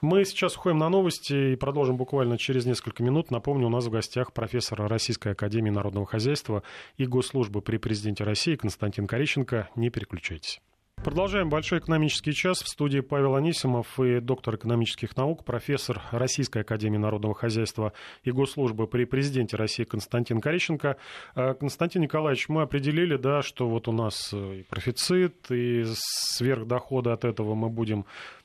Мы 0.00 0.24
сейчас 0.24 0.56
уходим 0.56 0.78
на 0.78 0.88
новости 0.88 1.52
и 1.52 1.56
продолжим 1.56 1.96
буквально 1.96 2.38
через 2.38 2.66
несколько 2.66 3.02
минут. 3.02 3.32
Напомню, 3.32 3.66
у 3.66 3.70
нас 3.70 3.86
в 3.86 3.90
гостях 3.90 4.32
профессор 4.32 4.86
Российской 4.86 5.32
Академии 5.32 5.70
Народного 5.70 6.06
Хозяйства 6.06 6.62
и 6.96 7.06
Госслужбы 7.06 7.62
при 7.62 7.78
Президенте 7.78 8.22
России 8.22 8.54
Константин 8.54 9.08
Корищенко. 9.08 9.70
Не 9.74 9.90
переключайтесь. 9.90 10.60
Продолжаем 11.04 11.48
большой 11.48 11.78
экономический 11.78 12.34
час. 12.34 12.62
В 12.62 12.68
студии 12.68 13.00
Павел 13.00 13.36
Анисимов 13.36 13.98
и 14.00 14.20
доктор 14.20 14.56
экономических 14.56 15.16
наук, 15.16 15.44
профессор 15.44 16.02
Российской 16.10 16.62
Академии 16.62 16.98
Народного 16.98 17.34
Хозяйства 17.34 17.92
и 18.24 18.30
Госслужбы 18.30 18.86
при 18.86 19.04
президенте 19.04 19.56
России 19.56 19.84
Константин 19.84 20.40
Корищенко. 20.40 20.96
Э, 21.34 21.54
Константин 21.54 22.02
Николаевич, 22.02 22.48
мы 22.48 22.62
определили, 22.62 23.16
да, 23.16 23.42
что 23.42 23.68
вот 23.68 23.88
у 23.88 23.92
нас 23.92 24.34
и 24.34 24.64
профицит, 24.68 25.50
и 25.50 25.84
сверхдоходы 25.86 27.10
от 27.10 27.24
этого 27.24 27.54
мы 27.54 27.70
будем 27.70 28.04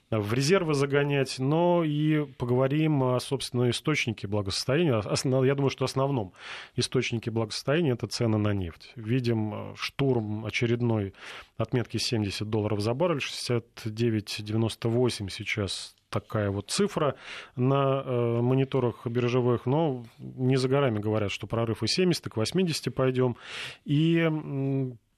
в 0.10 0.34
резервы 0.34 0.74
загонять, 0.74 1.38
но 1.39 1.84
и 1.84 2.26
поговорим 2.38 3.04
о, 3.04 3.20
собственно, 3.20 3.70
источнике 3.70 4.28
благосостояния. 4.28 5.04
Я 5.46 5.56
думаю, 5.56 5.70
что 5.70 5.86
основном 5.86 6.34
источнике 6.76 7.32
благосостояния– 7.32 7.92
это 7.94 8.08
цены 8.08 8.38
на 8.38 8.52
нефть. 8.54 8.92
Видим 8.96 9.54
э, 9.54 9.74
штурм 9.76 10.46
очередной 10.46 11.13
отметки 11.58 11.98
70 11.98 12.50
долларов 12.50 12.82
за 12.82 12.94
баррель, 12.94 13.20
69,98 13.20 15.30
сейчас 15.30 15.96
такая 16.10 16.52
вот 16.52 16.70
цифра 16.70 17.16
на 17.56 18.04
э, 18.06 18.42
мониторах 18.42 19.08
биржевых, 19.08 19.66
но 19.66 20.06
не 20.20 20.58
за 20.58 20.68
горами 20.70 21.00
говорят, 21.00 21.32
что 21.32 21.48
прорыв 21.48 21.82
и 21.82 21.88
70, 21.88 22.28
и 22.28 22.30
к 22.30 22.38
80 22.38 22.94
пойдем. 22.94 23.36
И 23.84 24.30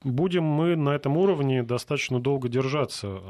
будем 0.02 0.44
мы 0.44 0.76
на 0.76 0.90
этом 0.90 1.16
уровне 1.16 1.62
достаточно 1.62 2.20
долго 2.20 2.48
держаться. 2.48 3.20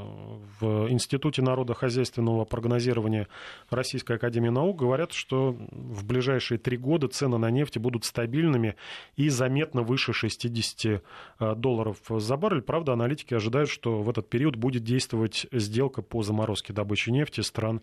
В 0.60 0.90
Институте 0.90 1.42
народохозяйственного 1.42 2.44
прогнозирования 2.44 3.28
Российской 3.70 4.16
Академии 4.16 4.48
Наук 4.48 4.78
говорят, 4.78 5.12
что 5.12 5.56
в 5.70 6.04
ближайшие 6.04 6.58
три 6.58 6.76
года 6.76 7.08
цены 7.08 7.38
на 7.38 7.50
нефть 7.50 7.78
будут 7.78 8.04
стабильными 8.04 8.76
и 9.16 9.28
заметно 9.28 9.82
выше 9.82 10.12
60 10.12 11.02
э, 11.38 11.54
долларов 11.54 11.98
за 12.08 12.36
баррель. 12.36 12.62
Правда, 12.62 12.92
аналитики 12.92 13.34
ожидают, 13.34 13.70
что 13.70 14.02
в 14.02 14.10
этот 14.10 14.28
период 14.28 14.56
будет 14.56 14.82
действовать 14.84 15.46
сделка 15.52 16.02
по 16.02 16.22
заморозке 16.22 16.72
добычи 16.72 17.10
нефти 17.10 17.40
стран 17.40 17.80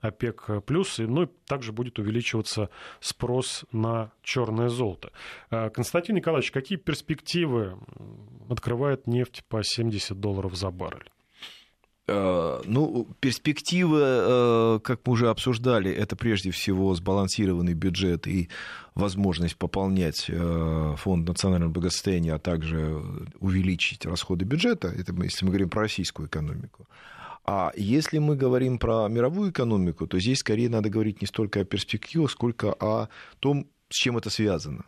ОПЕК+, 0.00 0.62
ну 0.98 1.22
и 1.22 1.28
также 1.46 1.72
будет 1.72 1.98
увеличиваться 1.98 2.68
спрос 3.00 3.64
на 3.72 4.12
черное 4.22 4.68
золото. 4.68 5.12
Э, 5.50 5.70
Константин 5.70 6.16
Николаевич, 6.16 6.50
какие 6.50 6.78
перспективы 6.78 7.78
открывает 8.48 9.06
нефть 9.06 9.42
по 9.48 9.62
70 9.62 10.18
долларов 10.18 10.54
за 10.54 10.70
баррель. 10.70 11.10
Э, 12.06 12.60
ну, 12.66 13.08
перспективы, 13.20 14.00
э, 14.02 14.80
как 14.84 15.00
мы 15.06 15.12
уже 15.14 15.30
обсуждали, 15.30 15.90
это 15.90 16.16
прежде 16.16 16.50
всего 16.50 16.94
сбалансированный 16.94 17.72
бюджет 17.72 18.26
и 18.26 18.50
возможность 18.94 19.56
пополнять 19.56 20.26
э, 20.28 20.94
фонд 20.98 21.26
национального 21.26 21.70
благосостояния, 21.70 22.34
а 22.34 22.38
также 22.38 23.02
увеличить 23.40 24.04
расходы 24.04 24.44
бюджета, 24.44 24.88
это 24.88 25.14
если 25.22 25.46
мы 25.46 25.50
говорим 25.52 25.70
про 25.70 25.82
российскую 25.82 26.28
экономику. 26.28 26.86
А 27.46 27.72
если 27.74 28.18
мы 28.18 28.36
говорим 28.36 28.78
про 28.78 29.08
мировую 29.08 29.50
экономику, 29.50 30.06
то 30.06 30.18
здесь 30.18 30.40
скорее 30.40 30.68
надо 30.68 30.90
говорить 30.90 31.22
не 31.22 31.26
столько 31.26 31.60
о 31.60 31.64
перспективах, 31.64 32.30
сколько 32.30 32.72
о 32.72 33.08
том, 33.40 33.66
с 33.88 33.96
чем 33.96 34.18
это 34.18 34.28
связано. 34.28 34.84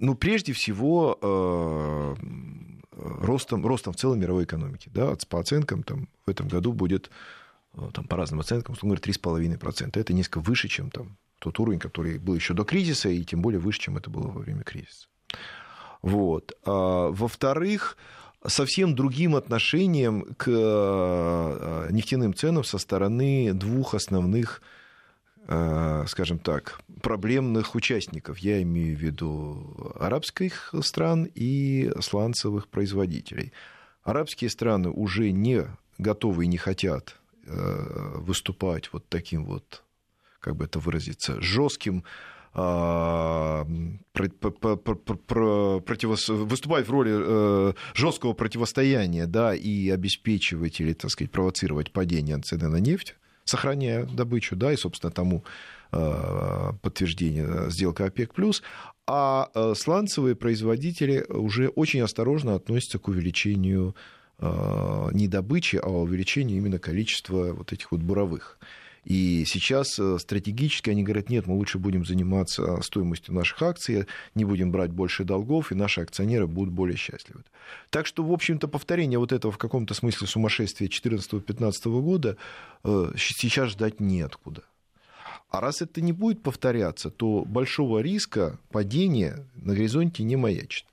Ну, 0.00 0.14
прежде 0.14 0.52
всего, 0.52 1.18
э, 1.20 2.14
ростом, 2.92 3.66
ростом 3.66 3.92
в 3.92 3.96
целом 3.96 4.20
мировой 4.20 4.44
экономики. 4.44 4.90
Да, 4.92 5.16
по 5.28 5.40
оценкам 5.40 5.82
там, 5.82 6.08
в 6.24 6.30
этом 6.30 6.48
году 6.48 6.72
будет, 6.72 7.10
э, 7.74 7.90
там, 7.92 8.06
по 8.06 8.16
разным 8.16 8.40
оценкам, 8.40 8.74
условно 8.74 8.94
говоря, 8.94 9.02
3,5%. 9.02 10.00
Это 10.00 10.12
несколько 10.12 10.40
выше, 10.40 10.68
чем 10.68 10.90
там, 10.90 11.16
тот 11.38 11.58
уровень, 11.58 11.78
который 11.78 12.18
был 12.18 12.34
еще 12.34 12.54
до 12.54 12.64
кризиса, 12.64 13.08
и 13.08 13.24
тем 13.24 13.42
более 13.42 13.60
выше, 13.60 13.80
чем 13.80 13.96
это 13.96 14.08
было 14.10 14.28
во 14.28 14.40
время 14.40 14.62
кризиса. 14.62 15.08
Вот. 16.02 16.56
А, 16.64 17.10
во-вторых, 17.10 17.96
совсем 18.46 18.94
другим 18.94 19.34
отношением 19.34 20.34
к 20.36 20.46
э, 20.48 21.88
нефтяным 21.90 22.34
ценам 22.34 22.64
со 22.64 22.78
стороны 22.78 23.52
двух 23.52 23.94
основных 23.94 24.62
скажем 25.48 26.38
так, 26.38 26.78
проблемных 27.00 27.74
участников. 27.74 28.38
Я 28.38 28.60
имею 28.62 28.94
в 28.94 29.00
виду 29.00 29.94
арабских 29.98 30.74
стран 30.82 31.26
и 31.34 31.90
сланцевых 32.00 32.68
производителей. 32.68 33.52
Арабские 34.02 34.50
страны 34.50 34.90
уже 34.90 35.30
не 35.30 35.66
готовы 35.96 36.44
и 36.44 36.48
не 36.48 36.58
хотят 36.58 37.16
э, 37.46 38.14
выступать 38.16 38.92
вот 38.92 39.08
таким 39.08 39.44
вот, 39.44 39.84
как 40.40 40.56
бы 40.56 40.64
это 40.66 40.78
выразиться, 40.78 41.40
жестким 41.40 42.04
а, 42.54 43.66
выступать 46.28 46.88
в 46.88 46.90
роли 46.90 47.12
э, 47.14 47.72
жесткого 47.94 48.32
противостояния 48.32 49.26
да, 49.26 49.54
и 49.54 49.90
обеспечивать 49.90 50.80
или, 50.80 50.92
так 50.94 51.10
сказать, 51.10 51.30
провоцировать 51.30 51.92
падение 51.92 52.38
цены 52.38 52.68
на 52.68 52.78
нефть, 52.78 53.14
сохраняя 53.48 54.04
добычу, 54.04 54.56
да, 54.56 54.72
и, 54.72 54.76
собственно, 54.76 55.10
тому 55.10 55.44
э, 55.92 56.72
подтверждение 56.82 57.70
сделка 57.70 58.06
ОПЕК+, 58.06 58.32
а 59.06 59.48
э, 59.54 59.74
сланцевые 59.76 60.36
производители 60.36 61.24
уже 61.28 61.68
очень 61.68 62.00
осторожно 62.00 62.54
относятся 62.54 62.98
к 62.98 63.08
увеличению 63.08 63.94
не 64.40 65.26
добычи, 65.26 65.80
а 65.82 65.88
увеличению 65.88 66.58
именно 66.58 66.78
количества 66.78 67.52
вот 67.54 67.72
этих 67.72 67.90
вот 67.90 68.02
буровых. 68.02 68.60
И 69.04 69.44
сейчас 69.46 69.98
э, 69.98 70.18
стратегически 70.18 70.90
они 70.90 71.02
говорят, 71.02 71.30
нет, 71.30 71.46
мы 71.46 71.54
лучше 71.54 71.78
будем 71.78 72.04
заниматься 72.04 72.80
стоимостью 72.82 73.34
наших 73.34 73.62
акций, 73.62 74.06
не 74.34 74.44
будем 74.44 74.70
брать 74.70 74.90
больше 74.90 75.24
долгов, 75.24 75.72
и 75.72 75.74
наши 75.74 76.00
акционеры 76.00 76.46
будут 76.46 76.72
более 76.72 76.96
счастливы. 76.96 77.42
Так 77.90 78.06
что, 78.06 78.22
в 78.22 78.32
общем-то, 78.32 78.68
повторение 78.68 79.18
вот 79.18 79.32
этого 79.32 79.52
в 79.52 79.58
каком-то 79.58 79.94
смысле 79.94 80.26
сумасшествия 80.26 80.88
2014-2015 80.88 82.00
года 82.00 82.36
э, 82.84 83.12
сейчас 83.16 83.70
ждать 83.70 84.00
неоткуда. 84.00 84.62
А 85.50 85.60
раз 85.60 85.80
это 85.80 86.00
не 86.00 86.12
будет 86.12 86.42
повторяться, 86.42 87.10
то 87.10 87.44
большого 87.46 88.00
риска 88.00 88.58
падения 88.70 89.46
на 89.54 89.74
горизонте 89.74 90.22
не 90.22 90.36
маячит. 90.36 90.84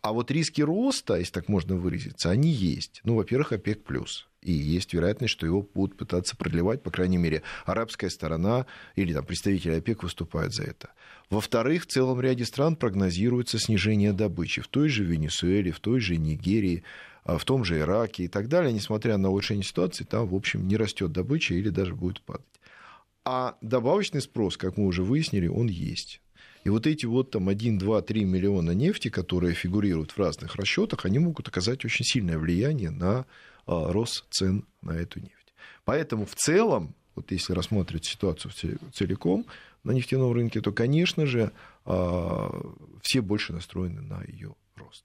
А 0.00 0.12
вот 0.12 0.30
риски 0.30 0.62
роста, 0.62 1.16
если 1.16 1.32
так 1.32 1.48
можно 1.48 1.74
выразиться, 1.74 2.30
они 2.30 2.50
есть. 2.50 3.00
Ну, 3.02 3.16
во-первых, 3.16 3.50
ОПЕК+. 3.50 3.82
плюс 3.82 4.28
и 4.46 4.52
есть 4.52 4.94
вероятность, 4.94 5.32
что 5.32 5.44
его 5.44 5.68
будут 5.74 5.96
пытаться 5.96 6.36
продлевать, 6.36 6.82
по 6.82 6.90
крайней 6.90 7.16
мере, 7.16 7.42
арабская 7.64 8.10
сторона 8.10 8.66
или 8.94 9.12
там, 9.12 9.24
представители 9.24 9.72
ОПЕК 9.72 10.04
выступают 10.04 10.54
за 10.54 10.62
это. 10.62 10.90
Во-вторых, 11.30 11.82
в 11.82 11.86
целом 11.86 12.20
ряде 12.20 12.44
стран 12.44 12.76
прогнозируется 12.76 13.58
снижение 13.58 14.12
добычи 14.12 14.62
в 14.62 14.68
той 14.68 14.88
же 14.88 15.02
Венесуэле, 15.02 15.72
в 15.72 15.80
той 15.80 15.98
же 15.98 16.16
Нигерии, 16.16 16.84
а, 17.24 17.38
в 17.38 17.44
том 17.44 17.64
же 17.64 17.80
Ираке 17.80 18.24
и 18.24 18.28
так 18.28 18.48
далее, 18.48 18.72
несмотря 18.72 19.16
на 19.16 19.30
улучшение 19.30 19.64
ситуации, 19.64 20.04
там, 20.04 20.28
в 20.28 20.34
общем, 20.36 20.68
не 20.68 20.76
растет 20.76 21.10
добыча 21.10 21.54
или 21.54 21.70
даже 21.70 21.96
будет 21.96 22.20
падать. 22.20 22.46
А 23.24 23.56
добавочный 23.60 24.20
спрос, 24.20 24.56
как 24.56 24.76
мы 24.76 24.86
уже 24.86 25.02
выяснили, 25.02 25.48
он 25.48 25.66
есть. 25.66 26.20
И 26.66 26.68
вот 26.68 26.84
эти 26.88 27.06
вот 27.06 27.30
там 27.30 27.48
1, 27.48 27.78
2, 27.78 28.02
3 28.02 28.24
миллиона 28.24 28.72
нефти, 28.72 29.08
которые 29.08 29.54
фигурируют 29.54 30.10
в 30.10 30.18
разных 30.18 30.56
расчетах, 30.56 31.04
они 31.04 31.20
могут 31.20 31.46
оказать 31.46 31.84
очень 31.84 32.04
сильное 32.04 32.38
влияние 32.38 32.90
на 32.90 33.24
а, 33.66 33.92
рост 33.92 34.24
цен 34.30 34.66
на 34.82 34.90
эту 34.90 35.20
нефть. 35.20 35.54
Поэтому 35.84 36.26
в 36.26 36.34
целом, 36.34 36.96
вот 37.14 37.30
если 37.30 37.52
рассматривать 37.52 38.06
ситуацию 38.06 38.52
целиком 38.92 39.46
на 39.84 39.92
нефтяном 39.92 40.32
рынке, 40.32 40.60
то, 40.60 40.72
конечно 40.72 41.24
же, 41.24 41.52
а, 41.84 42.50
все 43.00 43.20
больше 43.20 43.52
настроены 43.52 44.00
на 44.00 44.24
ее 44.24 44.56
рост. 44.74 45.04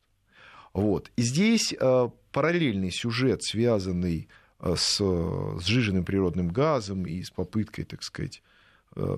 Вот. 0.73 1.11
И 1.15 1.21
здесь 1.21 1.75
а, 1.79 2.11
параллельный 2.31 2.89
сюжет, 2.89 3.43
связанный 3.43 4.29
с 4.59 4.99
сжиженным 5.59 6.05
природным 6.05 6.47
газом 6.47 7.05
и 7.05 7.21
с 7.21 7.29
попыткой, 7.29 7.85
так 7.85 8.01
сказать, 8.01 8.41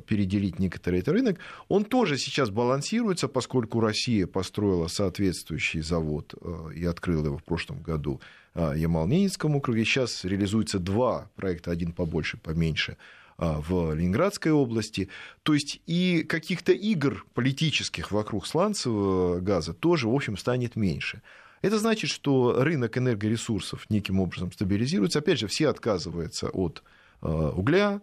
переделить 0.06 0.60
некоторый 0.60 1.00
этот 1.00 1.16
рынок, 1.16 1.40
он 1.68 1.84
тоже 1.84 2.18
сейчас 2.18 2.50
балансируется, 2.52 3.28
поскольку 3.28 3.80
Россия 3.80 4.28
построила 4.28 4.88
соответствующий 4.88 5.82
завод 5.82 6.36
и 6.76 6.86
открыла 6.86 7.26
его 7.26 7.38
в 7.38 7.44
прошлом 7.44 7.82
году 7.82 8.22
а, 8.54 8.74
Ямал-Ненецком 8.76 9.56
округе. 9.56 9.84
Сейчас 9.84 10.26
реализуется 10.26 10.78
два 10.78 11.30
проекта, 11.36 11.72
один 11.72 11.92
побольше, 11.92 12.38
поменьше 12.38 12.98
в 13.40 13.96
Ленинградской 13.96 14.52
области. 14.52 15.10
То 15.42 15.56
есть 15.56 15.82
и 15.88 16.24
каких-то 16.24 16.72
игр 16.72 17.26
политических 17.34 18.12
вокруг 18.12 18.46
сланцевого 18.46 19.40
газа 19.40 19.74
тоже, 19.74 20.08
в 20.08 20.14
общем, 20.14 20.38
станет 20.38 20.76
меньше. 20.76 21.24
Это 21.64 21.80
значит, 21.80 22.12
что 22.12 22.64
рынок 22.64 22.98
энергоресурсов 22.98 23.90
неким 23.90 24.20
образом 24.20 24.52
стабилизируется. 24.52 25.20
Опять 25.20 25.40
же, 25.40 25.48
все 25.48 25.70
отказываются 25.70 26.50
от 26.50 26.84
угля, 27.22 28.02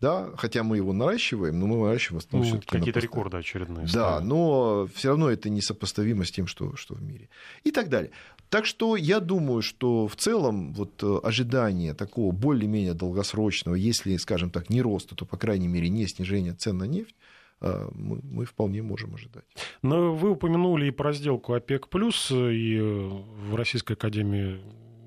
да, 0.00 0.30
хотя 0.36 0.62
мы 0.62 0.76
его 0.76 0.92
наращиваем, 0.92 1.58
но 1.58 1.66
мы 1.66 1.86
наращиваем 1.86 2.20
в 2.20 2.26
основном 2.26 2.52
ну, 2.52 2.60
какие-то 2.66 3.00
рекорды 3.00 3.38
очередные. 3.38 3.86
Да, 3.92 4.20
но 4.20 4.86
все 4.94 5.08
равно 5.08 5.30
это 5.30 5.48
несопоставимо 5.48 6.24
с 6.24 6.30
тем, 6.30 6.46
что, 6.46 6.76
что 6.76 6.94
в 6.94 7.02
мире. 7.02 7.30
И 7.64 7.70
так 7.70 7.88
далее. 7.88 8.10
Так 8.50 8.66
что 8.66 8.96
я 8.96 9.20
думаю, 9.20 9.62
что 9.62 10.06
в 10.06 10.14
целом 10.16 10.72
вот 10.74 11.02
э, 11.02 11.18
ожидание 11.22 11.94
такого 11.94 12.30
более-менее 12.30 12.94
долгосрочного, 12.94 13.74
если, 13.74 14.16
скажем 14.16 14.50
так, 14.50 14.70
не 14.70 14.82
роста, 14.82 15.16
то, 15.16 15.24
по 15.24 15.36
крайней 15.36 15.68
мере, 15.68 15.88
не 15.88 16.06
снижения 16.06 16.52
цен 16.52 16.78
на 16.78 16.84
нефть, 16.84 17.16
э, 17.62 17.88
мы, 17.94 18.20
мы 18.22 18.44
вполне 18.44 18.82
можем 18.82 19.14
ожидать. 19.14 19.44
Но 19.82 20.14
вы 20.14 20.30
упомянули 20.30 20.86
и 20.86 20.90
про 20.90 21.12
сделку 21.12 21.54
ОПЕК+, 21.54 21.88
и 22.30 22.78
в 22.78 23.54
Российской 23.56 23.94
Академии 23.94 24.60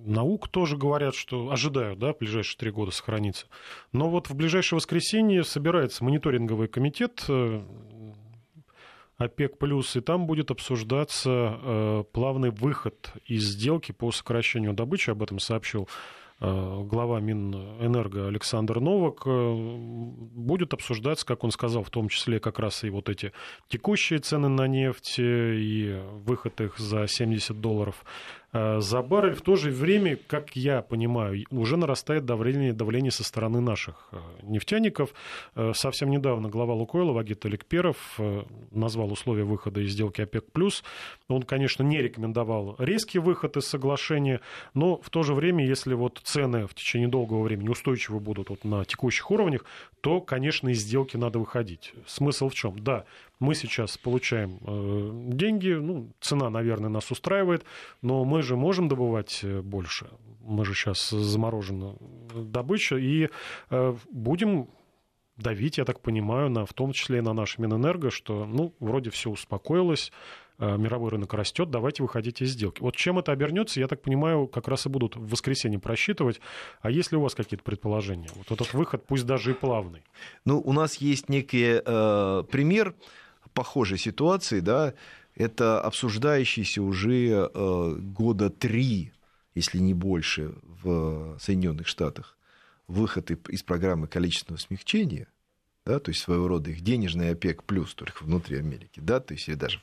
наук 0.06 0.47
тоже 0.47 0.78
говорят, 0.78 1.16
что 1.16 1.52
ожидают, 1.52 2.00
да, 2.00 2.14
в 2.14 2.18
ближайшие 2.18 2.58
три 2.58 2.72
года 2.72 2.91
сохранится. 2.91 3.47
Но 3.91 4.10
вот 4.10 4.30
в 4.30 4.36
ближайшее 4.36 4.78
воскресенье 4.78 5.43
собирается 5.43 6.04
мониторинговый 6.04 6.68
комитет 6.68 7.24
э, 7.28 7.62
ОПЕК+, 9.18 9.58
плюс, 9.58 9.95
и 9.95 10.02
там 10.02 10.28
будет 10.28 10.52
обсуждаться 10.52 11.60
э, 11.62 12.04
плавный 12.12 12.52
выход 12.52 13.14
из 13.26 13.43
сделки 13.43 13.91
по 13.91 14.12
сокращению 14.12 14.74
добычи, 14.74 15.10
об 15.10 15.24
этом 15.24 15.39
сообщил 15.39 15.88
Э, 16.41 16.84
глава 16.84 17.20
Минэнерго 17.20 18.28
Александр 18.28 18.80
Новак, 18.80 19.24
э, 19.26 19.54
будет 19.56 20.74
обсуждаться, 20.74 21.26
как 21.26 21.43
он 21.43 21.52
сказал, 21.52 21.84
в 21.84 21.89
том 21.89 22.08
числе 22.08 22.39
как 22.39 22.60
раз 22.60 22.86
и 22.86 22.89
вот 22.89 23.10
эти 23.10 23.34
текущие 23.68 24.20
цены 24.20 24.47
на 24.47 24.66
нефть 24.66 25.16
и 25.20 26.02
выход 26.26 26.62
их 26.62 26.78
за 26.78 27.08
70 27.08 27.60
долларов 27.60 28.06
за 28.52 29.02
баррель. 29.02 29.36
В 29.36 29.41
то 29.41 29.56
же 29.56 29.72
время, 29.72 30.18
как 30.28 30.56
я 30.56 30.82
понимаю, 30.82 31.45
уже 31.52 31.78
нарастает 31.78 32.26
давление, 32.26 32.74
давление 32.74 33.12
со 33.12 33.24
стороны 33.24 33.62
наших 33.62 34.10
нефтяников. 34.41 35.14
Совсем 35.74 36.10
недавно 36.10 36.50
глава 36.50 36.74
Лукойла 36.74 37.12
Вагит 37.12 37.45
Аликперов 37.45 38.20
назвал 38.72 39.12
условия 39.12 39.43
выхода 39.43 39.82
из 39.82 39.91
сделки 39.91 40.22
ОПЕК+. 40.22 40.45
Он, 41.28 41.43
конечно, 41.43 41.84
не 41.84 42.02
рекомендовал 42.02 42.76
резкий 42.80 43.20
выход 43.20 43.58
из 43.58 43.66
соглашения, 43.66 44.41
но 44.74 44.97
в 44.97 45.10
то 45.10 45.24
же 45.24 45.34
время, 45.34 45.66
если 45.66 45.93
вот 45.93 46.20
цены 46.24 46.66
в 46.68 46.74
течение 46.74 47.08
долгого 47.08 47.43
времени 47.43 47.70
устойчивы 47.70 48.20
будут 48.20 48.50
вот 48.50 48.64
на 48.64 48.84
текущих 48.86 49.30
уровнях, 49.32 49.66
то, 50.02 50.22
конечно, 50.22 50.70
из 50.70 50.80
сделки 50.80 51.18
надо 51.18 51.39
выходить. 51.39 51.93
Смысл 52.08 52.50
в 52.50 52.56
чем? 52.56 52.80
Да, 52.80 53.06
мы 53.40 53.56
сейчас 53.56 53.98
получаем 53.98 54.60
э, 54.66 55.12
деньги, 55.34 55.72
ну, 55.72 56.12
цена, 56.20 56.50
наверное, 56.50 56.90
нас 56.90 57.10
устраивает, 57.10 57.64
но 58.02 58.26
мы 58.26 58.42
же 58.42 58.56
можем 58.56 58.88
добывать 58.88 59.40
э, 59.44 59.62
больше. 59.62 60.10
Мы 60.42 60.66
же 60.66 60.74
сейчас 60.74 61.10
заморожена 61.10 61.96
добыча, 62.36 62.98
и 62.98 63.30
э, 63.70 63.96
будем 64.12 64.68
давить, 65.38 65.78
я 65.78 65.86
так 65.86 66.02
понимаю, 66.02 66.50
на, 66.50 66.66
в 66.66 66.74
том 66.74 66.92
числе 66.92 67.20
и 67.20 67.22
на 67.22 67.34
наш 67.34 67.58
Минэнерго, 67.58 68.12
что, 68.12 68.46
ну, 68.46 68.74
вроде 68.80 69.10
все 69.10 69.30
успокоилось, 69.30 70.12
мировой 70.58 71.12
рынок 71.12 71.34
растет, 71.36 71.70
давайте 71.70 72.04
выходите 72.04 72.44
из 72.44 72.52
сделки. 72.52 72.82
Вот 72.82 72.94
чем 72.94 73.18
это 73.18 73.32
обернется, 73.32 73.80
я 73.80 73.88
так 73.88 74.02
понимаю, 74.02 74.46
как 74.46 74.68
раз 74.68 74.86
и 74.88 74.90
будут 74.90 75.16
в 75.16 75.30
воскресенье 75.30 75.80
просчитывать. 75.80 76.42
А 76.82 76.92
есть 76.92 77.14
ли 77.14 77.18
у 77.18 77.22
вас 77.22 77.34
какие-то 77.34 77.64
предположения? 77.64 78.28
Вот 78.36 78.52
этот 78.52 78.74
выход, 78.74 79.06
пусть 79.08 79.26
даже 79.26 79.52
и 79.52 79.54
плавный. 79.54 80.04
Ну, 80.44 80.60
у 80.60 80.74
нас 80.74 80.98
есть 80.98 81.30
некий 81.30 81.82
э, 81.82 82.44
пример 82.52 82.94
похожей 83.54 83.97
ситуации, 83.97 84.60
да, 84.60 84.93
это 85.36 85.82
обсуждающийся 85.82 86.82
уже 86.82 87.50
э, 87.54 87.95
года 87.97 88.50
три, 88.50 89.14
если 89.56 89.80
не 89.80 89.93
больше, 89.93 90.54
в 90.84 91.38
Соединенных 91.39 91.88
Штатах 91.88 92.38
выход 92.88 93.32
из 93.32 93.64
программы 93.64 94.08
количественного 94.08 94.60
смягчения, 94.60 95.28
да, 95.86 96.00
то 96.00 96.10
есть 96.10 96.22
своего 96.22 96.47
рода 96.47 96.72
их 96.72 96.82
денежный 96.82 97.32
ОПЕК 97.32 97.64
плюс, 97.64 97.93
только 97.93 98.24
внутри 98.24 98.58
Америки, 98.58 99.00
да, 99.00 99.20
то 99.20 99.34
есть 99.34 99.47
или 99.47 99.56
даже 99.56 99.82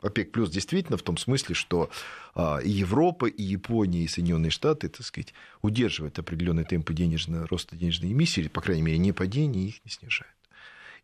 ОПЕК 0.00 0.32
плюс 0.32 0.50
действительно 0.50 0.96
в 0.96 1.02
том 1.02 1.16
смысле, 1.16 1.54
что 1.54 1.90
а, 2.34 2.58
и 2.58 2.70
Европа, 2.70 3.26
и 3.26 3.42
Япония, 3.42 4.04
и 4.04 4.08
Соединенные 4.08 4.50
Штаты, 4.50 4.88
так 4.88 5.04
сказать, 5.04 5.34
удерживают 5.60 6.18
определенные 6.18 6.64
темпы 6.64 6.94
денежного 6.94 7.46
роста 7.46 7.76
денежной 7.76 8.12
эмиссии, 8.12 8.40
или, 8.40 8.48
по 8.48 8.60
крайней 8.60 8.82
мере, 8.82 8.98
не 8.98 9.12
падения, 9.12 9.66
их 9.66 9.84
не 9.84 9.90
снижают. 9.90 10.32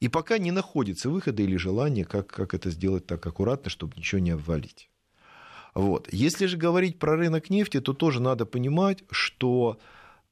И 0.00 0.08
пока 0.08 0.38
не 0.38 0.50
находится 0.50 1.10
выхода 1.10 1.42
или 1.42 1.56
желания, 1.56 2.04
как, 2.04 2.28
как 2.28 2.54
это 2.54 2.70
сделать 2.70 3.06
так 3.06 3.24
аккуратно, 3.26 3.70
чтобы 3.70 3.94
ничего 3.96 4.20
не 4.20 4.30
обвалить. 4.30 4.90
Вот. 5.74 6.08
Если 6.12 6.46
же 6.46 6.56
говорить 6.56 6.98
про 6.98 7.16
рынок 7.16 7.50
нефти, 7.50 7.80
то 7.80 7.92
тоже 7.92 8.20
надо 8.20 8.46
понимать, 8.46 9.04
что 9.10 9.78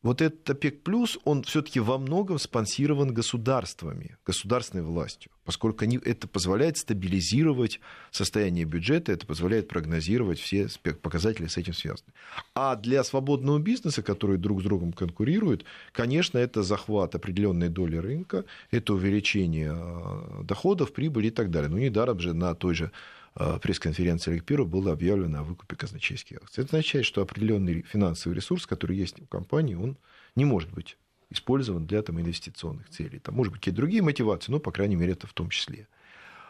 вот 0.03 0.21
этот 0.21 0.49
ОПЕК+, 0.51 0.83
плюс, 0.83 1.19
он 1.25 1.45
все-таки 1.45 1.79
во 1.79 1.97
многом 1.97 2.39
спонсирован 2.39 3.15
государствами, 3.15 4.17
государственной 4.27 4.83
властью, 4.83 5.31
поскольку 5.45 5.85
они, 5.85 5.99
это 6.05 6.27
позволяет 6.27 6.77
стабилизировать 6.77 7.81
состояние 8.11 8.65
бюджета, 8.65 9.13
это 9.13 9.27
позволяет 9.27 9.69
прогнозировать 9.69 10.41
все 10.41 10.69
показатели 11.03 11.47
с 11.47 11.57
этим 11.57 11.73
связаны. 11.73 12.13
А 12.55 12.75
для 12.75 13.05
свободного 13.05 13.59
бизнеса, 13.59 14.03
который 14.03 14.39
друг 14.39 14.61
с 14.61 14.65
другом 14.65 14.93
конкурирует, 14.93 15.65
конечно, 15.93 16.39
это 16.39 16.63
захват 16.63 17.15
определенной 17.15 17.69
доли 17.69 17.97
рынка, 17.97 18.45
это 18.73 18.95
увеличение 18.95 19.73
э, 19.73 20.43
доходов, 20.43 20.93
прибыли 20.93 21.29
и 21.29 21.31
так 21.31 21.51
далее. 21.51 21.71
Ну, 21.71 21.79
недаром 21.79 22.19
же 22.19 22.35
на 22.35 22.55
той 22.55 22.75
же 22.75 22.91
пресс-конференции 23.35 24.33
Олег 24.33 24.45
Пиров 24.45 24.69
было 24.69 24.93
объявлено 24.93 25.41
о 25.41 25.43
выкупе 25.43 25.77
казначейских 25.77 26.39
акций. 26.39 26.65
Это 26.65 26.77
означает, 26.77 27.07
что 27.07 27.23
определенный 27.23 27.83
финансовый 27.83 28.35
ресурс, 28.35 28.67
который 28.67 28.97
есть 28.97 29.21
у 29.21 29.27
компании, 29.27 29.75
он 29.75 29.97
не 30.37 30.45
может 30.45 30.71
быть 30.71 30.99
использован 31.33 31.87
для 31.87 32.03
там, 32.03 32.21
инвестиционных 32.21 32.89
целей. 32.91 33.19
Там, 33.19 33.35
может 33.35 33.53
быть, 33.53 33.61
какие-то 33.61 33.79
другие 33.79 34.03
мотивации, 34.03 34.53
но, 34.53 34.61
по 34.61 34.71
крайней 34.71 34.97
мере, 34.97 35.13
это 35.13 35.27
в 35.27 35.33
том 35.33 35.49
числе. 35.49 35.89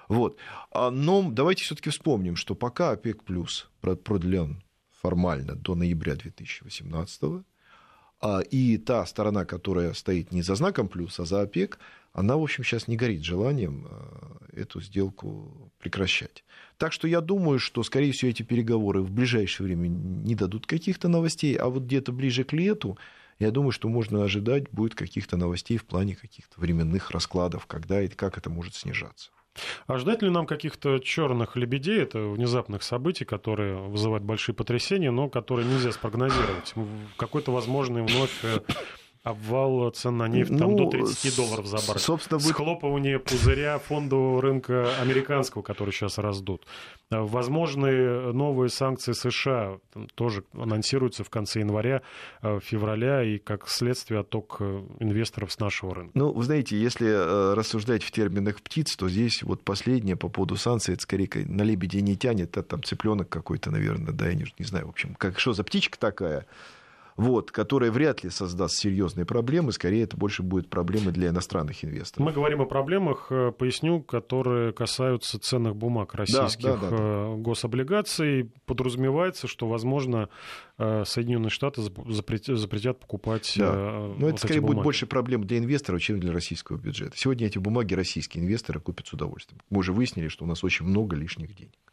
Вот. 0.08 0.36
А, 0.70 0.90
но 0.90 1.30
давайте 1.30 1.64
все-таки 1.64 1.90
вспомним, 1.90 2.36
что 2.36 2.54
пока 2.54 2.90
ОПЕК 2.90 3.24
плюс 3.24 3.70
продлен 3.80 4.62
формально 5.00 5.54
до 5.54 5.74
ноября 5.74 6.16
2018 6.16 7.44
а, 8.20 8.40
и 8.40 8.76
та 8.78 9.06
сторона, 9.06 9.44
которая 9.44 9.94
стоит 9.94 10.32
не 10.32 10.42
за 10.42 10.54
знаком 10.54 10.88
плюс, 10.88 11.18
а 11.18 11.24
за 11.24 11.42
ОПЕК, 11.42 11.78
она, 12.12 12.36
в 12.36 12.42
общем, 12.42 12.64
сейчас 12.64 12.88
не 12.88 12.96
горит 12.96 13.24
желанием 13.24 13.86
э, 13.88 14.60
эту 14.62 14.80
сделку 14.80 15.72
прекращать. 15.78 16.44
Так 16.76 16.92
что 16.92 17.08
я 17.08 17.20
думаю, 17.20 17.58
что, 17.58 17.82
скорее 17.82 18.12
всего, 18.12 18.30
эти 18.30 18.42
переговоры 18.42 19.00
в 19.00 19.10
ближайшее 19.10 19.66
время 19.66 19.88
не 19.88 20.34
дадут 20.34 20.66
каких-то 20.66 21.08
новостей, 21.08 21.56
а 21.56 21.68
вот 21.68 21.84
где-то 21.84 22.12
ближе 22.12 22.44
к 22.44 22.52
лету, 22.52 22.98
я 23.38 23.50
думаю, 23.50 23.72
что 23.72 23.88
можно 23.88 24.24
ожидать 24.24 24.70
будет 24.70 24.94
каких-то 24.94 25.36
новостей 25.36 25.78
в 25.78 25.84
плане 25.84 26.14
каких-то 26.14 26.60
временных 26.60 27.10
раскладов, 27.10 27.66
когда 27.66 28.02
и 28.02 28.08
как 28.08 28.38
это 28.38 28.50
может 28.50 28.74
снижаться. 28.74 29.30
А 29.86 29.98
ждать 29.98 30.22
ли 30.22 30.30
нам 30.30 30.46
каких-то 30.46 30.98
черных 30.98 31.56
лебедей, 31.56 32.00
это 32.00 32.18
внезапных 32.20 32.82
событий, 32.82 33.24
которые 33.24 33.76
вызывают 33.76 34.24
большие 34.24 34.54
потрясения, 34.54 35.10
но 35.10 35.28
которые 35.28 35.68
нельзя 35.68 35.92
спрогнозировать? 35.92 36.74
Какой-то 37.16 37.52
возможный 37.52 38.02
вновь 38.02 38.44
э, 38.44 38.60
обвал 39.22 39.90
цен 39.90 40.16
на 40.16 40.26
нефть 40.26 40.56
там, 40.58 40.72
ну, 40.72 40.84
до 40.84 40.90
30 40.90 41.36
долларов 41.36 41.66
за 41.66 41.76
баррель. 41.76 42.00
Собственно, 42.00 42.38
вы... 42.38 42.48
Схлопывание 42.48 43.18
пузыря 43.20 43.78
фондового 43.78 44.42
рынка 44.42 44.96
американского, 45.00 45.62
который 45.62 45.92
сейчас 45.92 46.18
раздут. 46.18 46.66
Возможные 47.10 48.32
новые 48.32 48.68
санкции 48.68 49.12
США 49.12 49.78
тоже 50.14 50.44
анонсируются 50.54 51.22
в 51.22 51.30
конце 51.30 51.60
января, 51.60 52.02
э, 52.42 52.58
февраля, 52.62 53.22
и 53.22 53.38
как 53.38 53.68
следствие 53.68 54.20
отток 54.20 54.56
э, 54.60 54.82
инвесторов 54.98 55.52
с 55.52 55.58
нашего 55.60 55.94
рынка. 55.94 56.12
Ну, 56.14 56.32
вы 56.32 56.42
знаете, 56.42 56.76
если 56.76 57.08
э, 57.08 57.54
рассуждать 57.54 58.02
в 58.02 58.10
терминах 58.10 58.60
птиц, 58.60 58.96
то 58.96 59.08
здесь 59.08 59.42
вот 59.42 59.62
последнее 59.62 60.16
по 60.16 60.28
поводу 60.28 60.56
санкций, 60.56 60.94
это 60.94 61.02
скорее 61.02 61.28
на 61.46 61.62
лебеди 61.62 61.98
не 61.98 62.16
тянет, 62.16 62.56
а 62.56 62.62
там 62.62 62.82
цыпленок 62.82 63.28
какой-то, 63.28 63.70
наверное, 63.70 64.12
да, 64.12 64.28
я 64.28 64.34
не, 64.34 64.46
не 64.58 64.64
знаю, 64.64 64.86
в 64.86 64.90
общем, 64.90 65.14
как, 65.14 65.38
что 65.38 65.52
за 65.52 65.62
птичка 65.62 65.98
такая, 65.98 66.46
вот, 67.22 67.50
которая 67.50 67.90
вряд 67.90 68.24
ли 68.24 68.30
создаст 68.30 68.76
серьезные 68.76 69.24
проблемы, 69.24 69.72
скорее 69.72 70.04
это 70.04 70.16
больше 70.16 70.42
будет 70.42 70.68
проблемы 70.68 71.12
для 71.12 71.28
иностранных 71.28 71.84
инвесторов. 71.84 72.26
Мы 72.26 72.32
говорим 72.32 72.60
о 72.60 72.66
проблемах, 72.66 73.26
э, 73.30 73.52
поясню, 73.52 74.02
которые 74.02 74.72
касаются 74.72 75.38
ценных 75.38 75.76
бумаг 75.76 76.14
российских 76.14 76.62
да, 76.62 76.76
да, 76.76 76.90
да, 76.90 76.96
да. 76.96 77.34
гособлигаций. 77.36 78.50
Подразумевается, 78.66 79.46
что, 79.46 79.68
возможно, 79.68 80.28
э, 80.78 81.04
Соединенные 81.06 81.50
Штаты 81.50 81.82
запретят, 81.82 82.58
запретят 82.58 83.00
покупать 83.00 83.54
да. 83.56 83.72
Но 83.72 84.14
вот 84.18 84.28
это 84.28 84.38
скорее 84.38 84.60
бумаги. 84.60 84.76
будет 84.76 84.84
больше 84.84 85.06
проблем 85.06 85.44
для 85.44 85.58
инвесторов, 85.58 86.00
чем 86.02 86.20
для 86.20 86.32
российского 86.32 86.76
бюджета. 86.76 87.12
Сегодня 87.16 87.46
эти 87.46 87.58
бумаги 87.58 87.94
российские 87.94 88.44
инвесторы 88.44 88.80
купят 88.80 89.06
с 89.06 89.12
удовольствием. 89.12 89.60
Мы 89.70 89.78
уже 89.78 89.92
выяснили, 89.92 90.28
что 90.28 90.44
у 90.44 90.48
нас 90.48 90.64
очень 90.64 90.86
много 90.86 91.16
лишних 91.16 91.54
денег. 91.54 91.91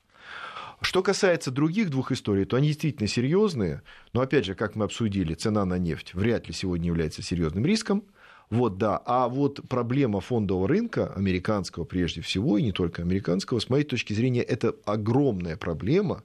Что 0.81 1.03
касается 1.03 1.51
других 1.51 1.89
двух 1.89 2.11
историй, 2.11 2.45
то 2.45 2.55
они 2.55 2.67
действительно 2.67 3.07
серьезные, 3.07 3.81
но 4.13 4.21
опять 4.21 4.45
же, 4.45 4.55
как 4.55 4.75
мы 4.75 4.85
обсудили, 4.85 5.33
цена 5.33 5.65
на 5.65 5.77
нефть 5.77 6.13
вряд 6.13 6.47
ли 6.47 6.53
сегодня 6.53 6.87
является 6.87 7.21
серьезным 7.21 7.65
риском. 7.65 8.03
Вот, 8.49 8.77
да. 8.77 8.99
А 9.05 9.27
вот 9.27 9.59
проблема 9.67 10.21
фондового 10.21 10.67
рынка, 10.67 11.13
американского 11.13 11.83
прежде 11.83 12.21
всего, 12.21 12.57
и 12.57 12.63
не 12.63 12.71
только 12.71 13.01
американского, 13.01 13.59
с 13.59 13.69
моей 13.69 13.83
точки 13.83 14.13
зрения, 14.13 14.41
это 14.41 14.73
огромная 14.85 15.57
проблема, 15.57 16.23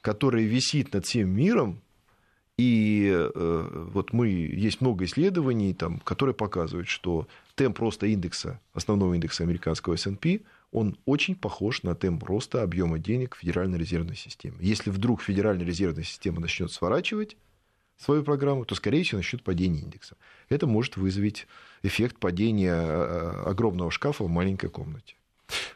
которая 0.00 0.44
висит 0.44 0.94
над 0.94 1.04
всем 1.04 1.30
миром, 1.30 1.80
и 2.56 3.12
э, 3.12 3.88
вот 3.92 4.12
мы, 4.12 4.28
есть 4.28 4.80
много 4.80 5.04
исследований, 5.04 5.74
там, 5.74 5.98
которые 6.00 6.34
показывают, 6.34 6.88
что 6.88 7.28
темп 7.54 7.78
роста 7.80 8.06
индекса, 8.06 8.60
основного 8.74 9.14
индекса 9.14 9.42
американского 9.42 9.94
S&P– 9.94 10.40
он 10.70 10.98
очень 11.06 11.34
похож 11.34 11.82
на 11.82 11.94
темп 11.94 12.24
роста 12.24 12.62
объема 12.62 12.98
денег 12.98 13.36
Федеральной 13.36 13.78
резервной 13.78 14.16
системе. 14.16 14.56
Если 14.60 14.90
вдруг 14.90 15.22
Федеральная 15.22 15.66
резервная 15.66 16.04
система 16.04 16.40
начнет 16.40 16.70
сворачивать 16.70 17.36
свою 17.96 18.22
программу, 18.22 18.64
то, 18.64 18.74
скорее 18.74 19.02
всего, 19.02 19.18
начнет 19.18 19.42
падение 19.42 19.82
индекса. 19.82 20.16
Это 20.48 20.66
может 20.66 20.96
вызвать 20.96 21.46
эффект 21.82 22.18
падения 22.18 22.74
э, 22.74 23.42
огромного 23.46 23.90
шкафа 23.90 24.24
в 24.24 24.28
маленькой 24.28 24.70
комнате. 24.70 25.16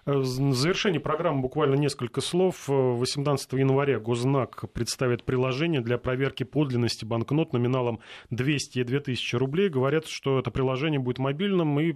В 0.05 0.25
завершении 0.25 0.99
программы 0.99 1.43
буквально 1.43 1.77
несколько 1.77 2.21
слов. 2.21 2.65
18 2.67 3.53
января 3.53 4.01
Гознак 4.01 4.65
представит 4.73 5.23
приложение 5.23 5.81
для 5.81 5.97
проверки 5.97 6.43
подлинности 6.43 7.05
банкнот 7.05 7.53
номиналом 7.53 8.01
200 8.31 8.81
и 8.81 8.85
2000 8.85 9.37
рублей. 9.37 9.69
Говорят, 9.69 10.07
что 10.07 10.41
это 10.41 10.51
приложение 10.51 10.99
будет 10.99 11.19
мобильным 11.19 11.79
и 11.79 11.95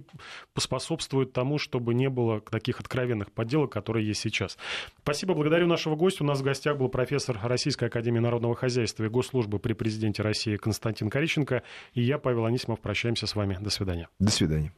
поспособствует 0.53 1.33
тому, 1.33 1.57
чтобы 1.57 1.93
не 1.93 2.09
было 2.09 2.39
таких 2.39 2.79
откровенных 2.79 3.31
подделок, 3.33 3.73
которые 3.73 4.07
есть 4.07 4.21
сейчас. 4.21 4.57
Спасибо, 5.01 5.33
благодарю 5.33 5.67
нашего 5.67 5.95
гостя. 5.95 6.23
У 6.23 6.27
нас 6.27 6.39
в 6.39 6.43
гостях 6.43 6.77
был 6.77 6.87
профессор 6.87 7.37
Российской 7.43 7.85
Академии 7.85 8.19
Народного 8.19 8.55
Хозяйства 8.55 9.03
и 9.03 9.09
Госслужбы 9.09 9.59
при 9.59 9.73
президенте 9.73 10.23
России 10.23 10.55
Константин 10.55 11.09
Кориченко. 11.09 11.63
И 11.93 12.01
я, 12.01 12.17
Павел 12.19 12.45
Анисимов, 12.45 12.79
прощаемся 12.79 13.27
с 13.27 13.35
вами. 13.35 13.57
До 13.59 13.69
свидания. 13.69 14.07
До 14.17 14.31
свидания. 14.31 14.71